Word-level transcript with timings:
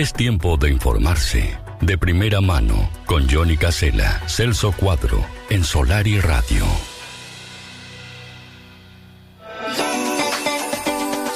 Es 0.00 0.14
tiempo 0.14 0.56
de 0.56 0.70
informarse. 0.70 1.58
De 1.82 1.98
primera 1.98 2.40
mano, 2.40 2.88
con 3.04 3.28
Johnny 3.28 3.58
Casella, 3.58 4.22
Celso 4.26 4.72
Cuadro, 4.72 5.22
en 5.50 5.62
Solar 5.62 6.06
y 6.06 6.18
Radio. 6.18 6.64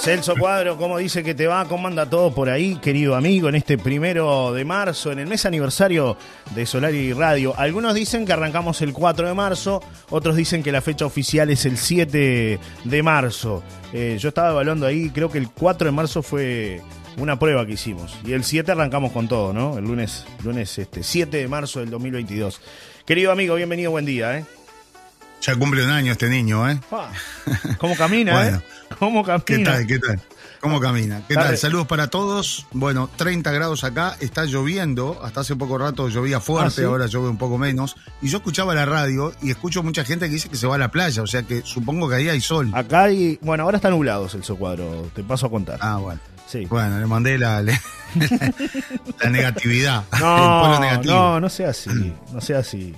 Celso 0.01 0.35
Cuadro, 0.35 0.79
¿cómo 0.79 0.97
dice 0.97 1.23
que 1.23 1.35
te 1.35 1.47
va? 1.47 1.67
¿Cómo 1.67 1.89
anda 1.89 2.09
todo 2.09 2.35
por 2.35 2.49
ahí, 2.49 2.77
querido 2.77 3.17
amigo, 3.17 3.51
en 3.51 3.57
este 3.57 3.77
primero 3.77 4.55
de 4.55 4.65
marzo, 4.65 5.13
en 5.13 5.19
el 5.19 5.27
mes 5.27 5.45
aniversario 5.45 6.17
de 6.55 6.65
Solar 6.65 6.95
y 6.95 7.13
Radio? 7.13 7.53
Algunos 7.59 7.93
dicen 7.93 8.25
que 8.25 8.33
arrancamos 8.33 8.81
el 8.81 8.95
4 8.95 9.29
de 9.29 9.35
marzo, 9.35 9.83
otros 10.09 10.37
dicen 10.37 10.63
que 10.63 10.73
la 10.73 10.81
fecha 10.81 11.05
oficial 11.05 11.51
es 11.51 11.67
el 11.67 11.77
7 11.77 12.59
de 12.85 13.03
marzo. 13.03 13.63
Eh, 13.93 14.17
yo 14.19 14.31
estaba 14.31 14.53
evaluando 14.53 14.87
ahí, 14.87 15.11
creo 15.11 15.31
que 15.31 15.37
el 15.37 15.51
4 15.51 15.85
de 15.85 15.93
marzo 15.93 16.23
fue 16.23 16.81
una 17.17 17.39
prueba 17.39 17.65
que 17.67 17.73
hicimos. 17.73 18.17
Y 18.25 18.33
el 18.33 18.45
7 18.45 18.73
arrancamos 18.73 19.13
con 19.13 19.29
todo, 19.29 19.53
¿no? 19.53 19.79
El 19.79 19.85
lunes, 19.85 20.25
lunes 20.43 20.79
este, 20.79 21.03
7 21.03 21.37
de 21.37 21.49
marzo 21.49 21.81
del 21.81 21.91
2022. 21.91 22.61
Querido 23.07 23.33
amigo, 23.33 23.55
bienvenido, 23.55 23.91
buen 23.91 24.05
día, 24.05 24.39
¿eh? 24.39 24.45
Ya 25.43 25.55
cumple 25.57 25.85
un 25.85 25.91
año 25.91 26.13
este 26.13 26.29
niño, 26.29 26.69
¿eh? 26.71 26.81
Ah, 26.91 27.11
¿Cómo 27.79 27.95
camina, 27.97 28.49
eh? 28.49 28.61
¿Cómo 28.99 29.23
camina? 29.23 29.45
¿Qué 29.45 29.59
tal? 29.59 29.87
¿Qué 29.87 29.99
tal? 29.99 30.21
¿Cómo 30.61 30.81
camina? 30.81 31.21
¿Qué 31.29 31.35
tal? 31.35 31.59
Saludos 31.59 31.87
para 31.87 32.09
todos. 32.09 32.67
Bueno, 32.73 33.11
30 33.17 33.53
grados 33.53 33.85
acá, 33.85 34.17
está 34.21 34.47
lloviendo. 34.47 35.21
Hasta 35.23 35.41
hace 35.41 35.55
poco 35.57 35.77
rato 35.77 36.09
llovía 36.09 36.41
fuerte, 36.41 36.69
Ah, 36.69 36.71
¿sí? 36.71 36.83
ahora 36.85 37.05
llueve 37.07 37.29
un 37.29 37.37
poco 37.37 37.59
menos. 37.59 37.95
Y 38.23 38.29
yo 38.31 38.39
escuchaba 38.39 38.75
la 38.75 38.87
radio 38.87 39.35
y 39.43 39.51
escucho 39.51 39.83
mucha 39.83 40.05
gente 40.05 40.25
que 40.29 40.33
dice 40.33 40.49
que 40.49 40.57
se 40.57 40.67
va 40.67 40.77
a 40.77 40.79
la 40.79 40.91
playa, 40.91 41.21
o 41.21 41.27
sea 41.27 41.43
que 41.43 41.61
supongo 41.61 42.09
que 42.09 42.15
ahí 42.15 42.31
hay 42.31 42.41
sol. 42.41 42.71
Acá 42.73 43.03
hay. 43.03 43.39
Bueno, 43.43 43.65
ahora 43.65 43.77
está 43.77 43.91
nublado, 43.91 44.27
Celso 44.31 44.57
Cuadro. 44.57 45.11
Te 45.15 45.23
paso 45.23 45.45
a 45.47 45.51
contar. 45.51 45.79
Ah, 45.83 45.99
bueno. 45.99 46.19
Sí. 46.55 46.67
Bueno, 46.67 47.01
le 47.01 47.07
mandé 47.07 47.37
la, 47.37 47.61
la 49.21 49.31
negatividad. 49.31 50.05
No, 50.21 50.79
negativo. 50.81 51.15
no, 51.15 51.41
no 51.41 51.49
sea 51.49 51.71
así. 51.71 51.91
No 52.33 52.41
sea 52.41 52.59
así. 52.61 52.95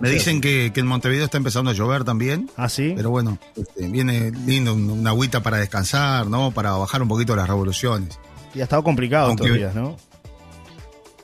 Me 0.00 0.10
dicen 0.10 0.40
que, 0.42 0.70
que 0.74 0.80
en 0.80 0.86
Montevideo 0.86 1.24
está 1.24 1.38
empezando 1.38 1.70
a 1.70 1.74
llover 1.74 2.04
también. 2.04 2.50
¿Ah, 2.58 2.68
sí? 2.68 2.92
Pero 2.94 3.08
bueno, 3.10 3.38
este, 3.56 3.88
viene 3.88 4.30
lindo 4.30 4.74
un- 4.74 4.90
una 4.90 5.10
agüita 5.10 5.42
para 5.42 5.56
descansar, 5.56 6.26
¿no? 6.26 6.50
Para 6.50 6.72
bajar 6.72 7.00
un 7.00 7.08
poquito 7.08 7.34
las 7.36 7.48
revoluciones. 7.48 8.18
Y 8.54 8.60
ha 8.60 8.64
estado 8.64 8.82
complicado 8.82 9.28
Aunque- 9.28 9.44
estos 9.44 9.56
días, 9.58 9.74
¿no? 9.74 9.96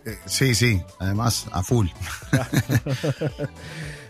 Eh, 0.07 0.19
sí, 0.25 0.55
sí, 0.55 0.81
además 0.99 1.47
a 1.53 1.63
full. 1.63 1.89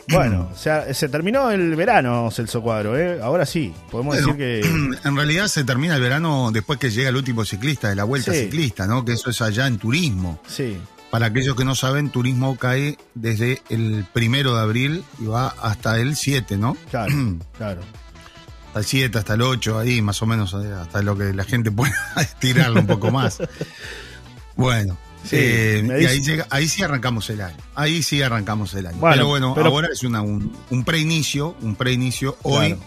Bueno, 0.08 0.50
o 0.54 0.56
sea, 0.56 0.92
se 0.94 1.08
terminó 1.08 1.50
el 1.50 1.74
verano, 1.76 2.30
Celso 2.30 2.62
Cuadro, 2.62 2.98
¿eh? 2.98 3.20
Ahora 3.22 3.44
sí, 3.46 3.72
podemos 3.90 4.16
Bueno, 4.16 4.34
decir 4.34 4.62
que. 4.62 4.98
En 5.08 5.16
realidad 5.16 5.48
se 5.48 5.64
termina 5.64 5.96
el 5.96 6.00
verano 6.02 6.50
después 6.52 6.78
que 6.78 6.90
llega 6.90 7.08
el 7.08 7.16
último 7.16 7.44
ciclista 7.44 7.88
de 7.88 7.96
la 7.96 8.04
vuelta 8.04 8.32
Sí. 8.32 8.44
ciclista, 8.44 8.86
¿no? 8.86 9.04
Que 9.04 9.12
eso 9.14 9.30
es 9.30 9.40
allá 9.42 9.66
en 9.66 9.78
turismo. 9.78 10.40
Sí. 10.46 10.78
Para 11.10 11.26
aquellos 11.26 11.54
que 11.56 11.64
no 11.64 11.74
saben, 11.74 12.10
turismo 12.10 12.56
cae 12.58 12.98
desde 13.14 13.62
el 13.68 14.04
primero 14.12 14.54
de 14.56 14.60
abril 14.62 15.04
y 15.20 15.26
va 15.26 15.48
hasta 15.62 15.98
el 16.00 16.16
7, 16.16 16.56
¿no? 16.58 16.76
Claro, 16.90 17.12
claro. 17.56 17.80
Hasta 18.68 18.78
el 18.80 18.84
7, 18.84 19.18
hasta 19.18 19.34
el 19.34 19.42
8, 19.42 19.78
ahí 19.78 20.02
más 20.02 20.20
o 20.22 20.26
menos, 20.26 20.52
eh, 20.54 20.72
hasta 20.72 21.00
lo 21.02 21.16
que 21.16 21.32
la 21.32 21.44
gente 21.44 21.70
pueda 21.70 21.94
estirarlo 22.20 22.80
un 22.80 22.86
poco 22.86 23.10
más. 23.10 23.38
Bueno, 24.56 24.96
Sí, 25.26 25.36
eh, 25.38 25.98
y 26.00 26.04
ahí, 26.06 26.20
llega, 26.22 26.46
ahí 26.50 26.68
sí 26.68 26.82
arrancamos 26.82 27.28
el 27.30 27.40
año. 27.40 27.56
Ahí 27.74 28.02
sí 28.02 28.22
arrancamos 28.22 28.72
el 28.74 28.86
año. 28.86 28.98
Bueno, 28.98 29.14
pero 29.16 29.26
bueno, 29.28 29.52
pero- 29.54 29.68
ahora 29.70 29.88
es 29.92 30.02
una, 30.04 30.22
un, 30.22 30.52
un 30.70 30.84
preinicio, 30.84 31.56
un 31.62 31.74
preinicio 31.74 32.36
hoy, 32.42 32.68
Claro. 32.74 32.80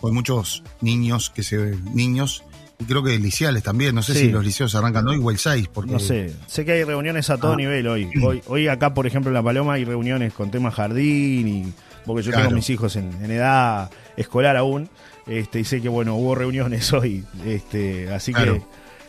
con 0.00 0.14
muchos 0.14 0.62
niños 0.80 1.30
que 1.30 1.42
se 1.42 1.56
niños, 1.92 2.44
y 2.78 2.84
creo 2.84 3.02
que 3.02 3.18
liceales 3.18 3.62
también. 3.62 3.94
No 3.94 4.02
sé 4.02 4.14
Sí. 4.14 4.20
si 4.20 4.28
los 4.30 4.44
liceos 4.44 4.74
arrancan 4.74 5.06
hoy 5.08 5.20
o 5.22 5.30
el 5.30 5.38
6, 5.38 5.68
porque 5.68 5.90
No 5.92 5.98
sé, 5.98 6.32
sé 6.46 6.64
que 6.64 6.72
hay 6.72 6.84
reuniones 6.84 7.28
a 7.28 7.36
todo 7.38 7.52
Ah. 7.52 7.56
nivel 7.56 7.86
hoy. 7.88 8.08
hoy. 8.22 8.40
Hoy 8.46 8.68
acá, 8.68 8.94
por 8.94 9.06
ejemplo, 9.06 9.30
en 9.30 9.34
La 9.34 9.42
Paloma 9.42 9.74
hay 9.74 9.84
reuniones 9.84 10.32
con 10.32 10.50
temas 10.50 10.74
jardín 10.74 11.48
y 11.48 11.72
porque 12.06 12.22
yo 12.22 12.30
Claro. 12.30 12.46
tengo 12.46 12.56
mis 12.56 12.70
hijos 12.70 12.96
en, 12.96 13.10
en 13.22 13.30
edad 13.30 13.90
escolar 14.16 14.56
aún, 14.56 14.88
este, 15.26 15.60
y 15.60 15.64
sé 15.64 15.82
que 15.82 15.88
bueno, 15.90 16.14
hubo 16.14 16.34
reuniones 16.34 16.90
hoy, 16.94 17.24
este, 17.44 18.10
así 18.12 18.32
Claro. 18.32 18.54
que 18.54 18.62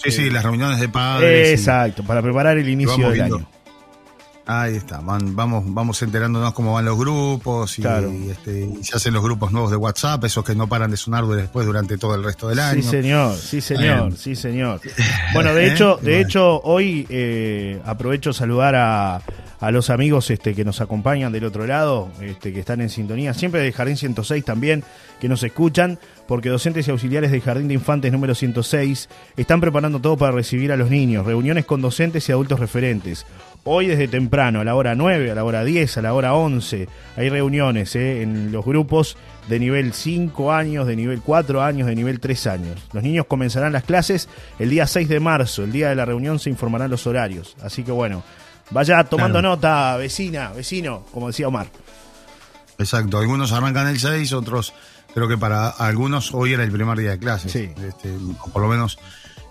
Sí, 0.03 0.11
sí, 0.11 0.27
eh, 0.27 0.31
las 0.31 0.43
reuniones 0.43 0.79
de 0.79 0.89
padres. 0.89 1.49
y- 1.49 1.53
exacto, 1.53 2.03
para 2.03 2.21
preparar 2.21 2.57
el 2.57 2.67
inicio 2.69 2.97
del 3.09 3.13
viendo. 3.13 3.35
año. 3.37 3.47
Ahí 4.47 4.75
está, 4.75 4.99
van- 4.99 5.35
vamos, 5.35 5.63
vamos 5.67 6.01
enterándonos 6.01 6.51
cómo 6.53 6.73
van 6.73 6.83
los 6.83 6.97
grupos 6.97 7.77
y, 7.77 7.83
Claro. 7.83 8.11
y, 8.11 8.29
este, 8.31 8.65
y 8.79 8.83
se 8.83 8.97
hacen 8.97 9.13
los 9.13 9.23
grupos 9.23 9.51
nuevos 9.51 9.69
de 9.69 9.77
WhatsApp, 9.77 10.23
esos 10.25 10.43
que 10.43 10.55
no 10.55 10.67
paran 10.67 10.89
de 10.91 10.97
sonar 10.97 11.25
después 11.27 11.65
durante 11.65 11.97
todo 11.97 12.15
el 12.15 12.23
resto 12.23 12.49
del 12.49 12.59
año. 12.59 12.81
Sí, 12.81 12.89
señor, 12.89 13.37
sí, 13.37 13.61
señor, 13.61 14.11
Eh. 14.11 14.15
sí, 14.17 14.35
señor. 14.35 14.81
Bueno, 15.33 15.53
de 15.53 15.67
hecho, 15.71 15.99
de 16.01 16.19
hecho, 16.19 16.59
hoy 16.63 17.05
eh, 17.09 17.79
aprovecho 17.85 18.33
saludar 18.33 18.75
a, 18.75 19.21
a 19.59 19.71
los 19.71 19.91
amigos 19.91 20.29
este, 20.31 20.55
que 20.55 20.65
nos 20.65 20.81
acompañan 20.81 21.31
del 21.31 21.45
otro 21.45 21.67
lado, 21.67 22.09
este, 22.19 22.51
que 22.51 22.59
están 22.61 22.81
en 22.81 22.89
sintonía, 22.89 23.33
siempre 23.35 23.61
de 23.61 23.71
Jardín 23.71 23.95
106 23.95 24.43
también, 24.43 24.83
que 25.21 25.29
nos 25.29 25.43
escuchan, 25.43 25.99
porque 26.31 26.47
docentes 26.47 26.87
y 26.87 26.91
auxiliares 26.91 27.29
del 27.29 27.41
Jardín 27.41 27.67
de 27.67 27.73
Infantes 27.73 28.09
número 28.09 28.33
106 28.33 29.09
están 29.35 29.59
preparando 29.59 29.99
todo 29.99 30.15
para 30.15 30.31
recibir 30.31 30.71
a 30.71 30.77
los 30.77 30.89
niños, 30.89 31.25
reuniones 31.25 31.65
con 31.65 31.81
docentes 31.81 32.29
y 32.29 32.31
adultos 32.31 32.57
referentes. 32.57 33.25
Hoy 33.65 33.87
desde 33.87 34.07
temprano, 34.07 34.61
a 34.61 34.63
la 34.63 34.75
hora 34.75 34.95
9, 34.95 35.29
a 35.29 35.35
la 35.35 35.43
hora 35.43 35.65
10, 35.65 35.97
a 35.97 36.01
la 36.01 36.13
hora 36.13 36.33
11, 36.33 36.87
hay 37.17 37.27
reuniones 37.27 37.97
eh, 37.97 38.21
en 38.21 38.53
los 38.53 38.63
grupos 38.63 39.17
de 39.49 39.59
nivel 39.59 39.91
5 39.91 40.53
años, 40.53 40.87
de 40.87 40.95
nivel 40.95 41.19
4 41.21 41.61
años, 41.61 41.85
de 41.87 41.95
nivel 41.97 42.21
3 42.21 42.47
años. 42.47 42.79
Los 42.93 43.03
niños 43.03 43.25
comenzarán 43.25 43.73
las 43.73 43.83
clases 43.83 44.29
el 44.57 44.69
día 44.69 44.87
6 44.87 45.09
de 45.09 45.19
marzo, 45.19 45.65
el 45.65 45.73
día 45.73 45.89
de 45.89 45.95
la 45.95 46.05
reunión 46.05 46.39
se 46.39 46.49
informarán 46.49 46.89
los 46.89 47.07
horarios. 47.07 47.57
Así 47.61 47.83
que 47.83 47.91
bueno, 47.91 48.23
vaya 48.69 49.03
tomando 49.03 49.39
Claro. 49.39 49.55
nota, 49.57 49.97
vecina, 49.97 50.53
vecino, 50.53 51.03
como 51.11 51.27
decía 51.27 51.49
Omar. 51.49 51.67
Exacto, 52.79 53.19
algunos 53.19 53.51
arrancan 53.51 53.87
el 53.89 53.99
6, 53.99 54.31
otros 54.31 54.73
creo 55.13 55.27
que 55.27 55.37
para 55.37 55.69
algunos 55.69 56.33
hoy 56.33 56.53
era 56.53 56.63
el 56.63 56.71
primer 56.71 56.97
día 56.97 57.11
de 57.11 57.19
clases. 57.19 57.51
Sí. 57.51 57.71
Este, 57.87 58.11
o 58.41 58.49
por 58.49 58.61
lo 58.61 58.67
menos 58.67 58.97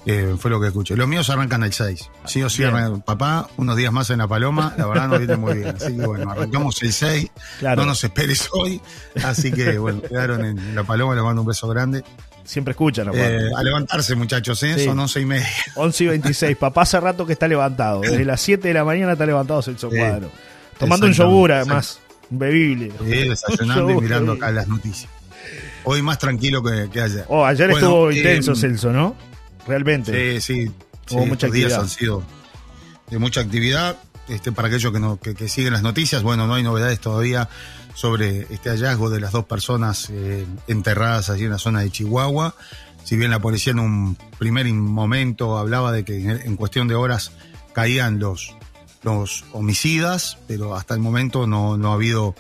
eh, 0.07 0.35
fue 0.39 0.51
lo 0.51 0.61
que 0.61 0.69
escuché. 0.69 0.97
Los 0.97 1.07
míos 1.09 1.29
arrancan 1.31 1.63
el 1.63 1.73
6. 1.73 2.11
Sí 2.25 2.43
o 2.43 2.49
sí, 2.49 2.63
arrancan- 2.63 3.03
papá, 3.05 3.49
unos 3.57 3.77
días 3.77 3.93
más 3.93 4.09
en 4.11 4.19
La 4.19 4.27
Paloma, 4.29 4.75
la 4.79 4.87
verdad 4.87 5.09
nos 5.09 5.19
viene 5.19 5.37
muy 5.37 5.55
bien. 5.55 5.69
Así 5.77 5.97
que 5.97 6.07
bueno, 6.07 6.31
arrancamos 6.31 6.83
el 6.83 6.93
6. 6.93 7.31
Claro. 7.59 7.83
No 7.83 7.87
nos 7.89 8.03
esperes 8.05 8.49
hoy. 8.53 8.81
Así 9.23 9.53
que 9.53 9.79
bueno, 9.79 10.01
quedaron 10.03 10.45
en 10.45 10.75
La 10.75 10.85
Paloma, 10.85 11.15
les 11.15 11.23
mando 11.25 11.43
un 11.43 11.49
beso 11.49 11.69
grande. 11.69 12.03
Siempre 12.43 12.73
escuchan, 12.73 13.07
¿no? 13.07 13.13
Eh, 13.15 13.51
a 13.55 13.63
levantarse, 13.63 14.17
muchachos, 14.17 14.61
¿eh? 14.65 14.75
Sí. 14.79 14.85
son 14.87 14.99
11 14.99 15.21
y 15.21 15.25
media. 15.27 15.47
11 15.77 16.05
y 16.05 16.07
26. 16.09 16.57
Papá 16.57 16.83
hace 16.83 16.99
rato 16.99 17.25
que 17.27 17.35
está 17.35 17.47
levantado. 17.47 18.01
Desde 18.01 18.25
las 18.25 18.41
7 18.41 18.67
de 18.69 18.75
la 18.75 18.85
mañana 18.85 19.13
está 19.13 19.27
levantado 19.27 19.61
Celso. 19.63 19.89
Cuadro. 19.91 20.31
Tomando 20.79 21.07
un 21.07 21.13
yogur, 21.13 21.53
además. 21.53 22.01
Bebible. 22.31 22.91
Sí, 23.05 23.29
desayunando 23.29 23.91
y 23.91 23.95
mirando 24.01 24.33
acá 24.33 24.51
las 24.51 24.67
noticias. 24.67 25.11
Hoy 25.85 26.03
más 26.03 26.19
tranquilo 26.19 26.63
que, 26.63 26.89
que 26.91 27.01
ayer. 27.01 27.25
Oh, 27.29 27.45
ayer 27.45 27.71
Bueno, 27.71 27.87
estuvo 27.87 28.11
eh, 28.11 28.17
intenso, 28.17 28.55
Celso, 28.55 28.93
¿no? 28.93 29.17
Realmente. 29.67 30.41
Sí, 30.41 30.65
sí. 30.65 30.71
Hubo 31.11 31.23
sí, 31.23 31.29
mucha 31.29 31.47
estos 31.47 31.53
días 31.53 31.73
han 31.73 31.89
sido 31.89 32.23
de 33.11 33.19
mucha 33.19 33.41
actividad. 33.41 33.97
Este, 34.29 34.53
para 34.53 34.69
aquellos 34.69 34.93
que, 34.93 35.01
no, 35.01 35.19
que, 35.19 35.35
que 35.35 35.49
siguen 35.49 35.73
las 35.73 35.83
noticias, 35.83 36.23
bueno, 36.23 36.47
no 36.47 36.55
hay 36.55 36.63
novedades 36.63 37.01
todavía 37.01 37.49
sobre 37.95 38.47
este 38.51 38.71
hallazgo 38.71 39.11
de 39.11 39.21
las 39.21 39.33
dos 39.33 39.45
personas 39.45 40.09
eh, 40.11 40.47
enterradas 40.69 41.31
allí 41.31 41.45
en 41.45 41.51
la 41.51 41.59
zona 41.59 41.81
de 41.81 41.91
Chihuahua. 41.91 42.55
Si 43.03 43.17
bien 43.17 43.31
la 43.31 43.41
policía 43.41 43.73
en 43.73 43.81
un 43.81 44.17
primer 44.39 44.67
momento 44.73 45.59
hablaba 45.59 45.91
de 45.91 46.05
que 46.05 46.23
en, 46.23 46.31
en 46.31 46.57
cuestión 46.57 46.87
de 46.87 46.95
horas 46.95 47.33
caían 47.73 48.21
los, 48.21 48.55
los 49.03 49.45
homicidas, 49.53 50.39
pero 50.47 50.77
hasta 50.77 50.95
el 50.95 51.01
momento 51.01 51.47
no, 51.47 51.77
no 51.77 51.91
ha 51.91 51.95
habido 51.95 52.35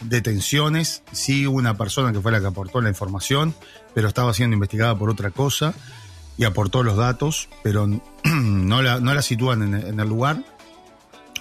detenciones. 0.00 1.02
Sí 1.12 1.46
una 1.46 1.76
persona 1.76 2.12
que 2.12 2.20
fue 2.20 2.32
la 2.32 2.40
que 2.40 2.46
aportó 2.46 2.80
la 2.80 2.88
información, 2.88 3.54
pero 3.94 4.08
estaba 4.08 4.32
siendo 4.34 4.54
investigada 4.54 4.96
por 4.96 5.10
otra 5.10 5.30
cosa 5.30 5.74
y 6.36 6.44
aportó 6.44 6.82
los 6.82 6.96
datos, 6.96 7.48
pero 7.62 7.86
no 8.24 8.82
la, 8.82 9.00
no 9.00 9.14
la 9.14 9.22
sitúan 9.22 9.74
en, 9.74 10.00
el 10.00 10.08
lugar. 10.08 10.42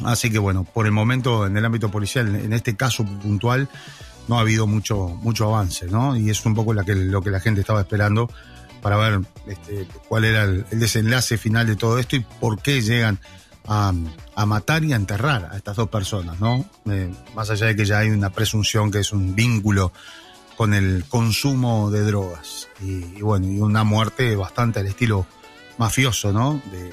Así 0.03 0.29
que 0.29 0.39
bueno, 0.39 0.63
por 0.63 0.85
el 0.85 0.91
momento 0.91 1.45
en 1.45 1.57
el 1.57 1.65
ámbito 1.65 1.91
policial, 1.91 2.35
en 2.35 2.53
este 2.53 2.75
caso 2.75 3.05
puntual, 3.05 3.69
no 4.27 4.37
ha 4.37 4.41
habido 4.41 4.67
mucho, 4.67 5.07
mucho 5.07 5.45
avance, 5.45 5.87
¿no? 5.87 6.15
Y 6.15 6.29
es 6.29 6.45
un 6.45 6.53
poco 6.53 6.73
que, 6.85 6.95
lo 6.95 7.21
que 7.21 7.31
la 7.31 7.39
gente 7.39 7.61
estaba 7.61 7.81
esperando 7.81 8.29
para 8.81 8.95
ver 8.95 9.19
este, 9.47 9.87
cuál 10.07 10.23
era 10.23 10.43
el 10.43 10.65
desenlace 10.71 11.37
final 11.37 11.67
de 11.67 11.75
todo 11.75 11.99
esto 11.99 12.15
y 12.15 12.19
por 12.39 12.61
qué 12.61 12.81
llegan 12.81 13.19
a, 13.69 14.45
matar 14.45 14.83
y 14.83 14.93
a 14.93 14.95
enterrar 14.95 15.49
a 15.51 15.57
estas 15.57 15.75
dos 15.75 15.89
personas, 15.89 16.39
¿no? 16.39 16.65
Eh, 16.89 17.13
más 17.35 17.49
allá 17.51 17.67
de 17.67 17.75
que 17.75 17.85
ya 17.85 17.99
hay 17.99 18.09
una 18.09 18.31
presunción 18.31 18.89
que 18.89 18.99
es 18.99 19.11
un 19.11 19.35
vínculo 19.35 19.93
con 20.57 20.73
el 20.73 21.05
consumo 21.07 21.91
de 21.91 22.01
drogas. 22.01 22.67
Y, 22.81 23.21
bueno, 23.21 23.47
y 23.47 23.59
una 23.59 23.83
muerte 23.83 24.35
bastante 24.35 24.79
al 24.79 24.87
estilo 24.87 25.25
mafioso, 25.77 26.33
¿no? 26.33 26.61
De 26.71 26.91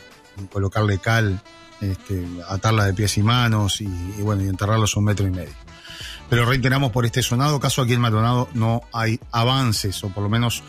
colocarle 0.52 0.98
cal, 0.98 1.40
este, 1.80 2.26
atarla 2.46 2.84
de 2.84 2.92
pies 2.92 3.16
y 3.16 3.22
manos 3.22 3.80
y, 3.80 3.86
y 3.86 4.22
bueno, 4.22 4.44
y 4.44 4.48
enterrarlos 4.48 4.96
un 4.96 5.04
metro 5.04 5.26
y 5.26 5.30
medio. 5.30 5.54
Pero 6.28 6.44
reiteramos 6.44 6.92
por 6.92 7.06
este 7.06 7.22
sonado 7.22 7.58
caso 7.58 7.82
aquí 7.82 7.94
en 7.94 8.00
Maldonado 8.00 8.48
no 8.52 8.82
hay 8.92 9.18
avances, 9.32 10.04
o 10.04 10.10
por 10.10 10.22
lo 10.22 10.28
menos 10.28 10.62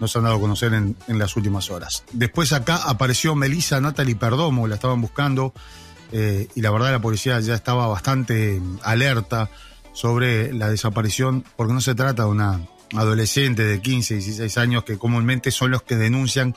nos 0.00 0.16
han 0.16 0.24
dado 0.24 0.36
a 0.36 0.40
conocer 0.40 0.72
en, 0.74 0.96
en 1.08 1.18
las 1.18 1.36
últimas 1.36 1.70
horas. 1.70 2.04
Después 2.12 2.52
acá 2.52 2.76
apareció 2.86 3.34
Melissa 3.36 3.80
Natalie 3.80 4.16
Perdomo, 4.16 4.66
la 4.66 4.74
estaban 4.76 5.00
buscando 5.00 5.52
eh, 6.12 6.48
y 6.54 6.62
la 6.62 6.70
verdad 6.70 6.90
la 6.90 7.00
policía 7.00 7.38
ya 7.40 7.54
estaba 7.54 7.86
bastante 7.86 8.60
alerta 8.82 9.50
sobre 9.92 10.52
la 10.52 10.68
desaparición, 10.70 11.44
porque 11.56 11.72
no 11.74 11.80
se 11.80 11.94
trata 11.94 12.22
de 12.24 12.28
una 12.30 12.60
adolescente 12.96 13.62
de 13.64 13.80
15, 13.80 14.14
16 14.14 14.58
años 14.58 14.84
que 14.84 14.98
comúnmente 14.98 15.50
son 15.50 15.70
los 15.70 15.82
que 15.82 15.96
denuncian 15.96 16.54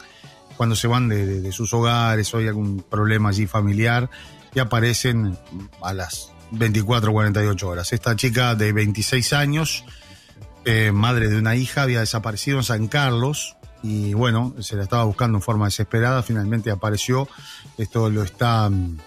cuando 0.57 0.75
se 0.75 0.88
van 0.88 1.10
de, 1.10 1.42
de- 1.42 1.51
sus 1.51 1.74
hogares 1.74 2.34
o 2.34 2.38
hay 2.38 2.48
algún 2.48 2.81
problema 2.90 3.30
allí 3.30 3.45
familiar 3.48 4.10
y 4.56 4.60
aparecen 4.60 5.38
a 5.81 5.94
las 5.94 6.31
24 6.51 7.10
o 7.10 7.13
48 7.13 7.68
horas. 7.68 7.92
Esta 7.94 8.16
chica 8.16 8.54
de 8.56 8.72
26 8.72 9.34
años, 9.34 9.84
eh, 10.65 10.92
madre 10.92 11.30
de 11.30 11.38
una 11.38 11.56
hija, 11.56 11.83
había 11.83 12.00
desaparecido 12.00 12.57
en 12.57 12.63
San 12.63 12.88
Carlos 12.88 13.56
y 13.81 14.13
bueno, 14.13 14.56
se 14.60 14.75
la 14.77 14.83
estaba 14.83 15.04
buscando 15.04 15.38
en 15.38 15.42
forma 15.42 15.65
desesperada, 15.65 16.24
finalmente 16.24 16.71
apareció. 16.71 17.27
Esto 17.77 18.10
lo 18.10 18.24
está 18.24 18.69
mm, 18.69 18.98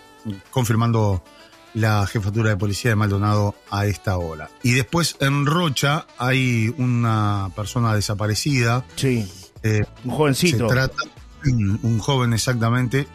confirmando 0.50 1.24
la 1.72 2.06
jefatura 2.06 2.50
de 2.50 2.56
policía 2.56 2.90
de 2.90 2.96
Maldonado 2.96 3.54
a 3.70 3.86
esta 3.86 4.16
hora. 4.18 4.50
Y 4.62 4.72
después 4.72 5.16
en 5.20 5.46
Rocha 5.46 6.06
hay 6.18 6.74
una 6.78 7.50
persona 7.56 7.94
desaparecida. 7.94 8.84
Sí, 8.96 9.30
eh, 9.62 9.84
un 10.04 10.10
se 10.10 10.16
jovencito. 10.16 10.66
trata 10.66 11.02
un 11.44 11.98
joven 12.00 12.32
exactamente. 12.32 13.06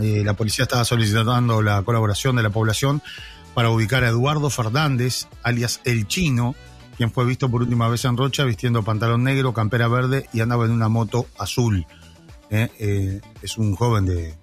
Eh, 0.00 0.22
la 0.24 0.34
policía 0.34 0.62
estaba 0.62 0.84
solicitando 0.84 1.60
la 1.60 1.82
colaboración 1.82 2.36
de 2.36 2.42
la 2.42 2.50
población 2.50 3.02
para 3.54 3.70
ubicar 3.70 4.04
a 4.04 4.08
Eduardo 4.08 4.48
Fernández, 4.50 5.26
alias 5.42 5.80
El 5.84 6.06
Chino, 6.06 6.54
quien 6.98 7.10
fue 7.10 7.24
visto 7.24 7.48
por 7.50 7.62
última 7.62 7.88
vez 7.88 8.04
en 8.04 8.16
Rocha 8.18 8.44
vistiendo 8.44 8.82
pantalón 8.82 9.22
negro, 9.24 9.54
campera 9.54 9.88
verde 9.88 10.28
y 10.34 10.40
andaba 10.40 10.66
en 10.66 10.72
una 10.72 10.88
moto 10.90 11.26
azul. 11.38 11.86
Eh, 12.50 12.68
eh, 12.78 13.20
es 13.40 13.56
un 13.56 13.74
joven 13.74 14.04
de 14.04 14.34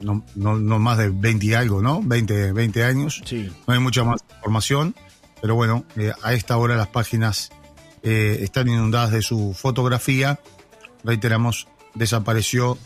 no, 0.00 0.22
no- 0.34 0.58
no 0.58 0.78
más 0.80 0.98
de 0.98 1.08
20 1.10 1.46
y 1.46 1.54
algo, 1.54 1.80
¿no? 1.80 2.02
20, 2.02 2.52
20 2.52 2.84
años. 2.84 3.22
Sí, 3.24 3.50
No 3.66 3.72
hay 3.74 3.80
mucha 3.80 4.02
más 4.04 4.20
información, 4.36 4.94
pero 5.40 5.54
bueno, 5.54 5.84
eh, 5.96 6.12
a 6.22 6.34
esta 6.34 6.56
hora 6.58 6.76
las 6.76 6.88
páginas 6.88 7.50
están 8.02 8.66
inundadas 8.68 9.12
de 9.12 9.22
su 9.22 9.54
fotografía. 9.56 10.40
Reiteramos, 11.04 11.68
desapareció 11.94 12.76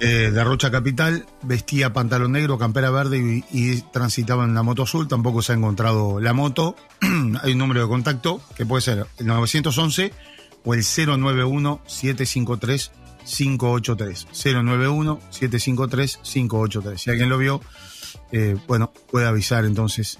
eh, 0.00 0.30
de 0.32 0.44
Rocha 0.44 0.70
Capital, 0.70 1.26
vestía 1.42 1.92
pantalón 1.92 2.32
negro, 2.32 2.56
campera 2.58 2.90
verde 2.90 3.44
y, 3.50 3.80
transitaba 3.92 4.44
en 4.44 4.50
una 4.50 4.62
moto 4.62 4.82
azul. 4.82 5.08
Tampoco 5.08 5.42
se 5.42 5.52
ha 5.52 5.56
encontrado 5.56 6.20
la 6.20 6.32
moto. 6.32 6.76
hay 7.42 7.52
un 7.52 7.58
número 7.58 7.82
de 7.82 7.88
contacto 7.88 8.40
que 8.56 8.66
puede 8.66 8.82
ser 8.82 9.06
el 9.18 9.26
911 9.26 10.12
o 10.64 10.74
el 10.74 10.80
091-753. 10.80 12.90
583 13.26 14.26
091 14.34 15.18
753 15.30 16.18
583 16.22 17.00
si 17.00 17.08
alguien 17.08 17.30
lo 17.30 17.38
vio 17.38 17.62
eh, 18.32 18.56
bueno, 18.66 18.92
puede 19.10 19.26
avisar 19.26 19.64
entonces 19.64 20.18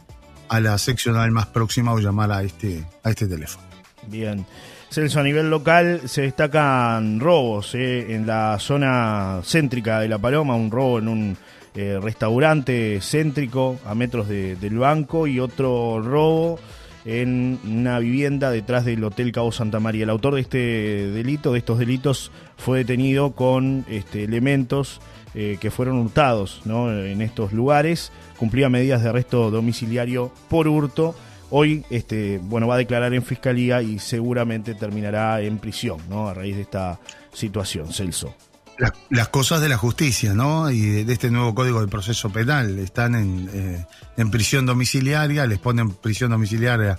a 0.49 0.61
la 0.61 0.79
seccional 0.79 1.31
más 1.33 1.47
próxima 1.47 1.93
o 1.93 1.99
llamar 1.99 2.33
a 2.33 2.43
este, 2.43 2.87
a 3.03 3.11
este 3.11 3.27
teléfono. 3.27 3.67
bien. 4.07 4.47
Celso, 4.95 5.19
a 5.19 5.25
nivel 5.25 5.51
local 5.51 6.03
se 6.05 6.23
destacan 6.23 7.19
robos 7.19 7.75
eh, 7.75 8.15
en 8.15 8.27
la 8.29 8.59
zona 8.61 9.41
céntrica 9.43 9.99
de 9.99 10.09
La 10.09 10.19
Paloma, 10.19 10.55
un 10.55 10.71
robo 10.71 11.01
en 11.01 11.09
un 11.09 11.37
eh, 11.75 11.99
restaurante 12.01 13.01
céntrico 13.01 13.77
a 13.85 13.97
metros 13.97 14.29
de- 14.29 14.55
del 14.55 14.79
banco 14.79 15.27
y 15.27 15.41
otro 15.41 16.01
robo 16.01 16.61
en 17.05 17.59
una 17.65 17.99
vivienda 17.99 18.53
detrás 18.53 18.85
del 18.85 19.03
Hotel 19.03 19.33
Cabo 19.33 19.51
Santa 19.51 19.81
María. 19.81 20.05
El 20.05 20.11
autor 20.11 20.37
de 20.37 20.43
este 20.43 20.59
delito, 21.11 21.53
de 21.53 21.59
estos 21.59 21.81
delitos, 21.81 22.31
fue 22.57 22.79
detenido 22.79 23.33
con 23.33 23.85
este, 23.89 24.23
elementos 24.23 25.01
eh, 25.35 25.59
que 25.61 25.73
fueron 25.73 25.97
hurtados 25.99 26.63
en 26.65 27.21
estos 27.21 27.53
lugares. 27.53 28.13
Cumplía 28.39 28.69
medidas 28.69 29.03
de 29.03 29.09
arresto 29.09 29.51
domiciliario 29.51 30.31
por 30.49 30.69
hurto. 30.69 31.17
Hoy 31.57 31.85
este, 31.89 32.41
bueno, 32.43 32.67
va 32.67 32.75
a 32.75 32.79
declarar 32.79 33.15
en 33.15 33.23
fiscalía 33.23 33.81
y 33.81 34.01
seguramente 34.01 34.75
terminará 34.75 35.41
en 35.41 35.59
prisión 35.59 36.01
¿no? 36.09 36.27
a 36.27 36.35
raíz 36.35 36.57
de 36.57 36.63
esta 36.63 36.99
situación, 37.33 37.93
Celso. 37.93 38.35
Las, 39.09 39.29
cosas 39.29 39.61
de 39.61 39.69
la 39.69 39.77
justicia, 39.77 40.35
¿no? 40.35 40.69
Y 40.69 41.05
de, 41.05 41.13
este 41.13 41.31
nuevo 41.31 41.55
código 41.55 41.81
de 41.81 41.87
proceso 41.87 42.31
penal. 42.31 42.81
Están 42.81 43.15
en, 43.15 43.49
eh, 43.53 43.87
en 44.17 44.33
prisión 44.33 44.67
domiciliaria, 44.67 45.47
les 45.47 45.61
ponen 45.61 45.91
prisión 45.91 46.33
domiciliaria 46.33 46.99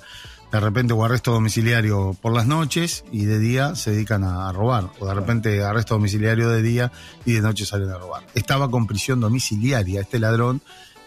de 0.54 0.60
repente 0.62 0.94
o 0.94 1.04
arresto 1.04 1.34
domiciliario 1.34 2.16
por 2.22 2.34
las 2.34 2.48
noches 2.48 3.04
y 3.12 3.26
de 3.26 3.40
día 3.40 3.76
se 3.76 3.92
dedican 3.92 4.24
a, 4.24 4.48
a 4.48 4.54
robar. 4.54 4.90
O 5.00 5.06
de 5.06 5.14
repente 5.16 5.66
arresto 5.66 5.96
domiciliario 5.96 6.48
de 6.48 6.62
día 6.62 6.94
y 7.26 7.34
de 7.34 7.42
noche 7.42 7.66
salen 7.66 7.90
a 7.90 7.98
robar. 7.98 8.24
Estaba 8.36 8.72
con 8.72 8.88
prisión 8.88 9.20
domiciliaria 9.20 10.00
este 10.00 10.18
ladrón 10.18 10.62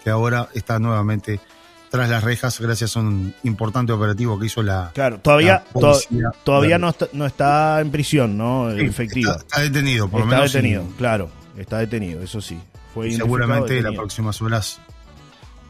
que 0.04 0.10
ahora 0.10 0.50
está 0.52 0.78
nuevamente 0.78 1.40
tras 1.90 2.08
las 2.10 2.22
rejas 2.24 2.60
gracias 2.60 2.96
a 2.96 3.00
un 3.00 3.34
importante 3.44 3.92
operativo 3.92 4.38
que 4.38 4.46
hizo 4.46 4.62
la, 4.62 4.90
Claro, 4.94 5.18
todavía, 5.20 5.64
la 5.74 5.80
to- 5.80 6.00
todavía 6.44 6.78
no 6.78 6.88
está, 6.90 7.08
no 7.12 7.24
está 7.26 7.80
en 7.80 7.90
prisión, 7.90 8.36
¿no? 8.36 8.70
Sí, 8.74 8.80
Efectiva. 8.84 9.32
Está, 9.32 9.42
está 9.44 9.60
detenido, 9.62 10.08
por 10.08 10.20
lo 10.20 10.26
está 10.26 10.36
menos. 10.36 10.52
detenido, 10.52 10.84
y- 10.88 10.92
claro. 10.98 11.30
Está 11.56 11.78
detenido, 11.78 12.22
eso 12.22 12.40
sí. 12.40 12.58
Fue 12.94 13.10
seguramente 13.12 13.74
detenido. 13.74 14.00
próximas 14.02 14.40
horas 14.42 14.80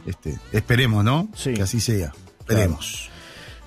este, 0.06 0.38
esperemos, 0.52 1.04
¿no? 1.04 1.28
Sí. 1.34 1.54
Que 1.54 1.62
así 1.62 1.80
sea. 1.80 2.12
Esperemos 2.40 3.10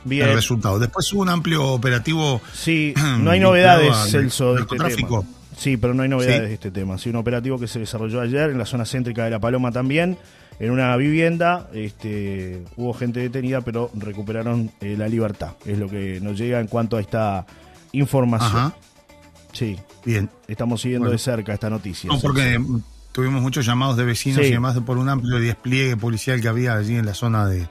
Bien. 0.04 0.28
el 0.30 0.36
resultado. 0.36 0.80
Después 0.80 1.12
hubo 1.14 1.22
un 1.22 1.30
amplio 1.30 1.68
operativo. 1.68 2.42
Sí, 2.54 2.94
no 3.20 3.32
hay 3.32 3.40
novedades, 3.40 3.96
Celso, 4.10 4.56
de 4.56 4.62
este 4.62 4.78
tema. 4.78 5.22
Sí, 5.58 5.78
pero 5.78 5.94
no 5.94 6.02
hay 6.04 6.10
novedades 6.10 6.42
Sí. 6.42 6.48
de 6.48 6.54
este 6.56 6.72
tema. 6.72 6.98
Sí, 6.98 7.10
un 7.10 7.18
operativo 7.18 7.60
que 7.60 7.68
se 7.68 7.78
desarrolló 7.80 8.22
ayer 8.22 8.50
en 8.50 8.58
la 8.58 8.66
zona 8.66 8.86
céntrica 8.86 9.26
de 9.26 9.30
La 9.32 9.40
Paloma 9.40 9.72
también, 9.72 10.18
en 10.62 10.72
una 10.72 10.96
vivienda. 10.96 11.68
Este, 11.74 12.64
hubo 12.78 12.94
gente 12.94 13.20
detenida, 13.20 13.62
pero 13.62 13.90
recuperaron 13.96 14.72
eh, 14.80 14.96
la 14.98 15.08
libertad. 15.08 15.54
Es 15.66 15.78
lo 15.78 15.90
que 15.90 16.20
nos 16.22 16.38
llega 16.38 16.60
en 16.60 16.68
cuanto 16.68 16.98
a 16.98 17.02
esta 17.02 17.46
información. 17.94 18.50
Ajá. 18.58 18.76
Sí, 19.54 19.78
Bien. 20.06 20.30
estamos 20.48 20.82
siguiendo 20.82 21.06
Bueno. 21.08 21.18
de 21.18 21.18
cerca 21.18 21.54
esta 21.54 21.70
noticia. 21.70 22.08
No, 22.10 22.20
porque 22.20 22.58
mm, 22.58 22.82
tuvimos 23.12 23.42
muchos 23.42 23.66
llamados 23.66 23.98
de 23.98 24.06
vecinos 24.06 24.38
Sí. 24.42 24.46
y 24.48 24.52
además 24.52 24.76
de 24.76 24.82
por 24.82 24.98
un 24.98 25.10
amplio 25.10 25.40
despliegue 25.40 25.98
policial 25.98 26.40
que 26.40 26.48
había 26.48 26.76
allí 26.76 26.96
en 26.96 27.06
la 27.06 27.14
zona 27.14 27.48
de. 27.48 27.68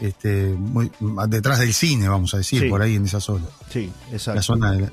Este, 0.00 0.48
muy, 0.58 0.90
detrás 1.28 1.60
del 1.60 1.72
cine, 1.72 2.08
vamos 2.08 2.34
a 2.34 2.38
decir, 2.38 2.62
Sí. 2.62 2.68
por 2.68 2.82
ahí 2.82 2.96
en 2.96 3.04
esa 3.04 3.20
zona. 3.20 3.44
Sí, 3.70 3.90
exacto. 4.12 4.34
la 4.34 4.42
zona 4.42 4.72
de, 4.72 4.90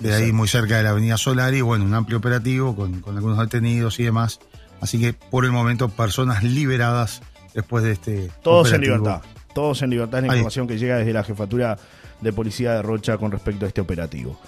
de 0.00 0.14
ahí 0.14 0.32
muy 0.32 0.46
cerca 0.48 0.76
de 0.76 0.82
la 0.82 0.90
avenida 0.90 1.16
Solari, 1.16 1.62
bueno, 1.62 1.86
un 1.86 1.94
amplio 1.94 2.18
operativo 2.18 2.76
con, 2.76 3.00
con 3.00 3.16
algunos 3.16 3.38
detenidos 3.38 3.98
y 3.98 4.04
demás. 4.04 4.38
Así 4.80 5.00
que 5.00 5.12
por 5.12 5.44
el 5.44 5.52
momento 5.52 5.88
personas 5.88 6.42
liberadas 6.42 7.22
después 7.54 7.84
de 7.84 7.92
este... 7.92 8.30
Todos 8.42 8.72
en 8.72 8.82
libertad. 8.82 9.22
Todos 9.54 9.82
en 9.82 9.90
libertad 9.90 10.20
es 10.20 10.26
la 10.26 10.32
Ahí. 10.32 10.38
información 10.38 10.66
que 10.66 10.78
llega 10.78 10.96
desde 10.98 11.12
la 11.12 11.24
jefatura 11.24 11.78
de 12.20 12.32
policía 12.32 12.72
de 12.72 12.82
Rocha 12.82 13.16
con 13.18 13.30
respecto 13.30 13.64
a 13.64 13.68
este 13.68 13.80
operativo. 13.80 14.38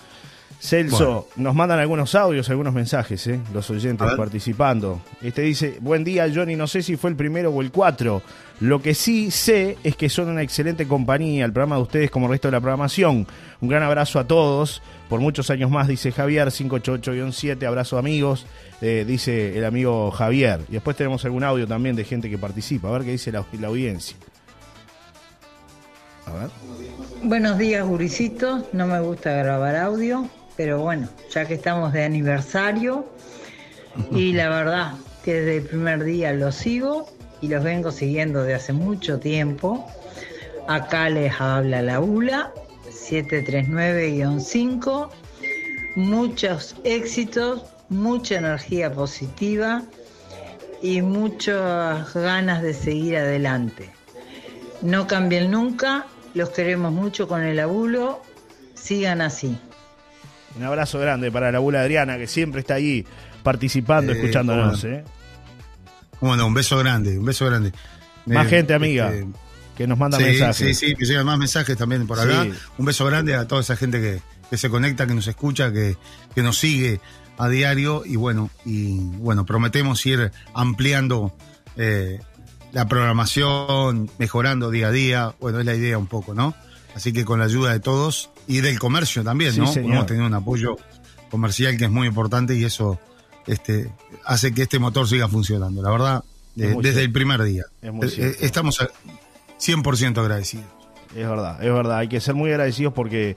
Celso, 0.58 0.96
Bueno. 0.96 1.26
nos 1.36 1.54
mandan 1.54 1.78
algunos 1.78 2.14
audios, 2.14 2.48
algunos 2.48 2.72
mensajes, 2.72 3.26
¿eh? 3.26 3.40
los 3.52 3.68
oyentes 3.70 4.08
participando. 4.16 5.00
Este 5.22 5.42
dice, 5.42 5.76
buen 5.80 6.02
día 6.02 6.26
Johnny, 6.34 6.56
no 6.56 6.66
sé 6.66 6.82
si 6.82 6.96
fue 6.96 7.10
el 7.10 7.16
primero 7.16 7.50
o 7.50 7.60
el 7.60 7.70
cuatro. 7.70 8.22
Lo 8.60 8.80
que 8.80 8.94
sí 8.94 9.30
sé 9.30 9.76
es 9.84 9.96
que 9.96 10.08
son 10.08 10.28
una 10.28 10.42
excelente 10.42 10.88
compañía, 10.88 11.44
el 11.44 11.52
programa 11.52 11.76
de 11.76 11.82
ustedes 11.82 12.10
como 12.10 12.26
el 12.26 12.32
resto 12.32 12.48
de 12.48 12.52
la 12.52 12.60
programación. 12.60 13.26
Un 13.60 13.68
gran 13.68 13.82
abrazo 13.82 14.18
a 14.18 14.26
todos, 14.26 14.82
por 15.10 15.20
muchos 15.20 15.50
años 15.50 15.70
más, 15.70 15.88
dice 15.88 16.10
Javier, 16.10 16.48
588-7, 16.48 17.64
abrazo 17.66 17.98
amigos, 17.98 18.46
eh, 18.80 19.04
dice 19.06 19.58
el 19.58 19.64
amigo 19.66 20.10
Javier. 20.10 20.60
Y 20.70 20.72
después 20.72 20.96
tenemos 20.96 21.22
algún 21.26 21.44
audio 21.44 21.66
también 21.66 21.96
de 21.96 22.04
gente 22.04 22.30
que 22.30 22.38
participa, 22.38 22.88
a 22.88 22.92
ver 22.92 23.02
qué 23.02 23.10
dice 23.12 23.30
la, 23.30 23.44
la 23.60 23.68
audiencia. 23.68 24.16
A 26.26 26.32
ver. 26.32 26.48
Buenos 27.22 27.58
días, 27.58 27.86
guricitos. 27.86 28.64
No 28.72 28.86
me 28.86 29.00
gusta 29.00 29.32
grabar 29.32 29.76
audio, 29.76 30.28
pero 30.56 30.80
bueno, 30.80 31.08
ya 31.30 31.46
que 31.46 31.54
estamos 31.54 31.92
de 31.92 32.04
aniversario, 32.04 33.06
y 34.10 34.32
la 34.32 34.48
verdad 34.50 34.94
que 35.24 35.34
desde 35.34 35.58
el 35.58 35.64
primer 35.64 36.02
día 36.04 36.32
los 36.32 36.54
sigo 36.54 37.10
y 37.40 37.48
los 37.48 37.64
vengo 37.64 37.90
siguiendo 37.90 38.42
de 38.42 38.54
hace 38.54 38.72
mucho 38.72 39.18
tiempo. 39.18 39.86
Acá 40.68 41.10
les 41.10 41.32
habla 41.40 41.82
la 41.82 41.98
ULA 42.00 42.52
739-5. 42.88 45.10
Muchos 45.96 46.76
éxitos, 46.84 47.64
mucha 47.88 48.36
energía 48.36 48.92
positiva 48.92 49.82
y 50.82 51.00
muchas 51.02 52.14
ganas 52.14 52.62
de 52.62 52.74
seguir 52.74 53.16
adelante. 53.16 53.90
No 54.82 55.06
cambien 55.06 55.50
nunca, 55.50 56.04
los 56.34 56.50
queremos 56.50 56.92
mucho 56.92 57.26
con 57.28 57.42
el 57.42 57.58
abuelo, 57.58 58.20
sigan 58.74 59.22
así. 59.22 59.58
Un 60.56 60.62
abrazo 60.64 60.98
grande 60.98 61.30
para 61.30 61.50
la 61.52 61.58
abuela 61.58 61.80
Adriana, 61.82 62.16
que 62.18 62.26
siempre 62.26 62.60
está 62.60 62.74
ahí 62.74 63.04
participando, 63.42 64.12
Eh, 64.12 64.16
escuchándonos. 64.16 64.80
bueno. 64.82 64.96
¿eh? 64.98 65.04
Bueno, 66.20 66.46
un 66.46 66.54
beso 66.54 66.78
grande, 66.78 67.18
un 67.18 67.24
beso 67.26 67.44
grande. 67.46 67.72
Más 68.24 68.46
Eh, 68.46 68.50
gente, 68.50 68.74
amiga, 68.74 69.12
este, 69.14 69.26
que 69.76 69.86
nos 69.86 69.98
manda 69.98 70.16
sí, 70.18 70.24
mensajes. 70.24 70.56
sí, 70.78 70.88
sí, 70.88 70.94
que 70.94 71.04
llegan 71.04 71.26
más 71.26 71.38
mensajes 71.38 71.76
también 71.76 72.06
por 72.06 72.18
acá. 72.18 72.44
Sí. 72.44 72.52
Un 72.78 72.86
beso 72.86 73.04
grande 73.04 73.34
a 73.34 73.46
toda 73.46 73.60
esa 73.60 73.76
gente 73.76 74.00
que, 74.00 74.20
que 74.50 74.56
se 74.56 74.70
conecta, 74.70 75.06
que 75.06 75.14
nos 75.14 75.26
escucha, 75.26 75.72
que, 75.72 75.96
que 76.34 76.42
nos 76.42 76.58
sigue 76.58 77.00
a 77.38 77.48
diario 77.48 78.02
y 78.06 78.16
bueno, 78.16 78.48
y 78.64 78.98
bueno, 79.18 79.44
prometemos 79.44 80.04
ir 80.06 80.32
ampliando 80.54 81.36
eh, 81.76 82.18
la 82.72 82.88
programación, 82.88 84.10
mejorando 84.18 84.70
día 84.70 84.88
a 84.88 84.90
día, 84.90 85.34
bueno, 85.38 85.60
es 85.60 85.66
la 85.66 85.74
idea 85.74 85.98
un 85.98 86.06
poco, 86.06 86.32
¿no? 86.34 86.54
Así 86.96 87.12
que 87.12 87.26
con 87.26 87.38
la 87.40 87.44
ayuda 87.44 87.72
de 87.74 87.80
todos 87.80 88.30
y 88.48 88.62
del 88.62 88.78
comercio 88.78 89.22
también, 89.22 89.52
Sí, 89.52 89.60
¿no? 89.60 89.70
Hemos 89.74 90.06
tenido 90.06 90.26
un 90.26 90.32
apoyo 90.32 90.78
comercial 91.30 91.76
que 91.76 91.84
es 91.84 91.90
muy 91.90 92.08
importante 92.08 92.54
y 92.56 92.64
eso 92.64 92.98
este, 93.46 93.92
hace 94.24 94.54
que 94.54 94.62
este 94.62 94.78
motor 94.78 95.06
siga 95.06 95.28
funcionando. 95.28 95.82
La 95.82 95.90
verdad, 95.90 96.24
eh, 96.56 96.68
desde 96.68 96.82
cierto. 96.82 97.00
el 97.00 97.12
primer 97.12 97.42
día. 97.42 97.64
Es 97.82 98.18
Eh, 98.18 98.26
eh, 98.28 98.36
estamos 98.40 98.80
a- 98.80 98.88
100% 99.58 100.18
agradecidos. 100.22 100.64
Es 101.14 101.28
verdad, 101.28 101.62
es 101.62 101.70
verdad. 101.70 101.98
Hay 101.98 102.08
que 102.08 102.18
ser 102.18 102.34
muy 102.34 102.50
agradecidos 102.50 102.94
porque 102.94 103.36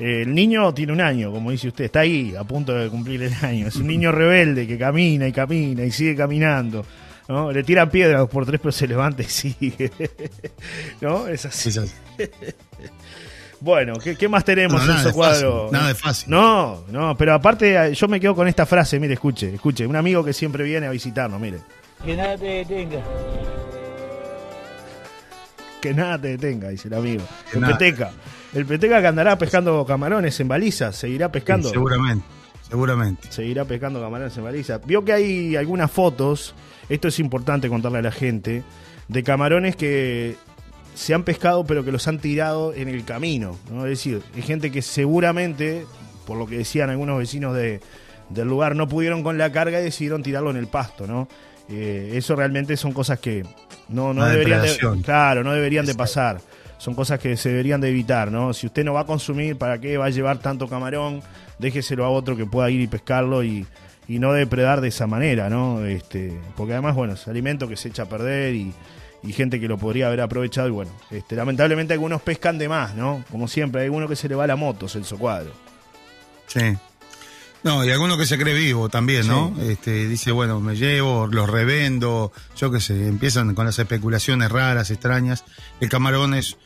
eh, 0.00 0.22
el 0.22 0.34
niño 0.34 0.74
tiene 0.74 0.92
un 0.92 1.00
año, 1.00 1.30
como 1.30 1.52
dice 1.52 1.68
usted, 1.68 1.84
está 1.84 2.00
ahí 2.00 2.34
a 2.36 2.42
punto 2.42 2.72
de 2.74 2.88
cumplir 2.90 3.22
el 3.22 3.34
año. 3.44 3.68
Es 3.68 3.76
un 3.76 3.86
niño 3.86 4.10
rebelde 4.10 4.66
que 4.66 4.76
camina 4.78 5.28
y 5.28 5.32
camina 5.32 5.84
y 5.84 5.92
sigue 5.92 6.16
caminando. 6.16 6.84
¿No? 7.28 7.50
Le 7.52 7.62
tiran 7.64 7.90
piedras 7.90 8.26
por 8.28 8.46
tres, 8.46 8.60
pero 8.60 8.72
se 8.72 8.86
levanta 8.86 9.22
y 9.22 9.26
sigue. 9.26 9.90
¿No? 11.00 11.26
Es 11.28 11.44
así. 11.46 11.68
Es 11.70 11.78
así. 11.78 11.94
Bueno, 13.60 13.94
¿qué, 13.94 14.16
qué 14.16 14.28
más 14.28 14.44
tenemos 14.44 14.82
en 14.82 14.88
nada 14.88 15.00
su 15.02 15.08
de 15.08 15.14
cuadro? 15.14 15.52
fácil, 15.62 15.72
nada 15.72 15.88
de 15.88 15.94
fácil. 15.94 16.30
No, 16.30 16.84
no, 16.90 17.16
pero 17.16 17.32
aparte 17.34 17.94
yo 17.94 18.06
me 18.08 18.20
quedo 18.20 18.34
con 18.34 18.46
esta 18.48 18.66
frase, 18.66 19.00
mire, 19.00 19.14
escuche, 19.14 19.54
escuche. 19.54 19.86
Un 19.86 19.96
amigo 19.96 20.22
que 20.22 20.32
siempre 20.34 20.62
viene 20.62 20.86
a 20.86 20.90
visitarnos, 20.90 21.40
mire. 21.40 21.58
Que 22.04 22.14
nada 22.16 22.36
te 22.36 22.44
detenga. 22.44 23.00
Que 25.80 25.94
nada 25.94 26.20
te 26.20 26.28
detenga, 26.28 26.68
dice 26.68 26.88
el 26.88 26.94
amigo. 26.94 27.22
Que 27.50 27.56
El 27.56 27.60
nada. 27.62 27.78
peteca. 27.78 28.10
El 28.54 28.66
peteca 28.66 29.00
que 29.00 29.06
andará 29.06 29.36
pescando 29.38 29.84
camarones 29.84 30.38
en 30.40 30.48
balizas, 30.48 30.96
seguirá 30.96 31.30
pescando. 31.32 31.68
Sí, 31.68 31.74
seguramente, 31.74 32.24
seguramente. 32.68 33.30
seguirá 33.30 33.64
pescando 33.64 34.00
camarones 34.00 34.36
en 34.36 34.44
baliza. 34.44 34.78
Vio 34.78 35.04
que 35.04 35.12
hay 35.12 35.56
algunas 35.56 35.90
fotos, 35.90 36.54
esto 36.88 37.08
es 37.08 37.18
importante 37.18 37.68
contarle 37.68 37.98
a 37.98 38.02
la 38.02 38.12
gente, 38.12 38.62
de 39.08 39.22
camarones 39.22 39.76
que 39.76 40.36
se 40.94 41.14
han 41.14 41.24
pescado 41.24 41.64
pero 41.64 41.84
que 41.84 41.92
los 41.92 42.08
han 42.08 42.18
tirado 42.18 42.72
en 42.74 42.88
el 42.88 43.04
camino. 43.04 43.56
¿no? 43.70 43.84
Es 43.84 43.90
decir, 43.90 44.22
hay 44.34 44.42
gente 44.42 44.72
que 44.72 44.82
seguramente, 44.82 45.86
por 46.26 46.38
lo 46.38 46.46
que 46.46 46.58
decían 46.58 46.90
algunos 46.90 47.18
vecinos 47.18 47.54
de, 47.54 47.80
del 48.30 48.48
lugar, 48.48 48.74
no 48.74 48.88
pudieron 48.88 49.22
con 49.22 49.38
la 49.38 49.52
carga 49.52 49.80
y 49.80 49.84
decidieron 49.84 50.22
tirarlo 50.22 50.50
en 50.50 50.56
el 50.56 50.66
pasto. 50.66 51.06
¿no? 51.06 51.28
Eh, 51.68 52.12
eso 52.14 52.36
realmente 52.36 52.76
son 52.76 52.92
cosas 52.92 53.18
que 53.18 53.42
no, 53.88 54.14
no 54.14 54.22
Una 54.22 54.28
deberían 54.28 54.62
de, 54.62 55.02
claro, 55.02 55.44
no 55.44 55.52
deberían 55.52 55.86
de 55.86 55.94
pasar. 55.94 56.40
Son 56.78 56.94
cosas 56.94 57.18
que 57.18 57.36
se 57.36 57.48
deberían 57.48 57.80
de 57.80 57.88
evitar, 57.88 58.30
¿no? 58.30 58.52
Si 58.52 58.66
usted 58.66 58.84
no 58.84 58.92
va 58.92 59.00
a 59.00 59.06
consumir, 59.06 59.56
¿para 59.56 59.80
qué 59.80 59.96
va 59.96 60.06
a 60.06 60.10
llevar 60.10 60.38
tanto 60.38 60.68
camarón? 60.68 61.22
Déjeselo 61.58 62.04
a 62.04 62.10
otro 62.10 62.36
que 62.36 62.46
pueda 62.46 62.70
ir 62.70 62.80
y 62.80 62.86
pescarlo 62.86 63.42
y, 63.42 63.66
y 64.08 64.18
no 64.18 64.32
depredar 64.32 64.80
de 64.80 64.88
esa 64.88 65.06
manera, 65.06 65.48
¿no? 65.48 65.84
Este, 65.84 66.38
porque 66.56 66.74
además, 66.74 66.94
bueno, 66.94 67.14
es 67.14 67.26
alimento 67.28 67.68
que 67.68 67.76
se 67.76 67.88
echa 67.88 68.02
a 68.02 68.08
perder 68.08 68.54
y, 68.54 68.72
y 69.22 69.32
gente 69.32 69.60
que 69.60 69.68
lo 69.68 69.78
podría 69.78 70.06
haber 70.06 70.20
aprovechado 70.20 70.68
y 70.68 70.70
bueno, 70.70 70.90
este, 71.10 71.34
lamentablemente 71.36 71.92
algunos 71.92 72.22
pescan 72.22 72.58
de 72.58 72.68
más, 72.68 72.94
¿no? 72.94 73.24
Como 73.30 73.48
siempre, 73.48 73.82
hay 73.82 73.88
uno 73.88 74.08
que 74.08 74.16
se 74.16 74.28
le 74.28 74.34
va 74.34 74.46
la 74.46 74.56
moto, 74.56 74.88
Celso 74.88 75.18
Cuadro. 75.18 75.52
Sí. 76.46 76.76
No, 77.62 77.84
y 77.84 77.90
alguno 77.90 78.16
que 78.16 78.26
se 78.26 78.38
cree 78.38 78.54
vivo 78.54 78.88
también, 78.88 79.26
¿no? 79.26 79.52
Este, 79.60 80.06
dice, 80.06 80.30
bueno, 80.30 80.60
me 80.60 80.76
llevo, 80.76 81.26
los 81.26 81.50
revendo, 81.50 82.30
yo 82.56 82.70
qué 82.70 82.78
sé, 82.78 83.08
empiezan 83.08 83.56
con 83.56 83.66
las 83.66 83.76
especulaciones 83.80 84.52
raras, 84.52 84.92
extrañas. 84.92 85.44
El 85.80 85.88
camarón 85.88 86.34
es, 86.34 86.58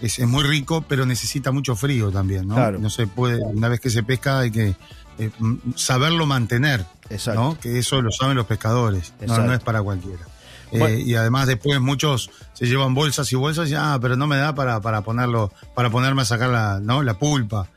es, 0.00 0.18
es 0.18 0.26
muy 0.26 0.44
rico, 0.44 0.84
pero 0.86 1.06
necesita 1.06 1.52
mucho 1.52 1.76
frío 1.76 2.10
también, 2.10 2.48
¿no? 2.48 2.54
Claro. 2.54 2.78
No 2.78 2.90
se 2.90 3.06
puede, 3.06 3.40
una 3.42 3.68
vez 3.68 3.80
que 3.80 3.90
se 3.90 4.02
pesca 4.02 4.40
hay 4.40 4.50
que 4.50 4.76
eh, 5.18 5.30
saberlo 5.74 6.26
mantener, 6.26 6.84
Exacto. 7.08 7.40
¿no? 7.40 7.60
Que 7.60 7.78
eso 7.78 8.02
lo 8.02 8.10
saben 8.10 8.36
los 8.36 8.46
pescadores, 8.46 9.14
no, 9.26 9.38
no 9.38 9.54
es 9.54 9.60
para 9.60 9.82
cualquiera. 9.82 10.26
Eh, 10.72 11.02
y 11.06 11.14
además 11.14 11.46
después 11.46 11.80
muchos 11.80 12.30
se 12.52 12.66
llevan 12.66 12.92
bolsas 12.92 13.32
y 13.32 13.36
bolsas 13.36 13.70
y 13.70 13.74
ah, 13.74 13.98
pero 14.00 14.16
no 14.16 14.26
me 14.26 14.36
da 14.36 14.54
para, 14.54 14.80
para 14.80 15.02
ponerlo, 15.02 15.52
para 15.74 15.90
ponerme 15.90 16.22
a 16.22 16.24
sacar 16.24 16.50
la, 16.50 16.80
¿no? 16.80 17.02
la 17.02 17.18
pulpa. 17.18 17.68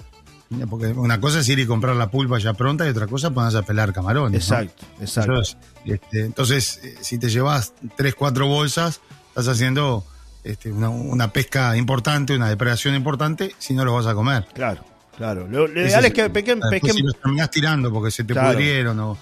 Porque 0.67 0.87
una 0.87 1.21
cosa 1.21 1.41
es 1.41 1.49
ir 1.49 1.59
y 1.59 1.67
comprar 1.67 1.95
la 1.95 2.09
pulpa 2.09 2.39
ya 2.39 2.53
pronta 2.53 2.85
y 2.87 2.89
otra 2.89 3.05
cosa 3.05 3.27
es 3.27 3.33
ponerse 3.33 3.59
a 3.59 3.61
pelar 3.61 3.93
camarones. 3.93 4.49
¿no? 4.49 4.57
Exacto, 4.57 4.85
exacto. 4.99 5.33
Entonces, 5.33 5.57
este, 5.85 6.19
entonces, 6.21 6.79
eh, 6.83 6.97
si 7.01 7.19
te 7.19 7.29
llevas 7.29 7.73
tres, 7.95 8.15
cuatro 8.15 8.47
bolsas, 8.47 8.99
estás 9.27 9.47
haciendo 9.47 10.03
este, 10.43 10.71
una, 10.71 10.89
una 10.89 11.31
pesca 11.31 11.75
importante, 11.77 12.35
una 12.35 12.49
depredación 12.49 12.95
importante, 12.95 13.53
si 13.57 13.73
no 13.73 13.83
los 13.85 13.93
vas 13.93 14.07
a 14.11 14.15
comer. 14.15 14.45
Claro, 14.53 14.83
claro. 15.17 15.47
Lo, 15.47 15.67
ideal 15.67 16.03
es 16.05 16.11
es- 16.11 16.13
que 16.13 16.29
pesquen, 16.29 16.59
pesquen, 16.69 16.93
si 16.93 17.01
los 17.01 17.19
terminás 17.19 17.49
tirando 17.51 17.91
porque 17.91 18.11
se 18.11 18.23
te 18.23 18.33
Claro. 18.33 18.49
pudrieron 18.53 18.99
o... 18.99 19.17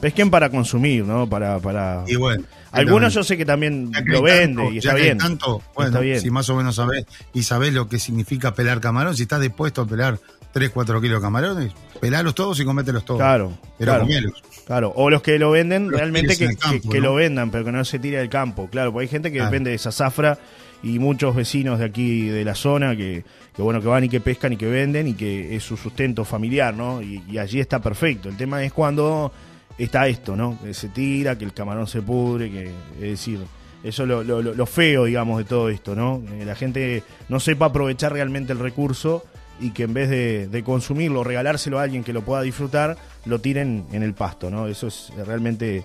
pesquen 0.00 0.30
para 0.30 0.50
consumir, 0.50 1.04
¿no? 1.04 1.28
Para, 1.28 1.58
para... 1.58 2.04
Y 2.06 2.16
bueno. 2.16 2.44
Algunos 2.72 3.14
yo 3.14 3.22
sé 3.24 3.36
que 3.36 3.44
también 3.44 3.90
Ya 3.92 4.02
que 4.04 4.10
lo 4.12 4.22
vende 4.22 4.62
tanto- 4.62 4.70
y 4.72 4.80
ya 4.80 4.90
está 4.90 4.94
que 4.96 5.02
bien. 5.02 5.18
tanto, 5.18 5.62
bueno, 5.74 5.88
Está 5.90 6.00
bien. 6.00 6.20
si 6.20 6.30
más 6.30 6.48
o 6.50 6.56
menos 6.56 6.74
sabés 6.76 7.06
y 7.32 7.42
sabés 7.42 7.72
lo 7.72 7.88
que 7.88 7.98
significa 7.98 8.54
pelar 8.54 8.80
camarón, 8.80 9.16
si 9.16 9.22
estás 9.22 9.40
dispuesto 9.40 9.82
a 9.82 9.86
pelar 9.86 10.18
3, 10.52 10.70
4 10.70 11.00
kilos 11.00 11.20
de 11.20 11.26
camarones, 11.26 11.72
pelalos 12.00 12.34
todos 12.34 12.58
y 12.60 12.64
comételos 12.64 13.04
todos. 13.04 13.20
Claro, 13.20 13.52
Pero 13.78 13.92
claro. 14.06 14.32
Claro, 14.66 14.92
o 14.96 15.08
los 15.08 15.22
que 15.22 15.38
lo 15.38 15.50
venden 15.50 15.90
Los 15.90 15.98
realmente 15.98 16.36
que, 16.36 16.54
campo, 16.56 16.82
que- 16.82 16.88
que 16.90 16.98
¿no? 17.00 17.06
lo 17.08 17.14
vendan, 17.14 17.50
pero 17.50 17.64
que 17.64 17.72
no 17.72 17.84
se 17.86 17.98
tire 17.98 18.18
del 18.18 18.28
campo. 18.28 18.68
Claro, 18.70 18.92
porque 18.92 19.04
hay 19.04 19.08
gente 19.08 19.30
que 19.30 19.38
Claro. 19.38 19.50
depende 19.50 19.70
de 19.70 19.76
esa 19.76 19.90
zafra 19.92 20.38
y 20.82 20.98
muchos 20.98 21.34
vecinos 21.34 21.78
de 21.78 21.86
aquí 21.86 22.28
de 22.28 22.44
la 22.44 22.54
zona 22.54 22.94
que, 22.94 23.24
que 23.56 23.62
bueno 23.62 23.80
que 23.80 23.88
van 23.88 24.04
y 24.04 24.08
que 24.10 24.20
pescan 24.20 24.52
y 24.52 24.56
que 24.58 24.66
venden 24.66 25.08
y 25.08 25.14
que 25.14 25.56
es 25.56 25.62
su 25.62 25.76
sustento 25.78 26.24
familiar, 26.24 26.74
¿no? 26.74 27.00
Y, 27.02 27.22
y 27.30 27.38
allí 27.38 27.60
está 27.60 27.80
perfecto. 27.80 28.28
El 28.28 28.36
tema 28.36 28.62
es 28.62 28.72
cuando 28.74 29.32
está 29.84 30.06
esto, 30.08 30.36
¿no? 30.36 30.58
Que 30.62 30.74
se 30.74 30.88
tira, 30.88 31.36
que 31.38 31.44
el 31.44 31.52
camarón 31.52 31.86
se 31.86 32.02
pudre, 32.02 32.50
que 32.50 32.64
es 32.96 33.00
decir, 33.00 33.40
eso 33.84 34.02
es 34.02 34.08
lo, 34.08 34.22
lo- 34.24 34.42
lo- 34.42 34.54
lo 34.54 34.66
feo, 34.66 35.04
digamos, 35.04 35.38
de 35.38 35.44
todo 35.44 35.68
esto, 35.68 35.94
¿no? 35.94 36.22
Eh, 36.32 36.44
la 36.44 36.54
gente 36.56 37.02
no 37.28 37.38
sepa 37.40 37.66
aprovechar 37.66 38.12
realmente 38.12 38.52
el 38.52 38.58
recurso 38.58 39.24
y 39.60 39.70
que 39.70 39.84
en 39.84 39.94
vez 39.94 40.08
de, 40.10 40.48
de 40.48 40.62
consumirlo, 40.62 41.22
regalárselo 41.24 41.78
a 41.78 41.82
alguien 41.82 42.04
que 42.04 42.12
lo 42.12 42.22
pueda 42.22 42.42
disfrutar, 42.42 42.96
lo 43.24 43.40
tiren 43.40 43.86
en 43.92 44.02
el 44.02 44.14
pasto, 44.14 44.50
¿no? 44.50 44.66
Eso 44.66 44.86
es 44.88 45.10
realmente 45.26 45.84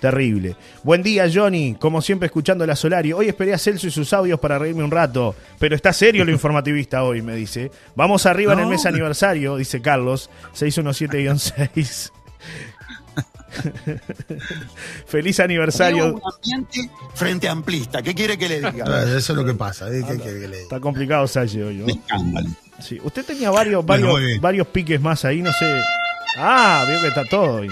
terrible. 0.00 0.56
Buen 0.82 1.04
día, 1.04 1.26
Johnny. 1.32 1.76
Como 1.78 2.02
siempre, 2.02 2.26
escuchando 2.26 2.66
la 2.66 2.74
Solari. 2.74 3.12
Hoy 3.12 3.28
esperé 3.28 3.54
a 3.54 3.58
Celso 3.58 3.86
y 3.86 3.90
sus 3.92 4.12
audios 4.12 4.40
para 4.40 4.58
reírme 4.58 4.82
un 4.82 4.90
rato, 4.90 5.36
pero 5.60 5.76
está 5.76 5.92
serio 5.92 6.24
lo 6.24 6.32
informativista 6.32 7.04
hoy, 7.04 7.22
me 7.22 7.36
dice. 7.36 7.70
Vamos 7.94 8.26
arriba 8.26 8.52
en 8.54 8.58
el 8.60 8.66
mes 8.66 8.84
aniversario, 8.86 9.56
dice 9.56 9.80
Carlos, 9.80 10.28
617-6. 10.58 12.10
Feliz 15.06 15.40
aniversario. 15.40 16.14
un 16.14 16.20
ambiente 16.34 16.90
frente 17.14 17.48
amplista. 17.48 18.02
¿Qué 18.02 18.14
quiere 18.14 18.36
que 18.38 18.48
le 18.48 18.56
diga? 18.60 18.84
Ah, 18.86 19.02
Eso 19.16 19.32
es 19.32 19.36
lo 19.38 19.44
que 19.44 19.54
pasa. 19.54 19.88
¿eh? 19.88 20.02
¿Qué 20.06 20.16
quiere 20.16 20.40
que 20.40 20.48
le 20.48 20.56
diga? 20.56 20.62
Está 20.62 20.80
complicado 20.80 21.26
Salle 21.26 21.62
hoy, 21.64 21.76
¿no? 21.76 21.84
Un 21.84 21.90
escándalo. 21.90 22.48
Sí. 22.80 22.98
Usted 23.02 23.24
tenía 23.24 23.50
varios, 23.50 23.84
varios, 23.84 24.18
varios 24.40 24.66
piques 24.68 25.00
más 25.00 25.24
ahí, 25.24 25.42
no 25.42 25.52
sé. 25.52 25.80
Ah, 26.36 26.84
veo 26.88 27.00
que 27.00 27.08
está 27.08 27.24
todo 27.24 27.60
hoy. 27.60 27.70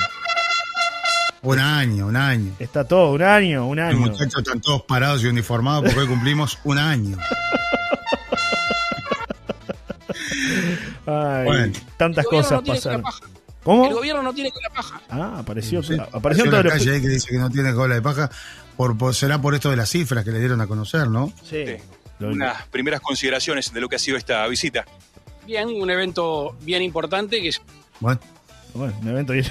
Un 1.43 1.59
año, 1.59 2.07
un 2.07 2.17
año. 2.17 2.53
Está 2.59 2.85
todo, 2.85 3.13
un 3.13 3.23
año, 3.23 3.67
un 3.67 3.79
Los 3.79 3.87
año. 3.89 3.99
muchachos 3.99 4.43
están 4.43 4.61
todos 4.61 4.83
parados 4.83 5.23
y 5.25 5.27
uniformados 5.27 5.85
porque 5.85 6.01
hoy 6.01 6.07
cumplimos 6.07 6.59
un 6.65 6.77
año. 6.79 7.17
Ay, 11.07 11.45
Bueno. 11.47 11.73
tantas 11.97 12.27
cosas 12.27 12.61
pasaron. 12.65 13.03
¿Cómo? 13.62 13.87
El 13.87 13.95
gobierno 13.95 14.23
no 14.23 14.33
tiene 14.33 14.50
cola 14.50 14.71
paja. 14.71 15.00
Ah, 15.11 15.37
apareció, 15.38 15.83
Sí. 15.83 15.95
apareció 16.12 16.45
Hay 16.45 16.49
en 16.49 16.50
todos 16.52 16.64
los. 16.64 16.73
calle 16.73 16.93
ahí 16.95 17.00
que 17.02 17.09
dice 17.09 17.29
que 17.29 17.38
no 17.38 17.50
tiene 17.50 17.75
cola 17.75 17.95
de 17.95 18.02
paja. 18.02 18.31
Por, 18.76 18.97
por- 18.97 19.14
será 19.14 19.40
por 19.40 19.55
esto 19.55 19.69
de 19.71 19.76
las 19.76 19.90
cifras 19.90 20.25
que 20.25 20.31
le 20.31 20.38
dieron 20.38 20.61
a 20.62 20.67
conocer, 20.67 21.09
¿no? 21.09 21.31
Sí. 21.45 21.64
Sí. 21.67 21.76
Unas 22.25 22.67
primeras 22.69 23.00
consideraciones 23.00 23.73
de 23.73 23.81
lo 23.81 23.88
que 23.88 23.97
ha 23.97 23.99
sido 23.99 24.17
esta 24.17 24.47
visita. 24.47 24.85
Bien, 25.47 25.69
un 25.69 25.90
evento 25.90 26.57
bien 26.62 26.83
importante 26.83 27.40
que 27.43 27.50
Bueno, 28.00 28.21
Bueno, 28.75 28.95
un 29.02 29.09
evento 29.09 29.33
bien. 29.33 29.47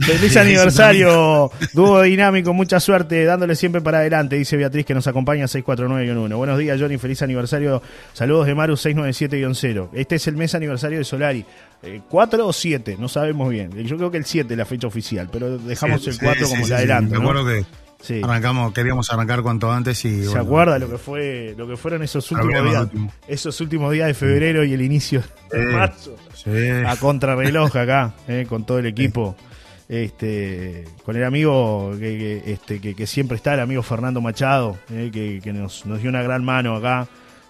Feliz 0.00 0.36
aniversario, 0.36 1.50
dúo 1.72 2.02
dinámico, 2.02 2.52
mucha 2.52 2.80
suerte, 2.80 3.24
dándole 3.24 3.54
siempre 3.56 3.80
para 3.80 3.98
adelante, 3.98 4.36
dice 4.36 4.56
Beatriz 4.56 4.84
que 4.86 4.94
nos 4.94 5.06
acompaña 5.06 5.46
649-1. 5.46 6.36
Buenos 6.36 6.58
días, 6.58 6.80
Johnny, 6.80 6.98
feliz 6.98 7.22
aniversario. 7.22 7.82
Saludos 8.12 8.46
de 8.46 8.54
Maru 8.54 8.74
697-0. 8.74 9.88
Este 9.92 10.16
es 10.16 10.26
el 10.26 10.36
mes 10.36 10.54
aniversario 10.54 10.98
de 10.98 11.04
Solari. 11.04 11.44
Eh, 11.82 12.00
¿4 12.10 12.40
o 12.44 12.52
7? 12.52 12.96
No 12.98 13.08
sabemos 13.08 13.50
bien. 13.50 13.70
Yo 13.84 13.96
creo 13.96 14.10
que 14.10 14.16
el 14.18 14.24
7 14.24 14.52
es 14.54 14.58
la 14.58 14.64
fecha 14.64 14.86
oficial, 14.86 15.28
pero 15.30 15.58
dejamos 15.58 16.02
sí, 16.02 16.10
el 16.10 16.18
4 16.18 16.46
sí, 16.46 16.52
como 16.52 16.66
sí, 16.66 16.72
el 16.72 16.78
adelanto. 16.78 17.10
Me 17.10 17.16
¿no? 17.18 17.30
acuerdo 17.30 17.46
que 17.46 17.64
Sí. 18.04 18.20
arrancamos, 18.22 18.74
queríamos 18.74 19.10
arrancar 19.10 19.40
cuanto 19.40 19.72
antes 19.72 20.04
y. 20.04 20.24
¿Se 20.24 20.26
bueno, 20.28 20.42
acuerda 20.42 20.78
lo 20.78 20.90
que 20.90 20.98
fue 20.98 21.54
lo 21.56 21.66
que 21.66 21.78
fueron 21.78 22.02
esos 22.02 22.30
últimos 22.32 22.62
días? 22.70 22.88
Esos 23.26 23.58
últimos 23.62 23.90
días 23.92 24.08
de 24.08 24.12
febrero 24.14 24.62
y 24.62 24.74
el 24.74 24.82
inicio 24.82 25.22
de 25.50 25.64
marzo. 25.68 26.14
Sí. 26.34 26.50
a 26.86 26.96
contrarreloj 26.96 27.74
acá, 27.74 28.12
eh, 28.28 28.44
con 28.46 28.66
todo 28.66 28.78
el 28.78 28.86
equipo. 28.86 29.34
Este, 29.88 30.84
con 31.04 31.14
el 31.16 31.24
amigo 31.24 31.92
que, 31.98 32.40
que, 32.44 32.52
este, 32.52 32.80
que, 32.80 32.94
que 32.94 33.06
siempre 33.06 33.36
está, 33.36 33.54
el 33.54 33.60
amigo 33.60 33.82
Fernando 33.82 34.20
Machado, 34.20 34.78
eh, 34.90 35.10
que, 35.12 35.40
que 35.42 35.52
nos, 35.52 35.84
nos 35.86 36.00
dio 36.00 36.08
una 36.10 36.22
gran 36.22 36.44
mano 36.44 36.74
acá. 36.76 37.06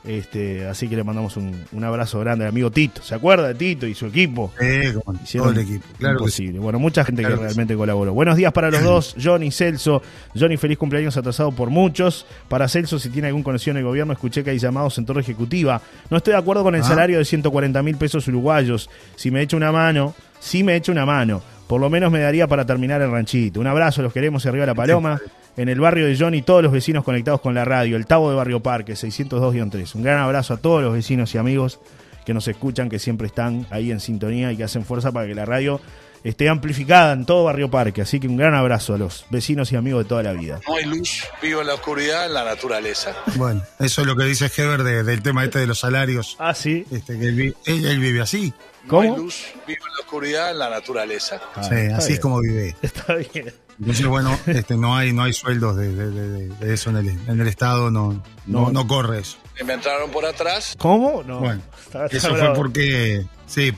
Este, 0.07 0.67
así 0.69 0.87
que 0.87 0.97
le 0.97 1.03
mandamos 1.05 1.39
un, 1.39 1.65
un 1.73 1.83
abrazo 1.83 2.21
grande 2.21 2.45
al 2.45 2.51
amigo 2.51 2.71
Tito. 2.71 3.03
¿Se 3.03 3.15
acuerda 3.15 3.49
de 3.49 3.55
Tito 3.55 3.87
y 3.87 3.95
su 3.95 4.05
equipo? 4.05 4.53
Eh, 4.61 4.93
como 5.03 5.19
Hicieron 5.23 5.49
todo 5.55 5.61
el 5.61 5.67
equipo. 5.67 5.87
Claro 5.97 6.19
imposible. 6.19 6.59
Bueno, 6.59 6.79
mucha 6.79 7.07
gente 7.07 7.23
Claro 7.23 7.37
que 7.37 7.41
que 7.41 7.45
realmente 7.47 7.75
colaboró. 7.75 8.13
Buenos 8.13 8.37
días 8.37 8.53
para 8.53 8.71
los 8.71 8.83
dos, 8.83 9.17
Johnny 9.23 9.51
Celso. 9.51 10.03
Johnny, 10.39 10.59
feliz 10.59 10.77
cumpleaños 10.77 11.17
atrasado 11.17 11.53
por 11.53 11.71
muchos. 11.71 12.27
Para 12.49 12.69
Celso, 12.69 12.99
si 12.99 13.09
tiene 13.09 13.29
algún 13.29 13.43
conocido 13.43 13.71
en 13.71 13.79
el 13.79 13.85
gobierno, 13.85 14.13
escuché 14.13 14.45
que 14.45 14.51
hay 14.51 14.59
llamados 14.59 14.99
en 14.99 15.07
torre 15.07 15.23
ejecutiva. 15.23 15.81
No 16.11 16.19
estoy 16.19 16.33
de 16.33 16.39
acuerdo 16.39 16.63
con 16.65 16.75
el 16.75 16.83
Ah. 16.83 16.85
salario 16.85 17.17
de 17.17 17.25
140 17.25 17.83
mil 17.83 17.97
pesos 17.97 18.29
uruguayos. 18.29 18.91
Si 19.17 19.31
me 19.31 19.41
echa 19.41 19.57
una 19.57 19.73
mano, 19.73 20.15
sí 20.39 20.63
me 20.63 20.77
echa 20.77 20.93
una 20.93 21.07
mano. 21.07 21.43
Por 21.67 21.81
lo 21.81 21.89
menos 21.89 22.13
me 22.13 22.21
daría 22.21 22.47
para 22.47 22.67
terminar 22.67 23.01
el 23.03 23.11
ranchito. 23.11 23.61
Un 23.61 23.67
abrazo, 23.67 24.03
los 24.03 24.13
queremos 24.13 24.45
y 24.45 24.49
arriba 24.49 24.67
la 24.67 24.75
paloma. 24.75 25.21
En 25.57 25.69
el 25.69 25.81
barrio 25.81 26.07
de 26.07 26.17
Johnny, 26.17 26.43
todos 26.43 26.63
los 26.63 26.73
vecinos 26.73 27.05
conectados 27.05 27.41
con 27.41 27.55
la 27.55 27.65
radio. 27.65 27.97
El 27.97 28.07
Tabo 28.07 28.29
de 28.29 28.37
Barrio 28.37 28.61
Parque, 28.61 28.95
602-3. 28.95 29.95
Un 29.95 30.03
gran 30.03 30.19
abrazo 30.19 30.55
a 30.55 30.57
todos 30.57 30.83
los 30.83 30.93
vecinos 30.93 31.35
y 31.35 31.39
amigos 31.39 31.81
que 32.27 32.35
nos 32.35 32.49
escuchan, 32.49 32.89
que 32.89 32.99
siempre 32.99 33.27
están 33.27 33.67
ahí 33.71 33.91
en 33.91 34.01
sintonía 34.01 34.51
y 34.53 34.57
que 34.57 34.65
hacen 34.65 34.85
fuerza 34.85 35.13
para 35.13 35.27
que 35.27 35.35
la 35.35 35.45
radio 35.45 35.81
esté 36.25 36.49
amplificada 36.49 37.13
en 37.13 37.25
todo 37.27 37.45
Barrio 37.45 37.71
Parque. 37.71 38.03
Así 38.03 38.19
que 38.19 38.27
un 38.27 38.37
gran 38.37 38.55
abrazo 38.55 38.95
a 38.95 38.99
los 38.99 39.27
vecinos 39.31 39.71
y 39.73 39.77
amigos 39.77 40.05
de 40.05 40.09
toda 40.09 40.23
la 40.25 40.33
vida. 40.33 40.61
No 40.67 40.75
hay 40.77 40.85
luz, 40.87 41.23
vivo 41.41 41.61
en 41.61 41.67
la 41.69 41.75
oscuridad, 41.75 42.27
en 42.27 42.35
la 42.35 42.45
naturaleza. 42.45 43.15
Bueno, 43.37 43.63
eso 43.79 44.01
es 44.01 44.07
lo 44.07 44.17
que 44.17 44.25
dice 44.25 44.51
Heber 44.57 44.83
de- 44.83 45.05
del 45.05 45.23
tema 45.23 45.45
este 45.45 45.59
de 45.61 45.67
los 45.67 45.79
salarios. 45.79 46.37
Ah, 46.41 46.55
sí. 46.55 46.85
Este, 46.91 47.19
que 47.19 47.27
él, 47.27 47.35
vi- 47.35 47.55
él- 47.67 47.87
él 47.87 47.99
vive 48.01 48.21
así. 48.23 48.53
No 48.87 49.01
hay 49.01 49.09
¿Cómo? 49.11 49.23
luz, 49.23 49.45
vivo 49.67 49.87
en 49.87 49.93
la 49.95 50.01
oscuridad, 50.01 50.51
en 50.51 50.59
la 50.59 50.69
naturaleza. 50.71 51.41
Ah, 51.55 51.63
Sí, 51.63 51.75
así 51.75 52.07
bien. 52.09 52.13
es 52.15 52.21
como 52.21 52.41
vive. 52.41 52.77
Está 52.83 53.15
bien. 53.15 53.53
Entonces, 53.81 54.07
bueno, 54.07 54.39
este, 54.47 54.77
no 54.77 54.95
hay, 54.97 55.13
no 55.13 55.25
hay 55.25 55.33
sueldos 55.33 55.77
de, 55.77 55.93
de- 55.93 56.11
de- 56.11 56.49
de 56.49 56.75
eso 56.75 56.91
en 56.91 56.97
el, 56.99 57.09
en 57.09 57.41
el 57.41 57.49
Estado, 57.49 57.91
no, 57.91 58.13
no, 58.47 58.67
No. 58.67 58.71
no 58.73 58.87
corre 58.87 59.19
eso. 59.21 59.37
Me 59.65 59.73
entraron 59.73 60.11
por 60.11 60.25
atrás. 60.27 60.75
¿Cómo? 60.79 61.23
No. 61.27 61.41
Bueno, 61.41 61.61
Está- 61.85 62.05
está 62.07 62.17
eso 62.17 62.37
fue 62.37 62.55
porque, 62.55 63.25
sí, 63.47 63.73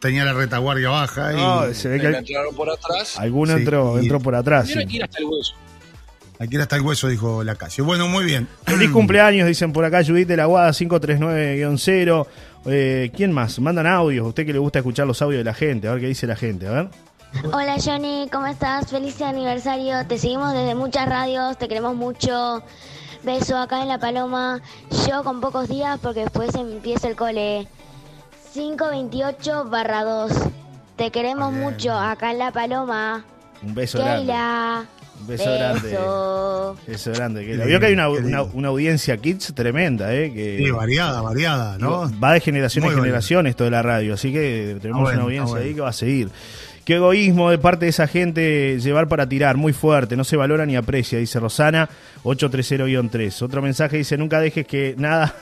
tenía 0.00 0.24
la 0.24 0.32
retaguardia 0.32 0.88
baja 0.90 1.32
y 1.32 1.36
No, 1.36 1.74
se 1.74 1.88
ve 1.88 2.00
que 2.00 2.22
por 2.56 2.70
atrás. 2.70 3.18
alguno 3.18 3.52
Sí, 3.54 3.58
entró, 3.60 3.96
y- 3.98 4.02
entró 4.02 4.20
por 4.20 4.34
atrás. 4.34 4.68
Sí. 4.68 4.86
que 4.86 4.96
ir 4.96 5.04
hasta 5.04 5.18
el 5.18 5.24
hueso. 5.26 5.54
aquí 6.38 6.54
era 6.56 6.64
hasta 6.64 6.76
el 6.76 6.82
hueso, 6.82 7.08
dijo 7.08 7.44
la 7.44 7.54
calle. 7.54 7.82
Bueno, 7.82 8.08
muy 8.08 8.24
bien. 8.24 8.48
Feliz 8.66 8.90
cumpleaños, 8.90 9.46
dicen 9.46 9.72
por 9.72 9.84
acá, 9.84 10.02
Judith 10.04 10.26
de 10.28 10.36
la 10.36 10.46
Guada 10.46 10.72
539-0. 10.72 12.26
Eh, 12.66 13.10
¿Quién 13.16 13.32
más? 13.32 13.58
Mandan 13.60 13.86
audios. 13.86 14.26
Usted 14.26 14.46
que 14.46 14.52
le 14.52 14.58
gusta 14.58 14.78
escuchar 14.80 15.06
los 15.06 15.20
audios 15.22 15.40
de 15.40 15.44
la 15.44 15.54
gente. 15.54 15.88
A 15.88 15.92
ver 15.92 16.00
qué 16.00 16.06
dice 16.08 16.26
la 16.26 16.36
gente. 16.36 16.66
A 16.68 16.72
ver. 16.72 16.88
Hola 17.52 17.76
Johnny, 17.82 18.28
¿cómo 18.30 18.46
estás? 18.46 18.90
Feliz 18.90 19.20
aniversario. 19.22 20.06
Te 20.06 20.18
seguimos 20.18 20.52
desde 20.52 20.74
muchas 20.74 21.08
radios, 21.08 21.56
te 21.58 21.66
queremos 21.66 21.96
mucho. 21.96 22.62
Beso 23.24 23.56
acá 23.56 23.80
en 23.82 23.88
La 23.88 23.98
Paloma. 23.98 24.60
Yo 25.08 25.22
con 25.24 25.40
pocos 25.40 25.68
días 25.68 25.98
porque 26.02 26.20
después 26.20 26.54
empieza 26.54 27.08
el 27.08 27.16
cole. 27.16 27.66
528 28.52 29.64
barra 29.70 30.04
2. 30.04 30.32
Te 30.96 31.10
queremos 31.10 31.50
Bien. 31.52 31.62
mucho 31.64 31.92
acá 31.92 32.32
en 32.32 32.38
La 32.38 32.52
Paloma. 32.52 33.24
Un 33.62 33.74
beso 33.74 33.98
grande. 33.98 34.18
Keila. 34.26 34.84
Un 35.20 35.26
beso 35.26 35.44
grande. 35.54 35.88
Beso. 35.88 36.76
Beso 36.86 37.12
grande. 37.12 37.40
Que 37.46 37.52
Qué 37.52 37.56
la 37.56 37.64
vio 37.64 37.80
que 37.80 37.86
hay 37.86 37.92
una, 37.94 38.68
audiencia 38.68 39.16
kids 39.16 39.54
tremenda, 39.54 40.14
¿eh? 40.14 40.32
Que, 40.32 40.58
Sí, 40.58 40.70
variada, 40.70 41.22
variada, 41.22 41.78
¿no? 41.78 42.10
Va 42.20 42.32
de 42.32 42.40
generación 42.40 42.82
Muy 42.84 42.90
en 42.90 42.98
variada. 42.98 43.04
generación 43.20 43.46
esto 43.46 43.64
de 43.64 43.70
la 43.70 43.82
radio, 43.82 44.14
así 44.14 44.32
que 44.32 44.76
tenemos 44.82 45.00
Ah, 45.00 45.04
bueno, 45.04 45.18
una 45.18 45.24
audiencia 45.24 45.54
ah, 45.54 45.58
bueno. 45.58 45.66
ahí 45.68 45.74
que 45.74 45.80
va 45.80 45.88
a 45.88 45.94
seguir. 45.94 46.28
Qué 46.84 46.96
egoísmo 46.96 47.48
de 47.50 47.58
parte 47.58 47.84
de 47.86 47.90
esa 47.90 48.08
gente 48.08 48.78
llevar 48.80 49.06
para 49.08 49.26
tirar, 49.28 49.56
muy 49.56 49.72
fuerte, 49.72 50.16
no 50.16 50.24
se 50.24 50.36
valora 50.36 50.66
ni 50.66 50.74
aprecia, 50.74 51.18
dice 51.20 51.38
Rosana 51.38 51.88
830-3. 52.24 53.40
Otro 53.42 53.62
mensaje 53.62 53.96
dice, 53.98 54.18
nunca 54.18 54.40
dejes 54.40 54.66
que 54.66 54.94
nada 54.98 55.32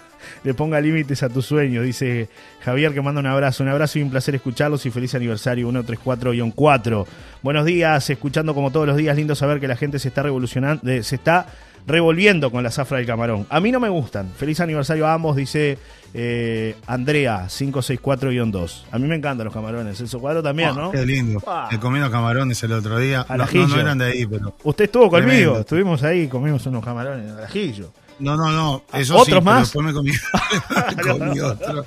le 0.45 0.55
ponga 0.55 0.81
límites 0.81 1.23
a 1.23 1.29
tus 1.29 1.47
sueños, 1.47 1.85
dice 1.85 2.29
Javier 2.61 2.93
que 2.95 3.01
manda 3.03 3.21
un 3.21 3.27
abrazo, 3.27 3.63
un 3.63 3.69
abrazo 3.69 3.99
y 3.99 4.03
un 4.03 4.11
placer 4.11 4.35
escucharlos 4.35 4.85
y 4.87 4.91
feliz 4.91 5.15
aniversario 5.15 5.71
134-4. 5.71 7.07
Buenos 7.43 7.65
días, 7.65 8.09
escuchando 8.11 8.55
como 8.55 8.71
todos 8.71 8.87
los 8.87 8.97
días, 8.97 9.17
lindo 9.17 9.35
saber 9.35 9.61
que 9.61 9.69
la 9.69 9.77
gente 9.77 9.99
se 9.99 10.09
está 10.09 10.23
revolucionando, 10.23 10.89
eh, 10.91 11.03
se 11.03 11.17
está 11.17 11.47
revolviendo 11.87 12.51
con 12.51 12.63
la 12.63 12.71
zafra 12.71 12.99
del 12.99 13.07
camarón. 13.07 13.47
A 13.49 13.59
mí 13.61 13.73
no 13.73 13.81
me 13.81 13.89
gustan. 13.89 14.31
Feliz 14.37 14.61
aniversario 14.61 15.07
a 15.07 15.15
ambos, 15.15 15.35
dice 15.37 15.79
eh, 16.13 16.77
Andrea 16.87 17.47
564-2. 17.47 18.83
A 18.91 18.99
mí 18.99 19.09
me 19.09 19.17
encantan 19.17 19.45
los 19.45 19.55
camarones. 19.55 19.99
Celso 19.99 20.21
Cuadro 20.21 20.43
también, 20.43 20.71
Ah, 20.71 20.75
¿no? 20.77 20.91
Qué 20.91 21.05
lindo. 21.07 21.43
Ah. 21.47 21.69
Me 21.71 21.79
comí 21.81 21.99
unos 21.99 22.11
camarones 22.11 22.63
el 22.63 22.73
otro 22.73 22.99
día. 22.99 23.23
Al 23.23 23.39
No, 23.39 23.67
no, 23.69 23.81
eran 23.81 23.99
de 23.99 24.05
ahí, 24.07 24.27
pero. 24.27 24.55
Usted 24.63 24.85
estuvo 24.85 25.09
conmigo, 25.11 25.61
estuvimos 25.61 26.03
ahí, 26.03 26.29
comimos 26.29 26.67
unos 26.67 26.85
camarones 26.85 27.31
al 27.33 27.45
ajillo. 27.45 27.93
No, 28.21 28.37
no, 28.37 28.51
no. 28.51 28.83
Eso 28.93 29.15
¿Otros 29.15 29.27
sí, 29.27 29.31
pero 29.33 29.43
más? 29.43 29.61
después 29.63 29.87
me 29.87 29.93
comí, 29.93 30.13
me 30.97 31.03
comí 31.03 31.41
otro. 31.41 31.85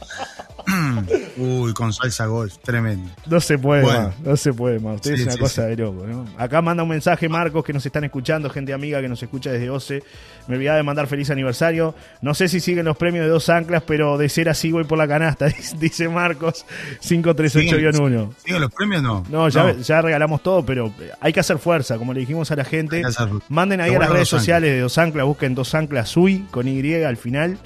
Uy, 1.38 1.74
con 1.74 1.92
salsa 1.94 2.26
golf. 2.26 2.58
Tremendo. 2.64 3.10
No 3.26 3.40
se 3.40 3.58
puede 3.58 3.84
Bueno. 3.84 4.00
más, 4.08 4.20
no 4.22 4.38
se 4.38 4.54
puede 4.54 4.80
más. 4.80 4.96
Usted 4.96 5.16
Sí, 5.16 5.22
es 5.22 5.24
una 5.28 5.32
sí, 5.34 5.40
cosa 5.40 5.64
sí. 5.64 5.70
de 5.70 5.78
loco. 5.78 6.06
¿no? 6.08 6.26
Acá 6.38 6.62
manda 6.62 6.84
un 6.84 6.90
mensaje 6.90 7.28
Marcos 7.30 7.64
que 7.64 7.74
nos 7.74 7.86
están 7.86 8.04
escuchando, 8.04 8.50
gente 8.50 8.74
amiga 8.74 9.02
que 9.02 9.10
nos 9.10 9.22
escucha 9.22 9.52
desde 9.52 9.70
OCE. 9.70 10.04
Me 10.48 10.56
olvidaba 10.56 10.78
de 10.78 10.84
mandar 10.84 11.08
feliz 11.08 11.30
aniversario. 11.30 11.96
No 12.22 12.34
sé 12.34 12.48
si 12.48 12.60
siguen 12.60 12.86
los 12.86 12.98
premios 12.98 13.26
de 13.26 13.32
dos 13.32 13.50
anclas, 13.50 13.84
pero 13.86 14.18
de 14.18 14.30
ser 14.30 14.50
así 14.50 14.72
voy 14.72 14.84
por 14.84 14.98
la 14.98 15.08
canasta, 15.08 15.48
dice 15.80 16.10
Marcos 16.10 16.66
538-1. 17.02 18.30
¿Siguen 18.44 18.62
los 18.62 18.72
premios 18.72 19.02
no? 19.04 19.24
No, 19.30 19.50
ya, 19.50 19.74
ya 19.74 20.02
regalamos 20.02 20.44
todo, 20.44 20.66
pero 20.66 20.94
hay 21.20 21.34
que 21.34 21.40
hacer 21.40 21.58
fuerza, 21.58 21.98
como 21.98 22.14
le 22.14 22.20
dijimos 22.22 22.52
a 22.52 22.56
la 22.56 22.66
gente. 22.66 23.02
Manden 23.50 23.82
ahí 23.82 23.96
a 23.96 24.00
las 24.00 24.10
redes 24.10 24.30
sociales 24.30 24.72
de 24.72 24.80
Dos 24.82 24.98
Anclas, 24.98 25.26
busquen 25.26 25.56
Dos 25.56 25.74
Anclas 25.76 26.10
Sui 26.10 26.46
con 26.52 26.68
Y 26.68 26.94
al 27.04 27.18
final 27.18 27.58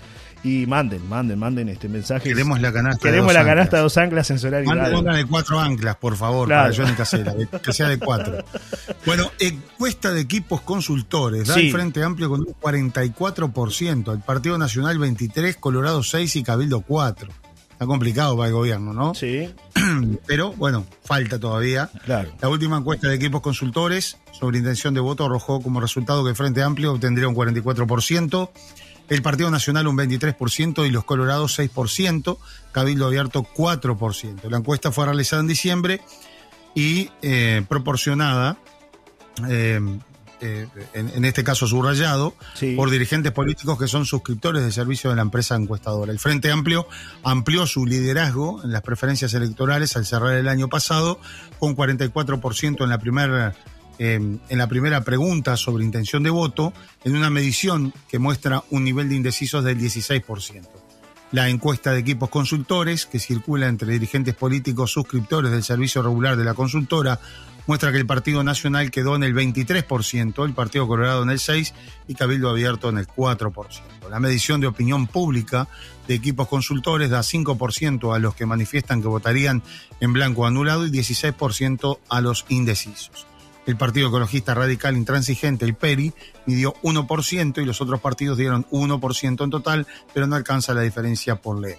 y 0.44 0.66
manden, 0.66 1.08
manden, 1.10 1.38
manden 1.40 1.70
este 1.70 1.90
mensaje. 1.90 2.30
Queremos 2.30 2.62
la 2.62 2.72
canasta. 2.72 3.00
de 3.00 3.12
Queremos 3.12 3.28
dos 3.28 3.34
la 3.34 3.40
anclas. 3.42 3.56
canasta 3.56 3.78
de 3.78 3.84
Dos 3.84 3.98
Anclas 3.98 4.32
en 4.32 4.40
Solar 4.40 4.64
y 4.64 4.68
Manden- 4.68 5.16
de 5.16 5.26
cuatro 5.26 5.60
anclas, 5.60 5.96
por 5.98 6.16
favor, 6.16 6.48
Claro. 6.48 6.72
para 6.72 6.76
Johnny 6.84 6.96
Casera, 6.96 7.34
de- 7.34 7.48
que 7.48 7.74
sea 7.74 7.90
de 7.90 7.98
cuatro. 8.00 8.44
Bueno, 9.06 9.32
encuesta 9.40 10.12
de 10.12 10.22
equipos 10.22 10.62
consultores, 10.62 11.48
da 11.48 11.54
Sí. 11.56 11.68
el 11.68 11.72
Frente 11.72 12.04
Amplio 12.04 12.30
con 12.30 12.42
un 12.42 12.54
44%, 12.62 14.12
el 14.14 14.20
Partido 14.20 14.58
Nacional 14.58 14.98
23, 15.00 15.56
Colorado 15.58 16.04
6 16.04 16.36
y 16.36 16.44
Cabildo 16.44 16.82
4. 16.82 17.30
Está 17.72 17.86
complicado 17.86 18.36
para 18.36 18.48
el 18.48 18.54
gobierno, 18.56 18.92
¿no? 18.92 19.14
Sí, 19.14 19.48
Pero 20.26 20.52
bueno, 20.54 20.86
falta 21.04 21.40
todavía. 21.40 21.90
claro. 22.06 22.32
La 22.42 22.50
última 22.50 22.78
encuesta 22.78 23.08
de 23.08 23.16
equipos 23.16 23.42
consultores 23.42 24.18
sobre 24.38 24.58
intención 24.58 24.94
de 24.96 25.00
voto 25.00 25.26
arrojó 25.26 25.62
como 25.62 25.80
resultado 25.80 26.24
que 26.24 26.32
el 26.32 26.36
Frente 26.36 26.64
Amplio 26.64 26.92
obtendría 26.94 27.28
un 27.28 27.36
44%, 27.36 28.50
el 29.10 29.22
Partido 29.22 29.50
Nacional 29.50 29.88
un 29.88 29.98
23% 29.98 30.86
y 30.86 30.90
los 30.90 31.04
Colorados 31.06 31.58
6%, 31.60 32.38
Cabildo 32.72 33.06
Abierto 33.08 33.44
4%. 33.56 34.50
La 34.50 34.58
encuesta 34.58 34.92
fue 34.92 35.06
realizada 35.06 35.42
en 35.42 35.48
diciembre 35.48 36.02
y 36.76 37.10
eh, 37.22 37.64
proporcionada, 37.68 38.58
eh, 39.48 39.80
eh, 40.42 40.68
en, 40.94 41.10
en 41.10 41.26
este 41.26 41.44
caso 41.44 41.66
subrayado, 41.66 42.36
Sí. 42.54 42.76
por 42.76 42.92
dirigentes 42.92 43.32
políticos 43.32 43.80
que 43.80 43.88
son 43.88 44.06
suscriptores 44.06 44.62
del 44.62 44.72
servicio 44.74 45.10
de 45.10 45.16
la 45.16 45.24
empresa 45.24 45.56
encuestadora. 45.56 46.12
El 46.12 46.20
Frente 46.20 46.52
Amplio 46.52 46.88
amplió 47.24 47.66
su 47.66 47.86
liderazgo 47.86 48.62
en 48.64 48.72
las 48.72 48.84
preferencias 48.84 49.34
electorales 49.34 49.96
al 49.96 50.06
cerrar 50.06 50.34
el 50.34 50.48
año 50.48 50.68
pasado 50.68 51.20
con 51.60 51.76
44% 51.76 52.84
en 52.84 52.90
la 52.90 53.00
primera 53.00 53.56
eh, 54.00 54.16
en 54.16 54.58
la 54.58 54.68
primera 54.68 55.04
pregunta 55.04 55.58
sobre 55.58 55.84
intención 55.84 56.24
de 56.24 56.30
voto, 56.30 56.74
en 57.04 57.16
una 57.16 57.30
medición 57.30 57.94
que 58.10 58.20
muestra 58.20 58.64
un 58.70 58.84
nivel 58.84 59.10
de 59.10 59.16
indecisos 59.16 59.64
del 59.64 59.78
16%. 59.80 60.68
La 61.32 61.50
encuesta 61.50 61.92
de 61.92 62.00
equipos 62.00 62.30
consultores, 62.30 63.06
que 63.06 63.20
circula 63.20 63.68
entre 63.68 63.92
dirigentes 63.92 64.34
políticos 64.34 64.92
suscriptores 64.92 65.52
del 65.52 65.64
servicio 65.64 66.02
regular 66.02 66.38
de 66.38 66.46
la 66.46 66.54
consultora, 66.54 67.20
muestra 67.68 67.92
que 67.92 67.98
el 67.98 68.06
Partido 68.06 68.44
Nacional 68.44 68.92
quedó 68.92 69.16
en 69.16 69.24
el 69.24 69.36
23%, 69.36 70.46
el 70.46 70.54
Partido 70.54 70.88
Colorado 70.88 71.24
en 71.24 71.30
el 71.30 71.40
6% 71.40 71.74
y 72.08 72.16
Cabildo 72.16 72.50
Abierto 72.50 72.88
en 72.90 72.98
el 72.98 73.08
4%. 73.08 73.82
La 74.10 74.22
medición 74.22 74.62
de 74.62 74.68
opinión 74.68 75.06
pública 75.06 75.68
de 76.08 76.16
equipos 76.16 76.48
consultores 76.48 77.10
da 77.10 77.20
5% 77.20 78.16
a 78.16 78.20
los 78.20 78.34
que 78.34 78.46
manifiestan 78.46 79.02
que 79.02 79.10
votarían 79.10 79.62
en 80.00 80.14
blanco 80.14 80.46
anulado 80.46 80.88
y 80.88 80.92
16% 80.92 82.00
a 82.08 82.22
los 82.22 82.46
indecisos. 82.48 83.28
El 83.68 83.76
Partido 83.76 84.08
Ecologista 84.08 84.54
Radical 84.54 84.96
Intransigente, 84.96 85.66
el 85.66 85.76
PERI, 85.76 86.14
midió 86.46 86.74
1% 86.84 87.62
y 87.62 87.66
los 87.66 87.82
otros 87.82 88.00
partidos 88.00 88.38
dieron 88.38 88.66
1% 88.72 89.44
en 89.44 89.50
total, 89.50 89.86
pero 90.14 90.26
no 90.26 90.38
alcanza 90.38 90.74
la 90.74 90.82
diferencia 90.82 91.36
por 91.36 91.60
ley. 91.60 91.76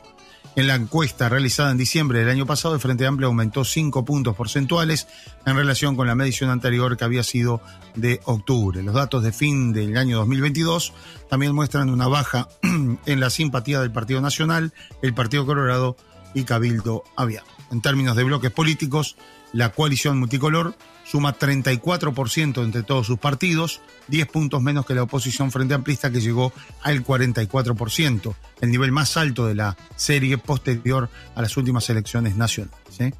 En 0.55 0.66
la 0.66 0.74
encuesta 0.74 1.31
realizada 1.31 1.70
en 1.70 1.79
diciembre 1.79 2.18
del 2.18 2.29
año 2.29 2.44
pasado, 2.44 2.74
el 2.74 2.81
Frente 2.81 3.07
Amplio 3.07 3.29
aumentó 3.29 3.64
5 3.64 4.05
puntos 4.05 4.37
porcentuales 4.37 5.09
en 5.46 5.57
relación 5.57 5.96
con 5.96 6.07
la 6.07 6.14
medición 6.14 6.51
anterior 6.51 6.98
que 6.98 7.05
había 7.05 7.22
sido 7.22 7.62
de 7.94 8.20
octubre. 8.24 8.83
Los 8.83 8.94
datos 8.94 9.22
de 9.22 9.33
fin 9.33 9.72
del 9.72 9.96
año 9.96 10.18
2022 10.18 10.92
también 11.31 11.55
muestran 11.55 11.88
una 11.88 12.07
baja 12.07 12.48
en 12.62 13.20
la 13.20 13.31
simpatía 13.31 13.81
del 13.81 13.92
Partido 13.92 14.20
Nacional, 14.20 14.74
el 15.01 15.14
Partido 15.14 15.46
Colorado 15.46 15.96
y 16.35 16.44
Cabildo 16.44 17.05
Abierto. 17.16 17.48
En 17.70 17.81
términos 17.81 18.14
de 18.14 18.24
bloques 18.24 18.51
políticos, 18.51 19.16
la 19.53 19.70
coalición 19.70 20.18
multicolor 20.18 20.74
suma 21.09 21.38
34% 21.38 22.62
entre 22.62 22.83
todos 22.83 23.07
sus 23.07 23.18
partidos, 23.18 23.81
10 24.09 24.27
puntos 24.29 24.61
menos 24.61 24.85
que 24.85 24.94
la 24.94 25.05
oposición 25.05 25.51
frente 25.51 25.73
amplista 25.73 26.11
que 26.11 26.21
llegó 26.21 26.53
al 26.83 27.03
44%, 27.03 28.35
el 28.61 28.71
nivel 28.71 28.92
más 28.92 29.16
alto 29.16 29.47
de 29.47 29.55
la 29.55 29.77
serie 29.97 30.37
posterior 30.37 31.09
a 31.35 31.40
las 31.40 31.57
últimas 31.57 31.88
elecciones 31.88 32.37
nacionales. 32.37 32.79
¿sí? 32.90 33.12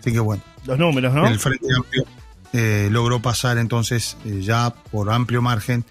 Así 0.00 0.12
que 0.12 0.18
bueno. 0.18 0.42
Los 0.64 0.78
números, 0.78 1.14
¿no? 1.14 1.26
El 1.26 1.38
Frente 1.38 1.66
Amplio 1.76 2.04
eh, 2.52 2.88
logró 2.90 3.20
pasar 3.20 3.58
entonces 3.58 4.16
eh, 4.24 4.40
ya 4.42 4.70
por 4.90 5.12
amplio 5.12 5.40
margen 5.40 5.84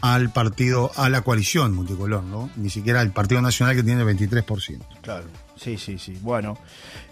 al 0.00 0.30
partido, 0.32 0.90
a 0.96 1.08
la 1.08 1.22
coalición 1.22 1.74
multicolor, 1.74 2.22
¿no? 2.22 2.50
Ni 2.56 2.70
siquiera 2.70 3.00
al 3.00 3.12
Partido 3.12 3.42
Nacional 3.42 3.74
que 3.74 3.82
tiene 3.82 4.04
23%. 4.04 4.78
Claro. 5.02 5.24
Sí, 5.56 5.76
sí, 5.76 5.98
sí. 5.98 6.16
Bueno, 6.22 6.56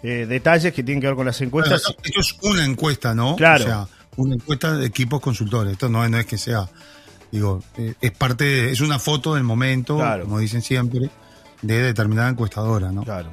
eh, 0.03 0.25
detalles 0.27 0.73
que 0.73 0.83
tienen 0.83 1.01
que 1.01 1.07
ver 1.07 1.15
con 1.17 1.25
las 1.25 1.39
encuestas. 1.41 1.83
Bueno, 1.83 1.99
esto 2.03 2.19
es 2.21 2.37
una 2.43 2.63
encuesta, 2.65 3.13
¿no? 3.13 3.35
Claro. 3.35 3.63
O 3.63 3.67
sea, 3.67 3.87
una 4.15 4.35
encuesta 4.35 4.73
de 4.77 4.85
equipos 4.85 5.19
consultores. 5.19 5.73
Esto 5.73 5.89
no, 5.89 6.07
no 6.07 6.17
es 6.17 6.25
que 6.25 6.37
sea, 6.37 6.67
digo, 7.31 7.61
eh, 7.77 7.93
es 7.99 8.11
parte, 8.11 8.45
de- 8.45 8.71
es 8.71 8.79
una 8.81 8.99
foto 8.99 9.35
del 9.35 9.43
momento, 9.43 9.97
Claro. 9.97 10.23
como 10.23 10.39
dicen 10.39 10.61
siempre, 10.61 11.09
de 11.61 11.81
determinada 11.81 12.29
encuestadora, 12.29 12.91
¿no? 12.91 13.03
Claro. 13.03 13.29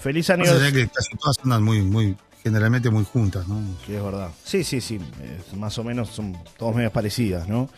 Feliz 0.00 0.28
Más 0.28 0.38
allá 0.40 0.50
aniversario. 0.52 0.86
que 0.88 0.92
casi 0.94 1.16
todas 1.16 1.36
andan 1.44 1.62
muy, 1.62 1.80
muy, 1.80 2.16
generalmente 2.42 2.90
muy 2.90 3.04
juntas, 3.04 3.48
¿no? 3.48 3.58
Que 3.86 3.96
es 3.96 4.02
verdad. 4.04 4.30
Sí, 4.44 4.64
sí, 4.64 4.80
sí. 4.82 5.00
eh, 5.20 5.40
más 5.56 5.78
o 5.78 5.84
menos 5.84 6.10
son 6.10 6.36
todas 6.58 6.74
medias 6.74 6.92
parecidas, 6.92 7.48
¿no? 7.48 7.70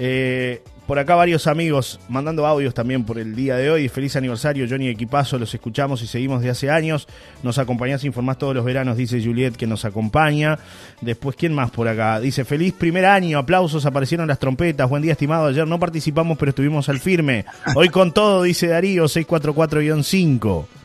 Eh, 0.00 0.62
por 0.86 0.98
acá 0.98 1.14
varios 1.14 1.46
amigos 1.46 2.00
mandando 2.08 2.44
audios 2.46 2.74
también 2.74 3.04
por 3.04 3.18
el 3.18 3.36
día 3.36 3.54
de 3.54 3.70
hoy. 3.70 3.88
Feliz 3.88 4.16
aniversario, 4.16 4.66
Johnny 4.68 4.88
Equipazo. 4.88 5.38
Los 5.38 5.54
escuchamos 5.54 6.02
y 6.02 6.08
seguimos 6.08 6.42
de 6.42 6.50
hace 6.50 6.68
años. 6.68 7.06
Nos 7.44 7.58
acompañás, 7.58 8.02
informás 8.02 8.38
todos 8.38 8.56
los 8.56 8.64
veranos, 8.64 8.96
dice 8.96 9.22
Juliet, 9.22 9.52
que 9.52 9.68
nos 9.68 9.84
acompaña. 9.84 10.58
Después, 11.00 11.36
¿quién 11.36 11.54
más 11.54 11.70
por 11.70 11.86
acá? 11.86 12.18
Dice, 12.18 12.44
feliz 12.44 12.72
primer 12.72 13.04
año, 13.04 13.38
aplausos, 13.38 13.86
aparecieron 13.86 14.26
las 14.26 14.40
trompetas. 14.40 14.90
Buen 14.90 15.02
día, 15.02 15.12
estimado. 15.12 15.46
Ayer 15.46 15.64
no 15.64 15.78
participamos, 15.78 16.36
pero 16.36 16.50
estuvimos 16.50 16.88
al 16.88 16.98
firme. 16.98 17.44
Hoy 17.76 17.88
con 17.90 18.12
todo, 18.12 18.42
dice 18.42 18.66
Darío, 18.66 19.04
644-5. 19.04 20.79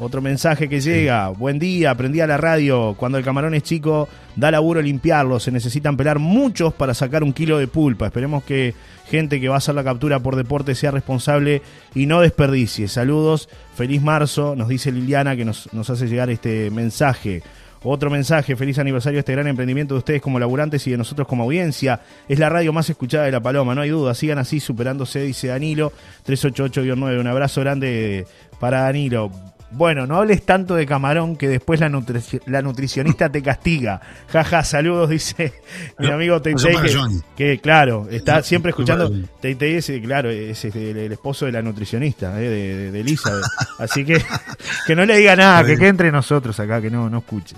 Otro 0.00 0.22
mensaje 0.22 0.68
que 0.68 0.80
llega. 0.80 1.28
Buen 1.30 1.58
día, 1.58 1.90
aprendí 1.90 2.20
a 2.20 2.26
la 2.28 2.36
radio. 2.36 2.94
Cuando 2.96 3.18
el 3.18 3.24
camarón 3.24 3.54
es 3.54 3.64
chico, 3.64 4.08
da 4.36 4.52
laburo 4.52 4.80
limpiarlo. 4.80 5.40
Se 5.40 5.50
necesitan 5.50 5.96
pelar 5.96 6.20
muchos 6.20 6.72
para 6.72 6.94
sacar 6.94 7.24
un 7.24 7.32
kilo 7.32 7.58
de 7.58 7.66
pulpa. 7.66 8.06
Esperemos 8.06 8.44
que 8.44 8.74
gente 9.10 9.40
que 9.40 9.48
va 9.48 9.56
a 9.56 9.58
hacer 9.58 9.74
la 9.74 9.82
captura 9.82 10.20
por 10.20 10.36
deporte 10.36 10.76
sea 10.76 10.92
responsable 10.92 11.62
y 11.96 12.06
no 12.06 12.20
desperdicie. 12.20 12.86
Saludos, 12.86 13.48
feliz 13.74 14.00
marzo, 14.00 14.54
nos 14.54 14.68
dice 14.68 14.92
Liliana 14.92 15.34
que 15.34 15.44
nos, 15.44 15.72
nos 15.72 15.90
hace 15.90 16.06
llegar 16.06 16.30
este 16.30 16.70
mensaje. 16.70 17.42
Otro 17.82 18.08
mensaje, 18.08 18.54
feliz 18.54 18.78
aniversario 18.78 19.18
a 19.18 19.20
este 19.20 19.32
gran 19.32 19.48
emprendimiento 19.48 19.94
de 19.94 19.98
ustedes 19.98 20.22
como 20.22 20.38
laburantes 20.38 20.86
y 20.86 20.92
de 20.92 20.96
nosotros 20.96 21.26
como 21.26 21.42
audiencia. 21.44 22.00
Es 22.28 22.38
la 22.38 22.48
radio 22.48 22.72
más 22.72 22.88
escuchada 22.88 23.24
de 23.24 23.32
La 23.32 23.40
Paloma, 23.40 23.74
no 23.74 23.80
hay 23.80 23.90
duda. 23.90 24.14
Sigan 24.14 24.38
así, 24.38 24.60
superándose, 24.60 25.22
dice 25.22 25.48
Danilo, 25.48 25.92
388-9. 26.24 27.20
Un 27.20 27.26
abrazo 27.26 27.60
grande 27.62 28.26
para 28.60 28.82
Danilo. 28.82 29.30
Bueno, 29.70 30.06
no 30.06 30.16
hables 30.16 30.46
tanto 30.46 30.74
de 30.74 30.86
camarón 30.86 31.36
que 31.36 31.46
después 31.46 31.80
la, 31.80 31.88
nutrici- 31.90 32.40
la 32.46 32.62
nutricionista 32.62 33.28
te 33.28 33.42
castiga. 33.42 34.00
Jaja, 34.28 34.64
saludos, 34.64 35.10
dice 35.10 35.52
mi 35.98 36.10
amigo 36.10 36.40
Teitei, 36.40 36.74
que, 36.76 37.20
que, 37.36 37.58
claro, 37.60 38.08
está 38.10 38.42
siempre 38.42 38.70
escuchando. 38.70 39.12
Teitei 39.40 39.74
es, 39.76 39.92
claro, 40.02 40.30
es 40.30 40.64
el, 40.64 40.96
el 40.96 41.12
esposo 41.12 41.44
de 41.46 41.52
la 41.52 41.60
nutricionista, 41.62 42.40
eh, 42.40 42.48
de, 42.48 42.90
de, 42.92 43.00
Elizabeth. 43.00 43.44
Así 43.78 44.04
que 44.04 44.22
que 44.86 44.96
no 44.96 45.04
le 45.04 45.18
diga 45.18 45.36
nada, 45.36 45.62
que 45.64 45.76
quede 45.76 45.88
entre 45.88 46.10
nosotros 46.10 46.58
acá, 46.60 46.80
que 46.80 46.90
no, 46.90 47.10
no 47.10 47.18
escuche. 47.18 47.54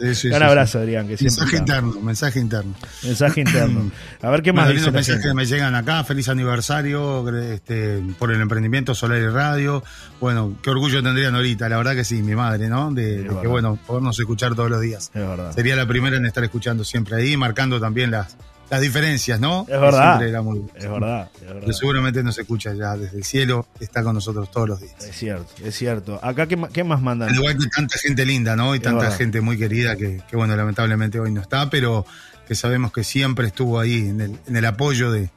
Sí, 0.00 0.14
sí, 0.14 0.28
Un 0.34 0.42
abrazo. 0.42 0.78
Adrián, 0.80 1.06
que 1.06 1.16
siempre 1.16 1.44
Mensaje 1.44 1.56
interno, 1.58 2.00
mensaje 2.00 2.40
interno. 2.40 2.74
Mensaje 3.04 3.40
interno. 3.40 3.90
A 4.22 4.30
ver 4.30 4.42
qué 4.42 4.52
más 4.52 4.66
Bueno, 4.66 4.92
mensajes 4.92 5.22
que 5.24 5.34
me 5.34 5.46
llegan 5.46 5.74
acá. 5.74 6.02
Feliz 6.04 6.28
aniversario 6.28 7.28
este, 7.52 8.02
por 8.18 8.32
el 8.32 8.40
emprendimiento 8.40 8.94
Solar 8.94 9.18
y 9.18 9.28
Radio. 9.28 9.82
Bueno, 10.20 10.54
qué 10.62 10.70
orgullo 10.70 10.87
tendría 11.02 11.30
Norita, 11.30 11.68
la 11.68 11.76
verdad 11.76 11.94
que 11.94 12.04
sí, 12.04 12.22
mi 12.22 12.34
madre, 12.34 12.68
¿no? 12.68 12.90
De, 12.92 13.22
de 13.22 13.28
que, 13.40 13.46
bueno, 13.46 13.78
podernos 13.86 14.18
escuchar 14.18 14.54
todos 14.54 14.70
los 14.70 14.80
días. 14.80 15.10
Es 15.14 15.20
verdad. 15.26 15.52
Sería 15.54 15.76
la 15.76 15.86
primera 15.86 16.16
en 16.16 16.26
estar 16.26 16.42
escuchando 16.44 16.84
siempre 16.84 17.16
ahí, 17.16 17.36
marcando 17.36 17.78
también 17.80 18.10
las, 18.10 18.36
las 18.70 18.80
diferencias, 18.80 19.40
¿no? 19.40 19.62
Es 19.68 19.80
verdad. 19.80 20.12
Siempre 20.16 20.28
era 20.30 20.42
muy- 20.42 20.64
Es 20.74 20.90
verdad, 20.90 21.30
es 21.34 21.40
verdad. 21.46 21.60
Pero 21.60 21.72
seguramente 21.72 22.22
nos 22.22 22.38
escucha 22.38 22.74
ya 22.74 22.96
desde 22.96 23.16
el 23.18 23.24
cielo, 23.24 23.66
está 23.80 24.02
con 24.02 24.14
nosotros 24.14 24.50
todos 24.50 24.68
los 24.68 24.80
días. 24.80 24.94
Es 25.04 25.16
cierto, 25.16 25.46
es 25.62 25.74
cierto. 25.76 26.18
Acá, 26.22 26.46
¿qué, 26.46 26.58
qué 26.72 26.84
más 26.84 27.00
mandan? 27.00 27.28
Al 27.28 27.34
igual 27.34 27.56
que 27.58 27.66
tanta 27.68 27.96
gente 27.98 28.24
linda, 28.26 28.56
¿no? 28.56 28.74
Y 28.74 28.78
Es 28.78 28.82
tanta 28.84 29.04
verdad. 29.04 29.16
gente 29.18 29.40
muy 29.40 29.56
querida 29.58 29.96
que, 29.96 30.22
que, 30.28 30.36
bueno, 30.36 30.54
lamentablemente 30.56 31.18
hoy 31.20 31.32
no 31.32 31.40
está, 31.40 31.70
pero 31.70 32.04
que 32.46 32.54
sabemos 32.54 32.92
que 32.92 33.04
siempre 33.04 33.46
estuvo 33.46 33.78
ahí 33.78 34.08
en 34.08 34.20
el, 34.20 34.38
en 34.46 34.56
el 34.56 34.64
apoyo 34.64 35.10
de, 35.12 35.30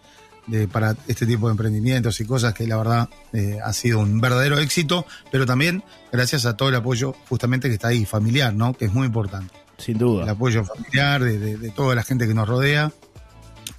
de- 0.47 0.67
para 0.67 0.95
este 1.07 1.25
tipo 1.25 1.47
de 1.47 1.51
emprendimientos 1.51 2.19
y 2.21 2.25
cosas 2.25 2.53
que 2.53 2.67
la 2.67 2.77
verdad 2.77 3.09
eh, 3.33 3.57
ha 3.63 3.73
sido 3.73 3.99
un 3.99 4.19
verdadero 4.19 4.57
éxito, 4.59 5.05
pero 5.31 5.45
también 5.45 5.83
gracias 6.11 6.45
a 6.45 6.57
todo 6.57 6.69
el 6.69 6.75
apoyo 6.75 7.15
justamente 7.29 7.67
que 7.67 7.75
está 7.75 7.89
ahí, 7.89 8.05
familiar, 8.05 8.53
¿no? 8.53 8.73
Que 8.73 8.85
es 8.85 8.93
muy 8.93 9.07
importante. 9.07 9.53
Sin 9.77 9.95
El 9.95 9.99
duda. 9.99 10.31
apoyo 10.31 10.63
familiar 10.63 11.23
de, 11.23 11.39
de- 11.39 11.57
de 11.57 11.69
toda 11.71 11.95
la 11.95 12.03
gente 12.03 12.27
que 12.27 12.33
nos 12.33 12.47
rodea 12.47 12.91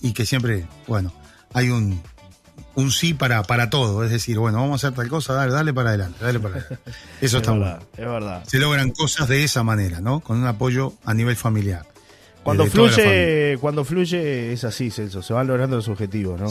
y 0.01 0.13
que 0.13 0.27
siempre, 0.27 0.67
bueno, 0.89 1.13
hay 1.53 1.69
un, 1.71 2.01
un 2.75 2.91
sí 2.91 3.15
para, 3.15 3.43
para 3.45 3.71
todo. 3.71 4.03
Es 4.05 4.11
decir, 4.11 4.39
bueno, 4.39 4.59
vamos 4.59 4.83
a 4.83 4.89
hacer 4.89 4.97
tal 4.97 5.09
cosa, 5.09 5.35
dale, 5.35 5.53
dale 5.53 5.73
para 5.75 5.91
adelante, 5.91 6.25
dale 6.25 6.41
para 6.41 6.57
adelante. 6.57 6.79
Eso 7.21 7.37
es 7.37 7.43
está 7.43 7.51
bueno 7.53 7.67
verdad, 7.67 7.83
es 7.97 8.07
verdad. 8.07 8.45
se 8.47 8.59
logran 8.59 8.91
cosas 8.91 9.29
de 9.29 9.45
esa 9.45 9.63
manera, 9.63 10.01
¿no? 10.01 10.21
Con 10.21 10.39
un 10.39 10.47
apoyo 10.47 10.95
a 11.05 11.13
nivel 11.15 11.37
familiar. 11.37 11.87
Cuando 12.43 12.65
Eh, 12.65 12.71
fluye, 12.71 13.59
cuando 13.61 13.85
fluye 13.85 14.53
es 14.53 14.65
así, 14.65 14.91
Celso, 14.91 15.23
se 15.23 15.33
van 15.33 15.47
logrando 15.47 15.77
los 15.77 15.89
objetivos, 15.89 16.41
¿no? 16.41 16.49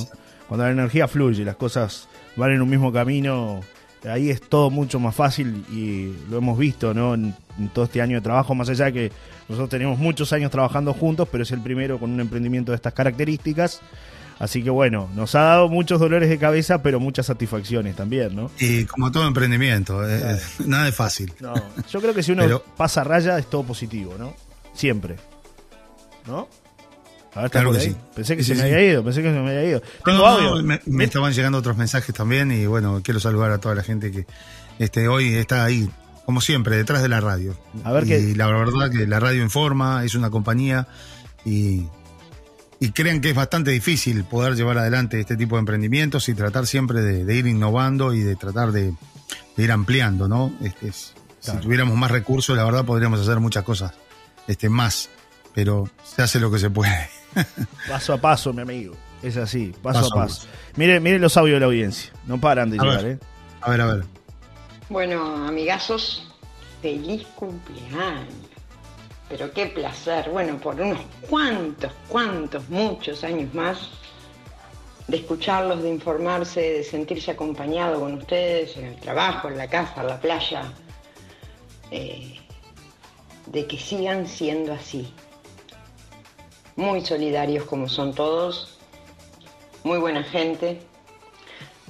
Cuando 0.48 0.66
la 0.66 0.72
energía 0.72 1.08
fluye, 1.08 1.44
las 1.46 1.56
cosas 1.56 2.08
van 2.36 2.52
en 2.52 2.62
un 2.62 2.70
mismo 2.70 2.92
camino, 2.94 3.62
ahí 4.10 4.30
es 4.30 4.42
todo 4.42 4.70
mucho 4.70 5.00
más 5.00 5.14
fácil 5.16 5.66
y 5.72 6.14
lo 6.30 6.38
hemos 6.38 6.58
visto, 6.58 6.94
¿no? 6.94 7.14
En, 7.14 7.36
en 7.60 7.70
todo 7.70 7.86
este 7.86 8.02
año 8.02 8.16
de 8.18 8.22
trabajo, 8.22 8.56
más 8.56 8.70
allá 8.70 8.86
de 8.86 8.94
que 8.94 9.12
nosotros 9.50 9.70
tenemos 9.70 10.00
muchos 10.00 10.32
años 10.34 10.50
trabajando 10.52 10.94
juntos, 10.94 11.28
pero 11.32 11.44
es 11.44 11.52
el 11.52 11.62
primero 11.62 12.00
con 12.00 12.10
un 12.12 12.20
emprendimiento 12.22 12.72
de 12.72 12.78
estas 12.78 12.94
características. 12.94 13.82
Así 14.40 14.64
que 14.64 14.72
bueno, 14.72 15.08
nos 15.16 15.36
ha 15.36 15.42
dado 15.42 15.70
muchos 15.70 16.00
dolores 16.00 16.28
de 16.28 16.40
cabeza, 16.40 16.82
pero 16.82 17.00
muchas 17.00 17.28
satisfacciones 17.28 17.96
también, 17.96 18.36
¿no? 18.36 18.50
Y 18.60 18.86
como 18.86 19.12
todo 19.12 19.28
emprendimiento, 19.28 20.02
eh, 20.10 20.40
nada 20.66 20.88
es 20.88 20.96
fácil. 20.96 21.32
No, 21.42 21.54
yo 21.92 22.02
creo 22.02 22.14
que 22.14 22.24
si 22.24 22.32
uno 22.32 22.44
Pero- 22.46 22.64
pasa 22.76 23.04
raya 23.04 23.38
es 23.38 23.48
todo 23.50 23.64
positivo, 23.64 24.16
¿no? 24.18 24.34
Siempre. 24.74 25.18
¿No? 26.28 26.48
A 27.34 27.44
ver, 27.44 27.46
¿está 27.46 27.50
Claro 27.62 27.72
que 27.72 27.78
ahí? 27.80 27.86
sí. 27.92 27.96
Pensé 28.16 28.36
que 28.38 28.44
Sí, 28.44 28.50
se 28.50 28.56
sí, 28.56 28.62
me 28.62 28.68
había 28.76 28.92
ido, 28.92 29.04
pensé 29.04 29.22
que 29.22 29.32
se 29.32 29.40
me 29.40 29.50
había 29.50 29.64
ido. 29.66 29.82
Tengo 30.04 30.18
No, 30.20 30.42
no, 30.42 30.50
audio. 30.50 30.64
me, 30.64 30.82
me 30.86 31.04
estaban 31.06 31.32
llegando 31.34 31.58
otros 31.60 31.78
mensajes 31.78 32.14
también 32.14 32.52
y 32.52 32.66
bueno, 32.66 33.02
quiero 33.04 33.20
saludar 33.20 33.52
a 33.52 33.58
toda 33.60 33.74
la 33.76 33.84
gente 33.84 34.12
que 34.12 34.26
este, 34.80 35.08
hoy 35.08 35.36
está 35.36 35.64
ahí, 35.64 35.90
como 36.26 36.42
siempre, 36.42 36.76
detrás 36.76 37.02
de 37.02 37.08
la 37.10 37.22
radio. 37.22 37.56
A 37.84 37.92
ver 37.94 38.04
y 38.04 38.08
qué- 38.08 38.36
la 38.36 38.48
verdad 38.48 38.92
que 38.92 39.08
la 39.08 39.20
radio 39.20 39.42
informa, 39.42 40.04
es 40.04 40.14
una 40.16 40.30
compañía 40.30 40.88
y, 41.46 41.86
y 42.82 42.92
crean 42.92 43.22
que 43.22 43.30
es 43.30 43.36
bastante 43.36 43.72
difícil 43.72 44.24
poder 44.26 44.56
llevar 44.56 44.78
adelante 44.78 45.20
este 45.20 45.38
tipo 45.38 45.56
de 45.56 45.60
emprendimientos 45.62 46.28
y 46.28 46.34
tratar 46.34 46.68
siempre 46.68 47.02
de, 47.02 47.24
de 47.24 47.36
ir 47.36 47.48
innovando 47.48 48.14
y 48.14 48.20
de 48.22 48.36
tratar 48.36 48.72
de, 48.74 48.94
de 49.56 49.64
ir 49.64 49.72
ampliando, 49.72 50.28
¿no? 50.28 50.54
Este, 50.62 50.90
es- 50.90 51.14
Claro. 51.44 51.58
Si 51.60 51.64
tuviéramos 51.66 51.98
más 51.98 52.12
recursos, 52.12 52.56
la 52.56 52.64
verdad 52.64 52.86
podríamos 52.86 53.20
hacer 53.20 53.40
muchas 53.40 53.64
cosas 53.64 53.94
este, 54.48 54.70
más, 54.70 55.10
pero 55.54 55.90
se 56.04 56.22
hace 56.22 56.40
lo 56.40 56.52
que 56.52 56.60
se 56.60 56.70
puede. 56.70 57.10
Paso 57.88 58.14
a 58.14 58.18
paso, 58.18 58.54
mi 58.54 58.62
amigo. 58.62 58.96
Es 59.24 59.38
así, 59.38 59.74
paso, 59.82 60.02
Paso 60.02 60.14
a 60.16 60.24
paso. 60.24 60.48
Mire, 60.76 61.00
mire 61.00 61.20
los 61.20 61.38
audios 61.38 61.56
de 61.56 61.60
la 61.62 61.66
audiencia. 61.68 62.12
No 62.26 62.40
paran 62.40 62.70
de 62.72 62.78
A 62.80 62.84
llegar, 62.84 63.04
ver. 63.04 63.12
¿eh? 63.14 63.20
A 63.62 63.70
ver, 63.70 63.82
a 63.82 63.86
ver. 63.86 64.06
Bueno, 64.90 65.48
amigazos, 65.48 66.28
feliz 66.82 67.26
cumpleaños. 67.36 68.34
Pero 69.30 69.54
qué 69.54 69.68
placer, 69.68 70.30
bueno, 70.30 70.58
por 70.58 70.80
unos 70.82 71.00
cuantos, 71.30 71.92
cuantos, 72.10 72.68
muchos 72.68 73.24
años 73.24 73.54
más, 73.54 73.78
de 75.08 75.18
escucharlos, 75.18 75.84
de 75.84 75.90
informarse, 75.90 76.60
de 76.60 76.84
sentirse 76.84 77.32
acompañado 77.32 78.00
con 78.02 78.16
ustedes 78.16 78.76
en 78.76 78.86
el 78.86 78.96
trabajo, 78.98 79.48
en 79.48 79.58
la 79.58 79.68
casa, 79.68 80.02
en 80.02 80.08
la 80.08 80.20
playa, 80.20 80.64
eh, 81.92 82.40
de 83.46 83.68
que 83.68 83.78
sigan 83.78 84.28
siendo 84.28 84.74
así. 84.74 85.14
Muy 86.76 87.06
solidarios 87.06 87.66
como 87.66 87.88
son 87.90 88.14
todos, 88.14 88.78
muy 89.84 90.00
buena 90.00 90.24
gente, 90.24 90.82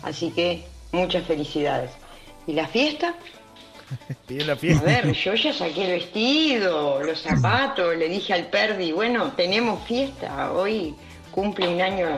así 0.02 0.32
que 0.32 0.66
muchas 0.92 1.26
felicidades. 1.26 1.92
¿Y 2.48 2.54
la 2.54 2.68
fiesta? 2.68 3.16
A 3.90 4.84
ver, 4.86 5.12
yo 5.12 5.34
ya 5.36 5.54
saqué 5.54 5.86
el 5.86 6.00
vestido, 6.00 7.04
los 7.04 7.22
zapatos, 7.22 7.96
le 7.98 8.08
dije 8.08 8.34
al 8.34 8.48
Perdi, 8.48 8.92
bueno, 8.92 9.32
tenemos 9.34 9.86
fiesta, 9.86 10.52
hoy 10.54 10.96
cumple 11.32 11.68
un 11.68 11.82
año 11.82 12.18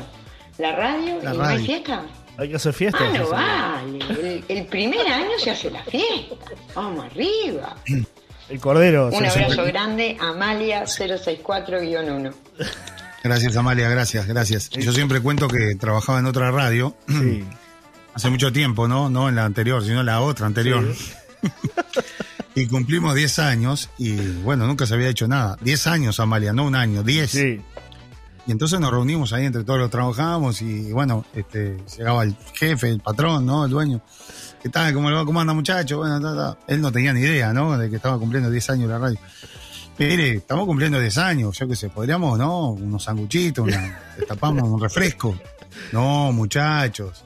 la 0.57 0.71
radio 0.73 1.19
La 1.21 1.33
y 1.33 1.37
no 1.37 1.43
hay 1.43 1.65
fiesta. 1.65 2.05
Hay 2.37 2.49
que 2.49 2.55
hacer 2.55 2.73
fiesta. 2.73 2.99
Ah, 3.01 3.17
no 3.17 3.29
vale, 3.29 3.99
el, 4.21 4.45
el 4.47 4.65
primer 4.65 5.05
año 5.07 5.37
se 5.39 5.51
hace 5.51 5.71
la 5.71 5.83
fiesta, 5.83 6.35
vamos 6.75 7.05
arriba. 7.05 7.75
El 8.49 8.59
cordero. 8.59 9.07
Un 9.07 9.25
abrazo 9.25 9.63
grande, 9.65 10.17
Amalia 10.19 10.83
064-1. 10.83 12.33
Gracias, 13.23 13.55
Amalia, 13.55 13.89
gracias, 13.89 14.27
gracias. 14.27 14.69
Yo 14.69 14.91
siempre 14.91 15.21
cuento 15.21 15.47
que 15.47 15.75
trabajaba 15.75 16.19
en 16.19 16.25
otra 16.25 16.51
radio. 16.51 16.95
Sí. 17.07 17.43
Hace 18.13 18.29
mucho 18.29 18.53
tiempo, 18.53 18.87
¿no? 18.87 19.09
No 19.09 19.27
en 19.27 19.35
la 19.35 19.45
anterior, 19.45 19.83
sino 19.83 20.01
en 20.01 20.05
la 20.05 20.21
otra 20.21 20.45
anterior. 20.45 20.85
y 22.55 22.67
cumplimos 22.67 23.15
10 23.15 23.39
años 23.39 23.89
y 23.97 24.15
bueno, 24.43 24.67
nunca 24.67 24.85
se 24.85 24.93
había 24.93 25.09
hecho 25.09 25.27
nada. 25.27 25.57
10 25.61 25.87
años, 25.87 26.19
Amalia, 26.19 26.53
no 26.53 26.65
un 26.65 26.75
año, 26.75 27.01
10. 27.01 27.31
Sí. 27.31 27.61
Y 28.45 28.51
entonces 28.51 28.79
nos 28.79 28.91
reunimos 28.91 29.31
ahí 29.31 29.45
entre 29.45 29.63
todos 29.63 29.79
los 29.79 29.89
trabajábamos 29.89 30.61
y 30.61 30.91
bueno, 30.91 31.25
este, 31.33 31.77
llegaba 31.97 32.23
el 32.23 32.35
jefe, 32.53 32.89
el 32.89 32.99
patrón, 32.99 33.45
¿no? 33.45 33.63
El 33.65 33.71
dueño. 33.71 34.01
¿Qué 34.61 34.69
tal? 34.69 34.93
¿Cómo 34.93 35.09
le 35.09 35.15
va? 35.15 35.25
¿Cómo 35.25 35.39
anda, 35.39 35.53
muchacho? 35.53 35.99
Bueno, 35.99 36.19
ta, 36.19 36.35
ta. 36.35 36.57
él 36.67 36.81
no 36.81 36.91
tenía 36.91 37.13
ni 37.13 37.21
idea, 37.21 37.53
¿no? 37.53 37.77
De 37.77 37.89
que 37.89 37.95
estaba 37.95 38.19
cumpliendo 38.19 38.49
10 38.49 38.69
años 38.71 38.89
la 38.89 38.99
radio. 38.99 39.17
Mire, 39.97 40.37
estamos 40.37 40.65
cumpliendo 40.65 40.99
10 40.99 41.17
años, 41.19 41.57
yo 41.57 41.67
qué 41.67 41.75
sé, 41.75 41.89
podríamos, 41.89 42.37
¿no? 42.37 42.71
Unos 42.71 43.03
sanguchitos, 43.03 43.65
una, 43.65 43.99
destapamos 44.17 44.63
un 44.63 44.81
refresco. 44.81 45.37
No, 45.91 46.31
muchachos, 46.33 47.23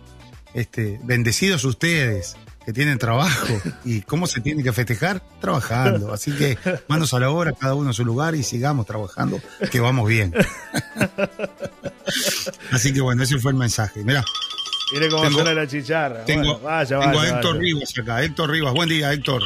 este, 0.54 1.00
bendecidos 1.04 1.64
ustedes 1.64 2.36
que 2.68 2.74
tienen 2.74 2.98
trabajo. 3.00 3.48
¿Y 3.86 4.02
cómo 4.02 4.28
se 4.28 4.42
tiene 4.42 4.62
que 4.62 4.74
festejar? 4.74 5.22
Trabajando. 5.40 6.12
Así 6.12 6.34
que 6.34 6.58
manos 6.90 7.14
a 7.14 7.20
la 7.22 7.30
obra, 7.30 7.54
cada 7.54 7.74
uno 7.76 7.92
en 7.92 7.94
su 7.94 8.04
lugar 8.04 8.36
y 8.36 8.44
sigamos 8.44 8.86
trabajando, 8.86 9.40
que 9.72 9.80
vamos 9.80 10.06
bien. 10.10 10.34
Así 12.74 12.94
que 12.94 13.00
bueno, 13.00 13.24
ese 13.24 13.40
fue 13.40 13.52
el 13.52 13.58
mensaje. 13.58 14.04
Mirá, 14.04 14.22
Mire 14.92 15.08
cómo 15.08 15.24
Tengo- 15.24 15.36
suena 15.36 15.54
la 15.54 15.66
chicharra. 15.66 16.26
tengo, 16.26 16.44
Bueno, 16.44 16.60
vaya, 16.60 17.00
tengo 17.00 17.16
vaya, 17.18 17.22
a 17.22 17.36
Héctor 17.38 17.52
vaya. 17.56 17.60
Rivas 17.62 17.94
acá. 18.02 18.24
Héctor 18.24 18.50
Rivas, 18.50 18.74
buen 18.74 18.90
día, 18.90 19.14
Héctor. 19.14 19.44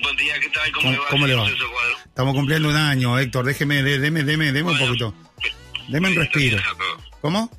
Buen 0.00 0.16
día, 0.16 0.34
¿qué 0.40 0.48
tal? 0.50 0.72
¿Cómo, 0.72 0.96
cómo 1.10 1.26
le 1.26 1.34
va? 1.34 1.46
Estamos 2.06 2.34
cumpliendo 2.36 2.68
un 2.68 2.76
año, 2.76 3.18
Héctor. 3.18 3.46
Déjeme, 3.46 3.82
dé- 3.82 3.98
deme, 3.98 4.22
deme, 4.22 4.52
deme 4.52 4.70
un 4.70 4.78
poquito. 4.78 5.12
Deme 5.88 6.08
un 6.10 6.14
respiro. 6.14 6.58
¿Cómo? 7.20 7.50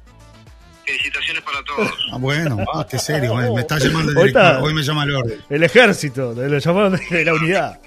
Ah, 2.12 2.18
bueno, 2.18 2.58
ah, 2.74 2.86
qué 2.90 2.98
serio. 3.00 3.40
eh, 3.42 3.50
Me 3.54 3.62
está 3.62 3.78
llamando 3.80 4.12
el 4.12 4.18
Hoy 4.18 4.28
director. 4.30 4.64
Hoy 4.64 4.74
me 4.74 4.82
llama 4.84 5.04
el 5.04 5.16
orden. 5.16 5.42
El 5.50 5.64
ejército, 5.64 6.34
lo 6.34 6.58
llamaron 6.58 7.00
de, 7.10 7.26
la 7.26 7.34
unidad. 7.34 7.80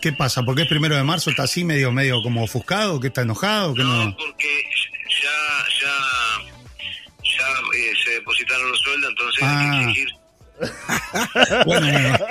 ¿Qué 0.00 0.12
pasa? 0.12 0.42
¿Porque 0.42 0.62
es 0.62 0.68
primero 0.68 0.94
de 0.96 1.02
marzo? 1.02 1.30
¿Está 1.30 1.42
así 1.44 1.64
medio, 1.64 1.90
medio 1.92 2.22
como 2.22 2.44
ofuscado? 2.44 3.00
¿Que 3.00 3.08
está 3.08 3.22
enojado? 3.22 3.74
¿Que 3.74 3.82
no? 3.82 4.14
Porque 4.16 4.62
ya, 5.22 5.66
ya, 5.80 5.94
ya 7.22 7.48
eh, 7.78 7.92
se 8.04 8.10
depositaron 8.12 8.70
los 8.70 8.78
sueldos, 8.80 9.10
entonces 9.10 9.42
hay 9.42 9.48
Ah. 9.50 9.70
que 9.72 9.78
exigir. 9.90 10.08
Bueno, 11.66 11.86
bueno. 11.90 12.18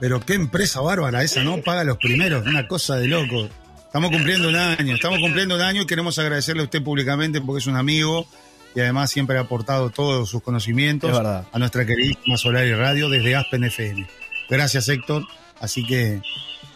Pero 0.00 0.20
qué 0.20 0.34
empresa 0.34 0.80
bárbara 0.80 1.22
esa, 1.22 1.42
¿no? 1.42 1.58
Paga 1.60 1.84
los 1.84 1.98
primeros, 1.98 2.46
una 2.46 2.66
cosa 2.66 2.96
de 2.96 3.08
loco. 3.08 3.48
Estamos 3.90 4.10
cumpliendo 4.12 4.48
un 4.48 4.54
año, 4.54 4.94
estamos 4.94 5.18
cumpliendo 5.18 5.56
un 5.56 5.62
año 5.62 5.82
y 5.82 5.86
queremos 5.86 6.16
agradecerle 6.20 6.62
a 6.62 6.64
usted 6.66 6.80
públicamente 6.80 7.40
porque 7.40 7.58
es 7.58 7.66
un 7.66 7.74
amigo 7.74 8.24
y 8.72 8.78
además 8.78 9.10
siempre 9.10 9.36
ha 9.36 9.40
aportado 9.40 9.90
todos 9.90 10.30
sus 10.30 10.44
conocimientos 10.44 11.10
a 11.18 11.58
nuestra 11.58 11.84
queridísima 11.84 12.36
Solar 12.36 12.64
y 12.68 12.72
Radio 12.72 13.08
desde 13.08 13.34
Aspen 13.34 13.64
FM. 13.64 14.06
Gracias, 14.48 14.88
Héctor. 14.88 15.26
Así 15.60 15.84
que 15.84 16.22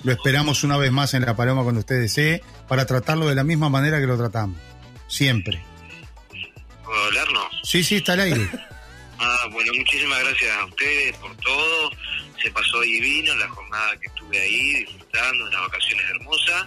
lo 0.02 0.10
esperamos 0.10 0.64
una 0.64 0.76
vez 0.76 0.90
más 0.90 1.14
en 1.14 1.24
La 1.24 1.36
Paloma 1.36 1.62
cuando 1.62 1.78
usted 1.78 2.00
desee 2.00 2.42
para 2.66 2.84
tratarlo 2.84 3.28
de 3.28 3.36
la 3.36 3.44
misma 3.44 3.68
manera 3.68 4.00
que 4.00 4.08
lo 4.08 4.18
tratamos. 4.18 4.58
Siempre. 5.06 5.62
¿Puedo 6.84 7.04
hablar, 7.04 7.30
no? 7.32 7.42
Sí, 7.62 7.84
sí, 7.84 7.94
está 7.94 8.14
al 8.14 8.20
aire. 8.22 8.50
Ah, 9.16 9.46
bueno, 9.52 9.72
muchísimas 9.78 10.18
gracias 10.24 10.50
a 10.56 10.64
ustedes 10.64 11.16
por 11.18 11.34
todo. 11.36 11.90
Se 12.42 12.50
pasó 12.50 12.80
divino 12.80 13.32
la 13.36 13.48
jornada 13.48 13.96
que 14.00 14.08
estuve 14.08 14.40
ahí, 14.40 14.84
disfrutando, 14.84 15.46
unas 15.46 15.60
vacaciones 15.60 16.04
hermosas. 16.10 16.66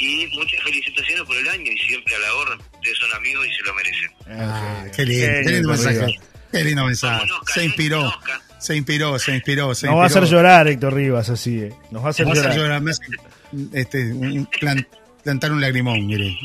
Y 0.00 0.26
muchas 0.36 0.62
felicitaciones 0.62 1.24
por 1.24 1.36
el 1.36 1.48
año 1.48 1.72
y 1.72 1.78
siempre 1.78 2.14
a 2.14 2.18
la 2.20 2.34
orden. 2.34 2.58
Ustedes 2.74 2.98
son 2.98 3.12
amigos 3.14 3.46
y 3.46 3.54
se 3.54 3.62
lo 3.62 3.74
merecen. 3.74 4.10
Ah, 4.28 4.84
qué 4.94 5.04
lindo, 5.04 5.26
qué 5.26 5.32
lindo 5.36 5.50
lindo, 5.50 5.68
mensaje. 5.68 6.20
Qué 6.52 6.64
lindo 6.64 6.84
mensaje. 6.84 7.26
Se 7.52 7.64
inspiró, 7.64 8.12
se 8.60 8.76
inspiró, 8.76 9.18
se 9.18 9.34
inspiró, 9.34 9.74
se 9.74 9.86
Nos 9.86 9.96
va 9.96 10.02
a 10.04 10.06
hacer 10.06 10.24
llorar 10.24 10.68
Héctor 10.68 10.94
Rivas 10.94 11.28
así, 11.30 11.58
eh. 11.60 11.72
Nos 11.90 12.02
va 12.02 12.08
a 12.08 12.10
hacer 12.10 12.26
Me 12.26 12.32
va 12.32 12.38
a 12.38 12.40
hacer 12.40 12.56
llorar. 12.56 12.80
llorar, 12.80 12.82
me 12.82 12.90
hace, 12.92 13.02
este, 13.72 14.12
un- 14.12 14.46
plan- 14.60 14.86
plantar 15.22 15.52
un 15.52 15.60
lagrimón, 15.60 16.06
mire. 16.06 16.36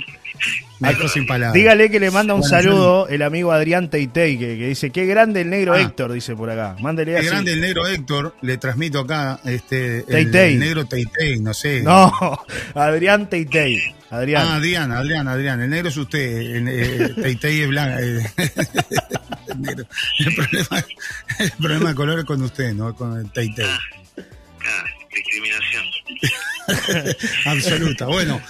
Me 0.80 0.90
dejó 0.90 1.08
sin 1.08 1.26
palabras. 1.26 1.54
Dígale 1.54 1.90
que 1.90 2.00
le 2.00 2.12
manda 2.12 2.34
un 2.34 2.42
Bueno, 2.42 2.56
saludo 2.58 3.08
el 3.08 3.22
amigo 3.22 3.52
Adrián 3.54 3.90
Teitei, 3.90 4.38
que, 4.38 4.58
que 4.58 4.68
dice, 4.68 4.90
qué 4.90 5.06
grande 5.06 5.42
el 5.42 5.50
negro 5.50 5.74
Ah. 5.74 5.82
Héctor, 5.82 6.12
dice 6.12 6.36
por 6.36 6.50
acá. 6.50 6.76
Mándele 6.82 7.14
Qué 7.14 7.18
así. 7.20 7.28
grande 7.28 7.54
el 7.54 7.62
negro 7.62 7.88
Héctor, 7.88 8.36
le 8.42 8.58
transmito 8.58 9.00
acá, 9.00 9.40
este, 9.46 10.00
el, 10.00 10.06
Teitei. 10.06 10.54
el 10.54 10.60
negro 10.60 10.86
Teitei, 10.86 11.40
no 11.40 11.54
sé. 11.54 11.82
No, 11.84 12.12
Adrián 12.76 13.30
Teitei. 13.30 13.82
Adrián. 14.10 14.46
Ah, 14.48 14.56
Adrián, 14.56 14.92
Adrián, 14.92 15.28
Adrián, 15.28 15.62
el 15.62 15.70
negro 15.70 15.88
es 15.90 15.98
usted, 15.98 16.20
el, 16.20 16.68
eh, 16.68 17.14
Teitei 17.22 17.62
es 17.62 17.68
blanco. 17.70 18.00
eh, 18.00 18.32
el, 19.48 19.62
negro. 19.62 19.86
El 20.20 20.36
problema, 20.36 20.86
el 21.40 21.52
problema 21.52 21.90
de 21.90 21.96
color 21.96 22.20
es 22.20 22.26
con 22.26 22.42
usted, 22.42 22.74
no 22.74 22.94
con 22.96 23.18
el 23.20 23.32
Teitei. 23.32 23.66
Ah, 23.66 24.84
discriminación. 25.16 25.86
Absoluta. 27.46 28.06
Bueno, 28.08 28.42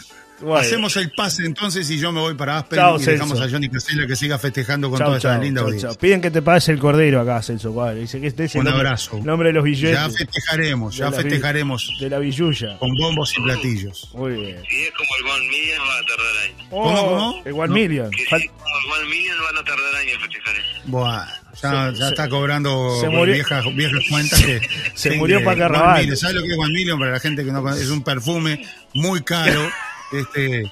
Bueno. 0.44 0.58
hacemos 0.60 0.96
el 0.98 1.12
pase 1.12 1.46
entonces 1.46 1.90
y 1.90 1.98
yo 1.98 2.12
me 2.12 2.20
voy 2.20 2.34
para 2.36 2.58
Aspen 2.60 2.78
Chao, 2.78 3.00
y 3.00 3.04
dejamos 3.06 3.38
Celso. 3.40 3.44
a 3.44 3.50
Johnny 3.52 3.70
Casella 3.70 4.06
que 4.08 4.16
siga 4.16 4.38
festejando 4.38 4.90
con 4.90 5.00
Chau, 5.00 5.08
toda 5.08 5.18
esta 5.18 5.34
chau, 5.36 5.42
linda 5.42 5.62
audiencia. 5.62 5.94
Piden 5.94 6.22
que 6.22 6.30
te 6.32 6.42
pases 6.42 6.70
el 6.70 6.80
cordero 6.80 7.22
acá, 7.22 7.42
Celso 7.42 7.72
Cuadro. 7.74 8.00
Dice 8.00 8.20
que 8.22 8.28
este 8.28 8.46
es 8.46 8.56
el 8.56 8.60
Un 8.60 8.66
nombre- 8.66 8.88
abrazo. 8.88 9.20
nombre 9.24 9.48
de 9.50 9.54
los 9.54 9.64
billetes. 9.64 9.94
Ya 9.98 10.10
festejaremos, 10.10 10.96
ya 10.96 11.10
De 11.10 11.18
festejaremos 11.24 11.90
De 12.00 12.10
la 12.10 12.20
villuya. 12.20 12.78
con 12.78 12.90
bombos 12.96 13.34
y 13.38 13.42
platillos. 13.42 14.10
Muy 14.14 14.32
bien. 14.34 14.62
Si 14.70 14.82
es 14.84 14.92
como 14.92 15.10
el 15.18 15.36
One 15.38 15.48
Million, 15.50 15.82
va 15.82 15.98
a 15.98 16.06
tardar 16.06 16.44
años. 16.44 16.68
¿Cómo, 16.70 17.06
cómo? 17.08 17.42
El 17.46 17.54
One 17.54 17.68
No. 17.68 17.74
Million. 17.74 18.12
Que 18.12 18.18
si 18.18 18.24
es 18.24 18.52
como 18.52 18.96
el 18.96 19.02
One 19.02 19.10
Million, 19.10 19.38
van 19.46 19.58
a 19.58 19.64
tardar 19.64 19.96
años 19.96 20.14
en 20.16 20.22
festejar 20.22 20.56
eso. 20.56 20.82
Buah, 20.86 21.26
ya, 21.26 21.56
Se- 21.56 21.68
ya 21.68 21.94
se- 21.94 22.08
está 22.14 22.30
cobrando 22.30 23.00
se 23.00 23.08
murió- 23.10 23.34
viejas, 23.36 23.66
viejas 23.76 24.02
cuentas 24.10 24.42
que 24.42 24.62
Se 24.96 25.12
murió 25.12 25.40
Rabanne. 25.40 26.00
Million, 26.02 26.18
¿Sabes 26.18 26.36
lo 26.36 26.42
que 26.42 26.52
es 26.52 26.58
One 26.58 26.74
Million? 26.74 27.00
Para 27.00 27.12
la 27.12 27.20
gente 27.20 27.46
que 27.46 27.52
no 27.52 27.62
conoce, 27.62 27.84
es 27.84 27.90
un 27.90 28.04
perfume 28.04 28.66
muy 28.94 29.22
caro. 29.24 29.62
Este 30.14 30.62
eh, 30.62 30.72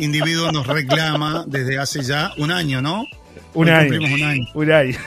individuo 0.00 0.52
nos 0.52 0.66
reclama 0.66 1.44
desde 1.46 1.78
hace 1.78 2.02
ya 2.02 2.32
un 2.38 2.50
año, 2.50 2.80
¿no? 2.80 3.04
Un 3.54 3.68
Hoy 3.68 3.74
año. 3.74 3.88
Cumplimos 3.90 4.20
un 4.20 4.24
año. 4.26 4.44
Un 4.54 4.72
año. 4.72 4.98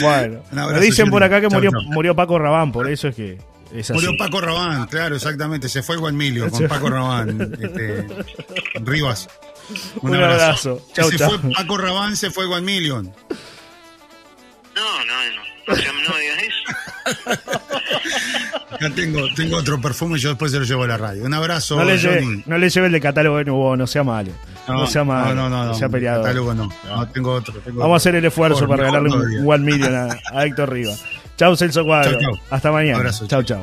bueno, 0.00 0.42
Un 0.52 0.58
abrazo, 0.58 0.80
me 0.80 0.86
dicen 0.86 1.10
por 1.10 1.22
acá 1.22 1.40
que 1.40 1.48
Chau, 1.48 1.56
murió, 1.58 1.70
chau. 1.70 1.82
murió 1.92 2.16
Paco 2.16 2.38
Rabán, 2.38 2.72
por 2.72 2.88
eso 2.90 3.08
es 3.08 3.14
que 3.14 3.38
es 3.74 3.90
así. 3.90 3.92
Murió 3.92 4.16
Paco 4.18 4.40
Rabán, 4.40 4.86
claro, 4.86 5.16
exactamente. 5.16 5.68
Se 5.68 5.82
fue 5.82 5.96
One 5.96 6.16
Million 6.16 6.50
con 6.50 6.66
Paco 6.68 6.88
Rabán. 6.90 7.52
Este, 7.60 8.06
Rivas. 8.82 9.28
Un 10.00 10.14
abrazo. 10.14 10.86
Chau, 10.94 11.10
se 11.10 11.18
chau. 11.18 11.38
fue 11.38 11.52
Paco 11.52 11.76
Rabán, 11.76 12.16
se 12.16 12.30
fue 12.30 12.46
One 12.46 12.62
Million. 12.62 13.12
No, 14.74 15.04
no, 15.04 15.14
no. 15.34 15.46
No 15.66 16.14
me 16.14 16.20
digas 16.20 16.42
eso. 16.42 17.60
Acá 18.76 18.90
tengo, 18.94 19.22
tengo 19.34 19.56
otro 19.56 19.80
perfume 19.80 20.18
y 20.18 20.20
yo 20.20 20.28
después 20.28 20.52
se 20.52 20.58
lo 20.58 20.64
llevo 20.64 20.84
a 20.84 20.86
la 20.86 20.98
radio. 20.98 21.24
Un 21.24 21.32
abrazo, 21.32 21.76
No 21.76 21.84
le, 21.84 21.96
lleve, 21.96 22.42
no 22.44 22.58
le 22.58 22.68
lleve 22.68 22.86
el 22.86 22.92
de 22.92 23.00
catálogo 23.00 23.38
de 23.38 23.46
Nubo, 23.46 23.76
no 23.76 23.86
sea 23.86 24.04
malo. 24.04 24.32
No, 24.68 24.86
sea 24.86 25.02
malo. 25.04 25.34
No, 25.34 25.48
no, 25.48 25.64
no, 25.64 25.74
sea 25.74 25.88
peleado. 25.88 26.22
Catálogo 26.22 26.54
no. 26.54 26.68
No, 26.88 27.08
tengo 27.08 27.32
otro. 27.32 27.54
tengo 27.54 27.80
Vamos 27.80 27.94
a 27.94 27.96
hacer 27.96 28.16
el 28.16 28.24
esfuerzo 28.24 28.68
para 28.68 28.84
regalarle 28.84 29.10
un. 29.10 29.48
One 29.48 29.64
Million 29.64 29.94
a, 29.94 30.18
a 30.32 30.44
Héctor 30.44 30.72
Rivas. 30.72 31.02
Chau, 31.36 31.56
Celso 31.56 31.84
Cuadro. 31.84 32.12
Chau, 32.12 32.20
chau. 32.20 32.40
Hasta 32.50 32.70
mañana. 32.70 32.98
Abrazo, 32.98 33.26
chau, 33.26 33.42
chau. 33.42 33.62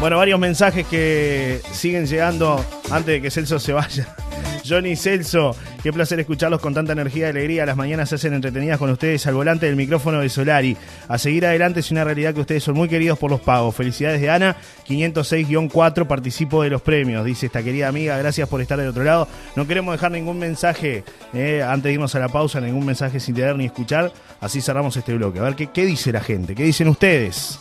Bueno, 0.00 0.16
varios 0.16 0.40
mensajes 0.40 0.86
que 0.86 1.60
siguen 1.72 2.06
llegando 2.06 2.64
antes 2.90 3.06
de 3.06 3.22
que 3.22 3.30
Celso 3.30 3.58
se 3.58 3.72
vaya. 3.72 4.08
Johnny 4.68 4.96
Celso, 4.96 5.56
qué 5.82 5.92
placer 5.92 6.20
escucharlos 6.20 6.60
con 6.60 6.74
tanta 6.74 6.92
energía 6.92 7.26
y 7.26 7.30
alegría. 7.30 7.66
Las 7.66 7.76
mañanas 7.76 8.08
se 8.08 8.14
hacen 8.14 8.34
entretenidas 8.34 8.78
con 8.78 8.90
ustedes 8.90 9.26
al 9.26 9.34
volante 9.34 9.66
del 9.66 9.76
micrófono 9.76 10.20
de 10.20 10.28
Solari. 10.28 10.76
A 11.08 11.18
seguir 11.18 11.44
adelante 11.46 11.80
es 11.80 11.90
una 11.90 12.04
realidad 12.04 12.34
que 12.34 12.40
ustedes 12.40 12.62
son 12.62 12.76
muy 12.76 12.88
queridos 12.88 13.18
por 13.18 13.30
los 13.30 13.40
pagos. 13.40 13.74
Felicidades 13.74 14.20
de 14.20 14.30
Ana, 14.30 14.56
506-4, 14.92 16.06
participo 16.06 16.62
de 16.62 16.70
los 16.70 16.82
premios, 16.82 17.24
dice 17.24 17.46
esta 17.46 17.62
querida 17.62 17.88
amiga. 17.88 18.16
Gracias 18.18 18.48
por 18.48 18.60
estar 18.60 18.78
del 18.78 18.88
otro 18.88 19.04
lado. 19.04 19.28
No 19.56 19.66
queremos 19.66 19.92
dejar 19.92 20.10
ningún 20.10 20.38
mensaje 20.38 21.04
eh, 21.32 21.62
antes 21.62 21.84
de 21.84 21.92
irnos 21.94 22.14
a 22.14 22.18
la 22.18 22.28
pausa, 22.28 22.60
ningún 22.60 22.86
mensaje 22.86 23.20
sin 23.20 23.36
leer 23.36 23.56
ni 23.56 23.66
escuchar. 23.66 24.12
Así 24.40 24.60
cerramos 24.60 24.96
este 24.96 25.14
bloque. 25.14 25.38
A 25.38 25.42
ver 25.42 25.54
qué, 25.54 25.86
dice 25.86 26.12
la 26.12 26.20
gente, 26.20 26.54
qué 26.54 26.64
dicen 26.64 26.88
ustedes. 26.88 27.58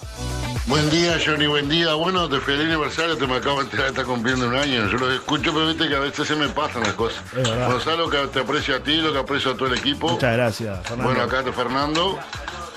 Buen 0.68 0.90
día, 0.90 1.18
Johnny, 1.24 1.48
buen 1.48 1.70
día. 1.70 1.94
Bueno, 1.94 2.28
de 2.28 2.40
feliz 2.40 2.66
aniversario, 2.66 3.18
te 3.18 3.28
me 3.28 3.36
acabo 3.36 3.58
de 3.58 3.66
enterar 3.66 3.88
está 3.88 4.04
cumpliendo 4.04 4.48
un 4.48 4.56
año. 4.56 4.88
Yo 4.90 4.98
lo 4.98 5.12
escucho, 5.12 5.54
pero 5.54 5.68
viste 5.68 5.88
que 5.88 5.96
a 5.96 6.00
veces 6.00 6.28
se 6.28 6.36
me 6.36 6.48
pasan 6.50 6.84
las 6.84 6.94
cosas. 6.94 7.24
Es 7.36 7.50
verdad. 7.50 7.66
Bueno, 7.66 7.80
sabes 7.82 8.00
lo 8.00 8.10
que 8.10 8.18
te 8.28 8.40
aprecio 8.40 8.76
a 8.76 8.80
ti, 8.80 8.98
lo 8.98 9.12
que 9.12 9.20
aprecio 9.20 9.52
a 9.52 9.56
todo 9.56 9.68
el 9.68 9.78
equipo. 9.78 10.10
Muchas 10.10 10.34
gracias, 10.34 10.80
Fernando. 10.88 11.04
Bueno, 11.04 11.24
acá 11.24 11.40
está 11.40 11.52
Fernando. 11.52 12.20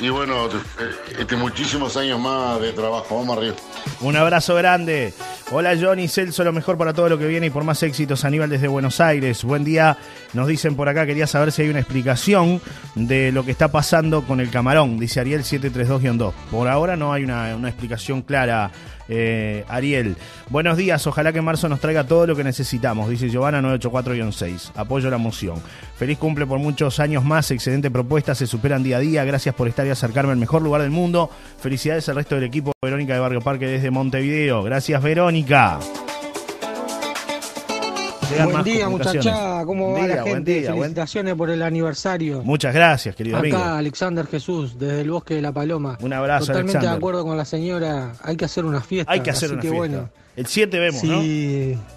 Y 0.00 0.09
bueno, 0.09 0.46
eh, 0.46 0.50
este, 1.18 1.37
muchísimos 1.37 1.96
años 1.96 2.20
más 2.20 2.61
de 2.61 2.72
trabajo. 2.72 3.16
Vamos 3.18 3.38
arriba. 3.38 3.54
Un 4.00 4.16
abrazo 4.16 4.54
grande. 4.54 5.14
Hola 5.50 5.76
Johnny 5.80 6.09
Celso, 6.09 6.42
lo 6.42 6.52
mejor 6.52 6.76
para 6.76 6.92
todo 6.92 7.09
lo 7.09 7.18
que 7.18 7.26
viene 7.26 7.46
y 7.46 7.50
por 7.50 7.64
más 7.64 7.83
éxitos. 7.83 8.24
Aníbal 8.24 8.50
desde 8.50 8.66
Buenos 8.66 9.00
Aires. 9.00 9.44
Buen 9.44 9.62
día. 9.64 9.96
Nos 10.33 10.48
dicen 10.48 10.74
por 10.74 10.88
acá, 10.88 11.07
quería 11.07 11.26
saber 11.26 11.52
si 11.52 11.62
hay 11.62 11.68
una 11.68 11.80
explicación 11.80 12.61
de 12.94 13.30
lo 13.30 13.44
que 13.44 13.52
está 13.52 13.68
pasando 13.68 14.22
con 14.22 14.40
el 14.40 14.50
camarón, 14.50 14.98
dice 14.98 15.20
Ariel 15.20 15.42
732-2. 15.42 16.33
Por 16.50 16.68
ahora 16.68 16.96
no 16.96 17.12
hay 17.12 17.22
una, 17.22 17.54
una 17.54 17.68
explicación 17.68 18.22
clara, 18.22 18.70
eh, 19.09 19.64
Ariel. 19.69 20.17
Buenos 20.49 20.77
días, 20.77 21.07
ojalá 21.07 21.33
que 21.33 21.40
marzo 21.43 21.69
nos 21.69 21.81
traiga 21.81 22.05
todo 22.05 22.27
lo 22.27 22.37
que 22.37 22.45
necesitamos, 22.45 23.09
dice 23.09 23.29
Giovanna 23.29 23.61
984-6. 23.61 24.73
Apoyo 24.75 25.11
la 25.11 25.19
moción. 25.19 25.57
Feliz 25.97 26.19
cumple 26.19 26.47
por 26.47 26.59
muchos 26.59 27.01
años 27.01 27.25
más, 27.25 27.51
excelente 27.51 27.90
propuesta, 27.90 28.35
se 28.35 28.47
superan 28.47 28.83
día 28.83 28.97
a 28.99 29.01
día. 29.01 29.25
Gracias 29.25 29.55
por 29.55 29.69
estar 29.69 29.87
y 29.87 29.90
acercarme 29.90 30.33
al 30.33 30.38
mejor 30.38 30.62
lugar 30.62 30.83
del 30.83 30.90
mundo. 30.90 31.31
Felicidades 31.61 32.09
al 32.09 32.17
resto 32.17 32.35
del 32.35 32.45
equipo. 32.45 32.73
Verónica 32.83 33.14
de 33.14 33.21
Barrio 33.21 33.40
Parque 33.40 33.67
desde 33.67 33.90
Montevideo. 33.90 34.62
Gracias, 34.62 35.03
Verónica. 35.03 35.79
Buen 38.44 38.64
día, 38.64 38.88
muchacha. 38.88 39.62
¿Cómo 39.64 39.90
Buen 39.90 40.02
va 40.02 40.06
día, 40.06 40.16
la 40.16 40.22
buen 40.22 40.34
gente? 40.37 40.60
día, 40.60 40.70
buen- 40.70 40.80
Felicitaciones 40.82 41.34
por 41.34 41.50
el 41.50 41.62
aniversario. 41.62 42.42
Muchas 42.42 42.74
gracias, 42.74 43.14
querido 43.16 43.37
Acá, 43.37 43.42
amigo. 43.46 43.58
Alexander 43.62 44.26
Jesús, 44.26 44.78
desde 44.78 45.00
el 45.02 45.10
Bosque 45.10 45.34
de 45.34 45.42
la 45.42 45.52
Paloma. 45.52 45.98
Un 46.00 46.12
abrazo, 46.12 46.46
Totalmente 46.46 46.72
Alexander. 46.78 46.90
de 46.90 46.96
acuerdo 46.96 47.24
con 47.24 47.37
la 47.37 47.44
señora. 47.44 48.12
Hay 48.22 48.37
que 48.37 48.44
hacer 48.44 48.64
una 48.64 48.80
fiesta. 48.80 49.12
Hay 49.12 49.20
que 49.20 49.30
hacer 49.30 49.46
así 49.46 49.52
una 49.54 49.62
que 49.62 49.68
fiesta. 49.68 49.78
bueno. 49.78 50.08
El 50.37 50.46
7 50.46 50.78
vemos, 50.78 51.00
si 51.00 51.06
¿no? 51.06 51.94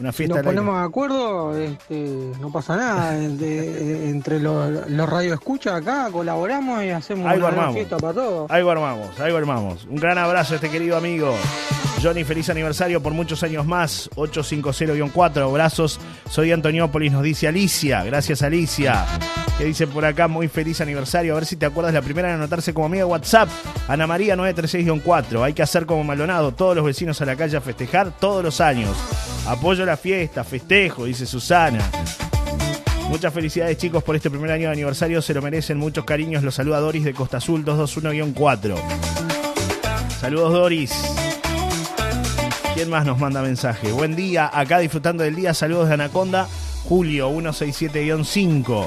Una 0.00 0.12
fiesta 0.12 0.34
nos 0.36 0.44
ponemos 0.44 0.76
de 0.76 0.84
acuerdo, 0.84 1.56
este, 1.56 2.32
no 2.40 2.50
pasa 2.50 2.76
nada. 2.76 3.12
De- 3.12 4.10
entre 4.10 4.40
los, 4.40 4.90
los 4.90 5.08
radioescuchas 5.08 5.74
acá 5.74 6.08
colaboramos 6.10 6.82
y 6.82 6.90
hacemos 6.90 7.28
Algo 7.30 7.46
una 7.46 7.56
gran 7.56 7.72
fiesta 7.74 7.96
para 7.98 8.12
todos. 8.14 8.50
Algo 8.50 8.70
armamos, 8.72 9.20
algo 9.20 9.36
armamos. 9.38 9.84
Un 9.84 9.96
gran 9.96 10.18
abrazo 10.18 10.54
a 10.54 10.56
este 10.56 10.68
querido 10.68 10.96
amigo. 10.96 11.32
Johnny, 12.04 12.22
feliz 12.22 12.50
aniversario 12.50 13.02
por 13.02 13.14
muchos 13.14 13.42
años 13.44 13.64
más. 13.64 14.10
850-4, 14.16 15.38
abrazos. 15.38 15.98
Soy 16.28 16.52
Antoniópolis, 16.52 17.10
nos 17.10 17.22
dice 17.22 17.48
Alicia. 17.48 18.04
Gracias, 18.04 18.42
Alicia. 18.42 19.06
Que 19.56 19.64
dice 19.64 19.86
por 19.86 20.04
acá, 20.04 20.28
muy 20.28 20.48
feliz 20.48 20.82
aniversario. 20.82 21.32
A 21.32 21.36
ver 21.36 21.46
si 21.46 21.56
te 21.56 21.64
acuerdas 21.64 21.94
la 21.94 22.02
primera 22.02 22.28
en 22.28 22.34
anotarse 22.34 22.74
como 22.74 22.86
amiga 22.86 23.06
de 23.06 23.10
WhatsApp. 23.10 23.48
Ana 23.88 24.06
María 24.06 24.36
936-4. 24.36 25.44
Hay 25.44 25.54
que 25.54 25.62
hacer 25.62 25.86
como 25.86 26.04
Maldonado. 26.04 26.52
Todos 26.52 26.76
los 26.76 26.84
vecinos 26.84 27.22
a 27.22 27.24
la 27.24 27.36
calle 27.36 27.56
a 27.56 27.62
festejar 27.62 28.12
todos 28.20 28.44
los 28.44 28.60
años. 28.60 28.94
Apoyo 29.46 29.86
la 29.86 29.96
fiesta, 29.96 30.44
festejo, 30.44 31.06
dice 31.06 31.24
Susana. 31.24 31.80
Muchas 33.08 33.32
felicidades 33.32 33.78
chicos 33.78 34.02
por 34.02 34.14
este 34.14 34.28
primer 34.28 34.50
año 34.50 34.66
de 34.66 34.72
aniversario, 34.72 35.22
se 35.22 35.32
lo 35.32 35.40
merecen 35.40 35.78
muchos 35.78 36.04
cariños. 36.04 36.42
Los 36.42 36.56
saluda 36.56 36.80
Doris 36.80 37.04
de 37.04 37.14
Costa 37.14 37.38
Azul 37.38 37.64
221-4. 37.64 38.76
Saludos 40.20 40.52
Doris. 40.52 41.23
¿Quién 42.74 42.90
más 42.90 43.06
nos 43.06 43.20
manda 43.20 43.40
mensaje? 43.40 43.92
Buen 43.92 44.16
día, 44.16 44.50
acá 44.52 44.80
disfrutando 44.80 45.22
del 45.22 45.36
día. 45.36 45.54
Saludos 45.54 45.86
de 45.86 45.94
Anaconda, 45.94 46.48
Julio 46.88 47.30
167-5. 47.30 48.86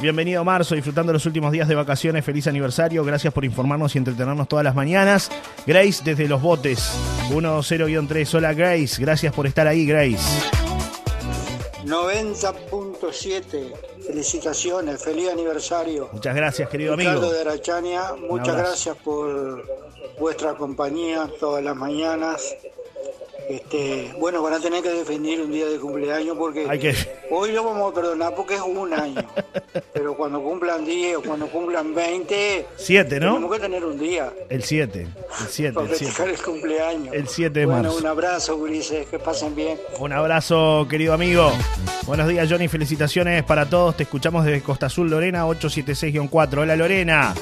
Bienvenido 0.00 0.42
marzo, 0.44 0.74
disfrutando 0.74 1.12
los 1.12 1.24
últimos 1.24 1.52
días 1.52 1.68
de 1.68 1.76
vacaciones. 1.76 2.24
Feliz 2.24 2.48
aniversario. 2.48 3.04
Gracias 3.04 3.32
por 3.32 3.44
informarnos 3.44 3.94
y 3.94 3.98
entretenernos 3.98 4.48
todas 4.48 4.64
las 4.64 4.74
mañanas. 4.74 5.30
Grace 5.64 6.02
desde 6.04 6.26
Los 6.26 6.42
Botes 6.42 6.90
10-3. 7.30 8.34
Hola 8.34 8.52
Grace, 8.52 9.00
gracias 9.00 9.32
por 9.32 9.46
estar 9.46 9.68
ahí, 9.68 9.86
Grace. 9.86 10.18
90.7. 11.84 13.74
Felicitaciones, 14.08 15.04
feliz 15.04 15.30
aniversario. 15.30 16.08
Muchas 16.12 16.34
gracias, 16.34 16.68
querido 16.68 16.96
Ricardo 16.96 17.20
amigo. 17.20 17.32
de 17.32 17.40
Arachania, 17.42 18.14
muchas 18.28 18.56
gracias 18.56 18.96
por 18.96 19.64
vuestra 20.18 20.54
compañía 20.54 21.30
todas 21.38 21.62
las 21.62 21.76
mañanas. 21.76 22.56
Este, 23.48 24.12
bueno, 24.18 24.42
van 24.42 24.52
a 24.54 24.60
tener 24.60 24.82
que 24.82 24.90
defender 24.90 25.40
un 25.40 25.50
día 25.50 25.64
de 25.66 25.78
cumpleaños 25.78 26.36
porque 26.36 26.66
Hay 26.68 26.78
que- 26.78 26.94
hoy 27.30 27.52
lo 27.52 27.64
vamos 27.64 27.90
a 27.90 27.94
perdonar 27.94 28.34
porque 28.34 28.54
es 28.56 28.60
un 28.60 28.92
año. 28.92 29.22
Pero 29.94 30.14
cuando 30.16 30.42
cumplan 30.42 30.84
10 30.84 31.16
o 31.16 31.22
cuando 31.22 31.46
cumplan 31.48 31.94
20, 31.94 32.66
Siete, 32.76 33.18
¿no? 33.20 33.34
tenemos 33.34 33.54
que 33.54 33.60
tener 33.60 33.84
un 33.84 33.98
día 33.98 34.30
El 34.50 34.62
7, 34.62 35.00
el 35.02 35.48
7, 35.48 35.72
para 35.74 35.86
el 35.86 35.94
7. 35.94 36.04
festejar 36.04 36.28
el 36.28 36.42
cumpleaños. 36.42 37.14
El 37.14 37.26
7 37.28 37.58
de 37.60 37.66
bueno, 37.66 37.82
marzo. 37.84 37.96
un 37.98 38.06
abrazo, 38.06 38.56
Gurises, 38.58 39.06
que 39.06 39.18
pasen 39.18 39.54
bien. 39.54 39.78
Un 39.98 40.12
abrazo, 40.12 40.86
querido 40.88 41.14
amigo. 41.14 41.50
Buenos 42.06 42.28
días, 42.28 42.48
Johnny. 42.50 42.68
Felicitaciones 42.68 43.42
para 43.44 43.68
todos. 43.68 43.96
Te 43.96 44.02
escuchamos 44.02 44.44
desde 44.44 44.60
Costa 44.62 44.86
Azul, 44.86 45.08
Lorena, 45.08 45.46
876-4. 45.46 46.58
Hola, 46.58 46.76
Lorena. 46.76 47.34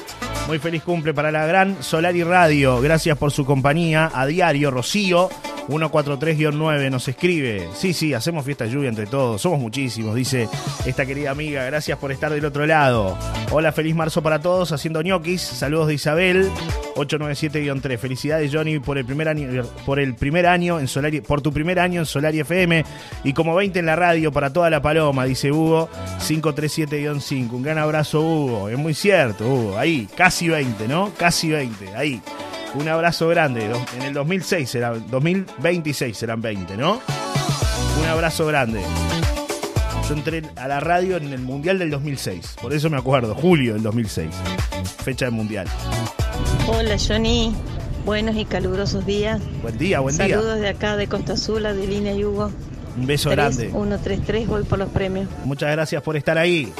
Muy 0.47 0.59
feliz 0.59 0.83
cumple 0.83 1.13
para 1.13 1.31
la 1.31 1.45
gran 1.45 1.83
Solari 1.83 2.23
Radio. 2.23 2.79
Gracias 2.79 3.17
por 3.17 3.31
su 3.31 3.45
compañía. 3.45 4.09
A 4.13 4.25
diario, 4.25 4.71
Rocío, 4.71 5.29
143-9, 5.67 6.89
nos 6.89 7.07
escribe. 7.07 7.67
Sí, 7.73 7.93
sí, 7.93 8.13
hacemos 8.13 8.45
fiesta 8.45 8.63
de 8.63 8.71
lluvia 8.71 8.89
entre 8.89 9.05
todos. 9.05 9.41
Somos 9.41 9.59
muchísimos, 9.59 10.15
dice 10.15 10.47
esta 10.85 11.05
querida 11.05 11.31
amiga. 11.31 11.63
Gracias 11.65 11.97
por 11.97 12.11
estar 12.11 12.31
del 12.31 12.45
otro 12.45 12.65
lado. 12.65 13.17
Hola, 13.51 13.71
feliz 13.71 13.95
marzo 13.95 14.21
para 14.21 14.39
todos. 14.39 14.71
Haciendo 14.71 15.01
ñoquis. 15.01 15.41
Saludos 15.41 15.87
de 15.87 15.95
Isabel, 15.95 16.49
897-3. 16.95 17.97
Felicidades, 17.97 18.51
Johnny, 18.53 18.79
por 18.79 18.97
el 18.97 19.05
primer 19.05 19.27
año, 19.27 19.63
por 19.85 19.99
el 19.99 20.15
primer 20.15 20.47
año 20.47 20.79
en 20.79 20.87
Solari, 20.87 21.21
por 21.21 21.41
tu 21.41 21.51
primer 21.51 21.79
año 21.79 21.99
en 21.99 22.05
Solari 22.05 22.39
FM 22.39 22.85
y 23.23 23.33
como 23.33 23.55
20 23.55 23.79
en 23.79 23.85
la 23.85 23.95
radio 23.95 24.31
para 24.31 24.51
toda 24.53 24.69
la 24.69 24.81
paloma, 24.81 25.25
dice 25.25 25.51
Hugo, 25.51 25.89
537-5. 26.19 27.51
Un 27.51 27.63
gran 27.63 27.77
abrazo, 27.77 28.21
Hugo. 28.21 28.69
Es 28.69 28.77
muy 28.77 28.93
cierto, 28.93 29.45
Hugo. 29.47 29.77
Ahí, 29.77 30.07
casi 30.15 30.47
20, 30.47 30.87
¿no? 30.87 31.11
Casi 31.17 31.49
20. 31.49 31.95
Ahí. 31.95 32.21
Un 32.77 32.87
abrazo 32.87 33.27
grande. 33.27 33.65
En 33.95 34.03
el 34.03 34.13
2006 34.13 34.69
será, 34.69 34.91
2026 34.91 36.15
serán 36.15 36.41
20, 36.41 36.77
¿no? 36.77 37.01
Un 37.99 38.05
abrazo 38.07 38.45
grande. 38.45 38.81
Yo 40.07 40.13
entré 40.13 40.43
a 40.55 40.67
la 40.67 40.79
radio 40.79 41.17
en 41.17 41.33
el 41.33 41.39
Mundial 41.39 41.79
del 41.79 41.89
2006. 41.89 42.57
Por 42.61 42.73
eso 42.73 42.89
me 42.91 42.97
acuerdo. 42.97 43.33
Julio 43.33 43.73
del 43.73 43.81
2006. 43.81 44.29
Fecha 45.03 45.25
del 45.25 45.33
Mundial. 45.33 45.67
Hola 46.67 46.97
Johnny, 46.99 47.51
buenos 48.05 48.35
y 48.35 48.45
calurosos 48.45 49.07
días. 49.07 49.41
Buen 49.63 49.77
día, 49.79 49.99
buen 49.99 50.15
día. 50.15 50.27
Saludos 50.27 50.59
de 50.59 50.69
acá 50.69 50.97
de 50.97 51.07
Costa 51.07 51.33
Azul, 51.33 51.65
Adelina 51.65 52.11
y 52.11 52.23
Hugo. 52.25 52.51
Un 52.95 53.07
beso 53.07 53.31
grande. 53.31 53.71
133, 53.71 54.47
voy 54.47 54.63
por 54.63 54.77
los 54.77 54.89
premios. 54.89 55.27
Muchas 55.45 55.71
gracias 55.71 56.03
por 56.03 56.15
estar 56.15 56.37
ahí. 56.37 56.71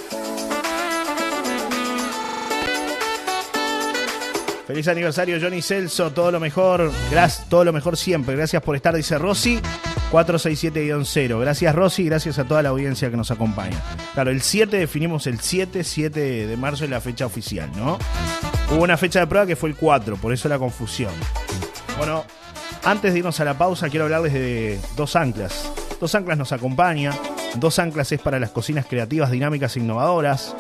Feliz 4.67 4.85
aniversario 4.89 5.39
Johnny 5.41 5.61
Celso, 5.61 6.11
todo 6.11 6.29
lo 6.29 6.41
mejor, 6.41 6.91
gracias, 7.09 7.47
todo 7.47 7.63
lo 7.63 7.71
mejor 7.71 7.95
siempre. 7.95 8.35
Gracias 8.35 8.61
por 8.61 8.75
estar, 8.75 8.93
dice 8.93 9.17
Rosy, 9.17 9.61
467-0. 10.11 11.39
Gracias 11.39 11.73
Rosy, 11.73 12.03
gracias 12.03 12.37
a 12.37 12.43
toda 12.43 12.61
la 12.61 12.69
audiencia 12.69 13.09
que 13.09 13.15
nos 13.15 13.31
acompaña. 13.31 13.81
Claro, 14.13 14.29
el 14.29 14.41
7 14.41 14.75
definimos 14.75 15.25
el 15.25 15.39
7, 15.39 15.85
7 15.85 16.47
de 16.47 16.57
marzo 16.57 16.83
es 16.83 16.89
la 16.89 16.99
fecha 16.99 17.25
oficial, 17.25 17.71
¿no? 17.77 17.97
Hubo 18.69 18.83
una 18.83 18.97
fecha 18.97 19.21
de 19.21 19.27
prueba 19.27 19.47
que 19.47 19.55
fue 19.55 19.69
el 19.69 19.77
4, 19.77 20.17
por 20.17 20.33
eso 20.33 20.49
la 20.49 20.59
confusión. 20.59 21.13
Bueno, 21.97 22.25
antes 22.83 23.13
de 23.13 23.19
irnos 23.19 23.39
a 23.39 23.45
la 23.45 23.57
pausa, 23.57 23.87
quiero 23.87 24.03
hablarles 24.03 24.33
de 24.33 24.81
Dos 24.97 25.15
Anclas. 25.15 25.71
Dos 26.01 26.13
Anclas 26.13 26.37
nos 26.37 26.51
acompaña. 26.51 27.13
Dos 27.55 27.79
Anclas 27.79 28.11
es 28.11 28.19
para 28.19 28.37
las 28.37 28.49
cocinas 28.49 28.85
creativas, 28.85 29.31
dinámicas 29.31 29.77
e 29.77 29.79
innovadoras. 29.79 30.53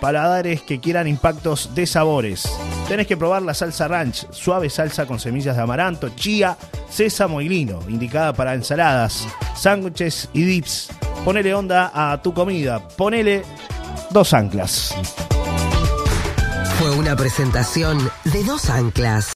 Paladares 0.00 0.62
que 0.62 0.80
quieran 0.80 1.08
impactos 1.08 1.74
de 1.74 1.86
sabores. 1.86 2.48
Tenés 2.88 3.06
que 3.06 3.16
probar 3.16 3.42
la 3.42 3.54
salsa 3.54 3.88
ranch, 3.88 4.30
suave 4.30 4.70
salsa 4.70 5.06
con 5.06 5.18
semillas 5.18 5.56
de 5.56 5.62
amaranto, 5.62 6.10
chía, 6.10 6.56
sésamo 6.88 7.40
y 7.40 7.48
lino, 7.48 7.80
indicada 7.88 8.32
para 8.32 8.54
ensaladas, 8.54 9.26
sándwiches 9.56 10.28
y 10.32 10.42
dips. 10.42 10.88
Ponele 11.24 11.54
onda 11.54 11.90
a 11.92 12.22
tu 12.22 12.32
comida. 12.32 12.86
Ponele 12.88 13.42
Dos 14.10 14.32
Anclas. 14.32 14.94
Fue 16.78 16.90
una 16.92 17.16
presentación 17.16 17.98
de 18.24 18.44
dos 18.44 18.70
anclas. 18.70 19.26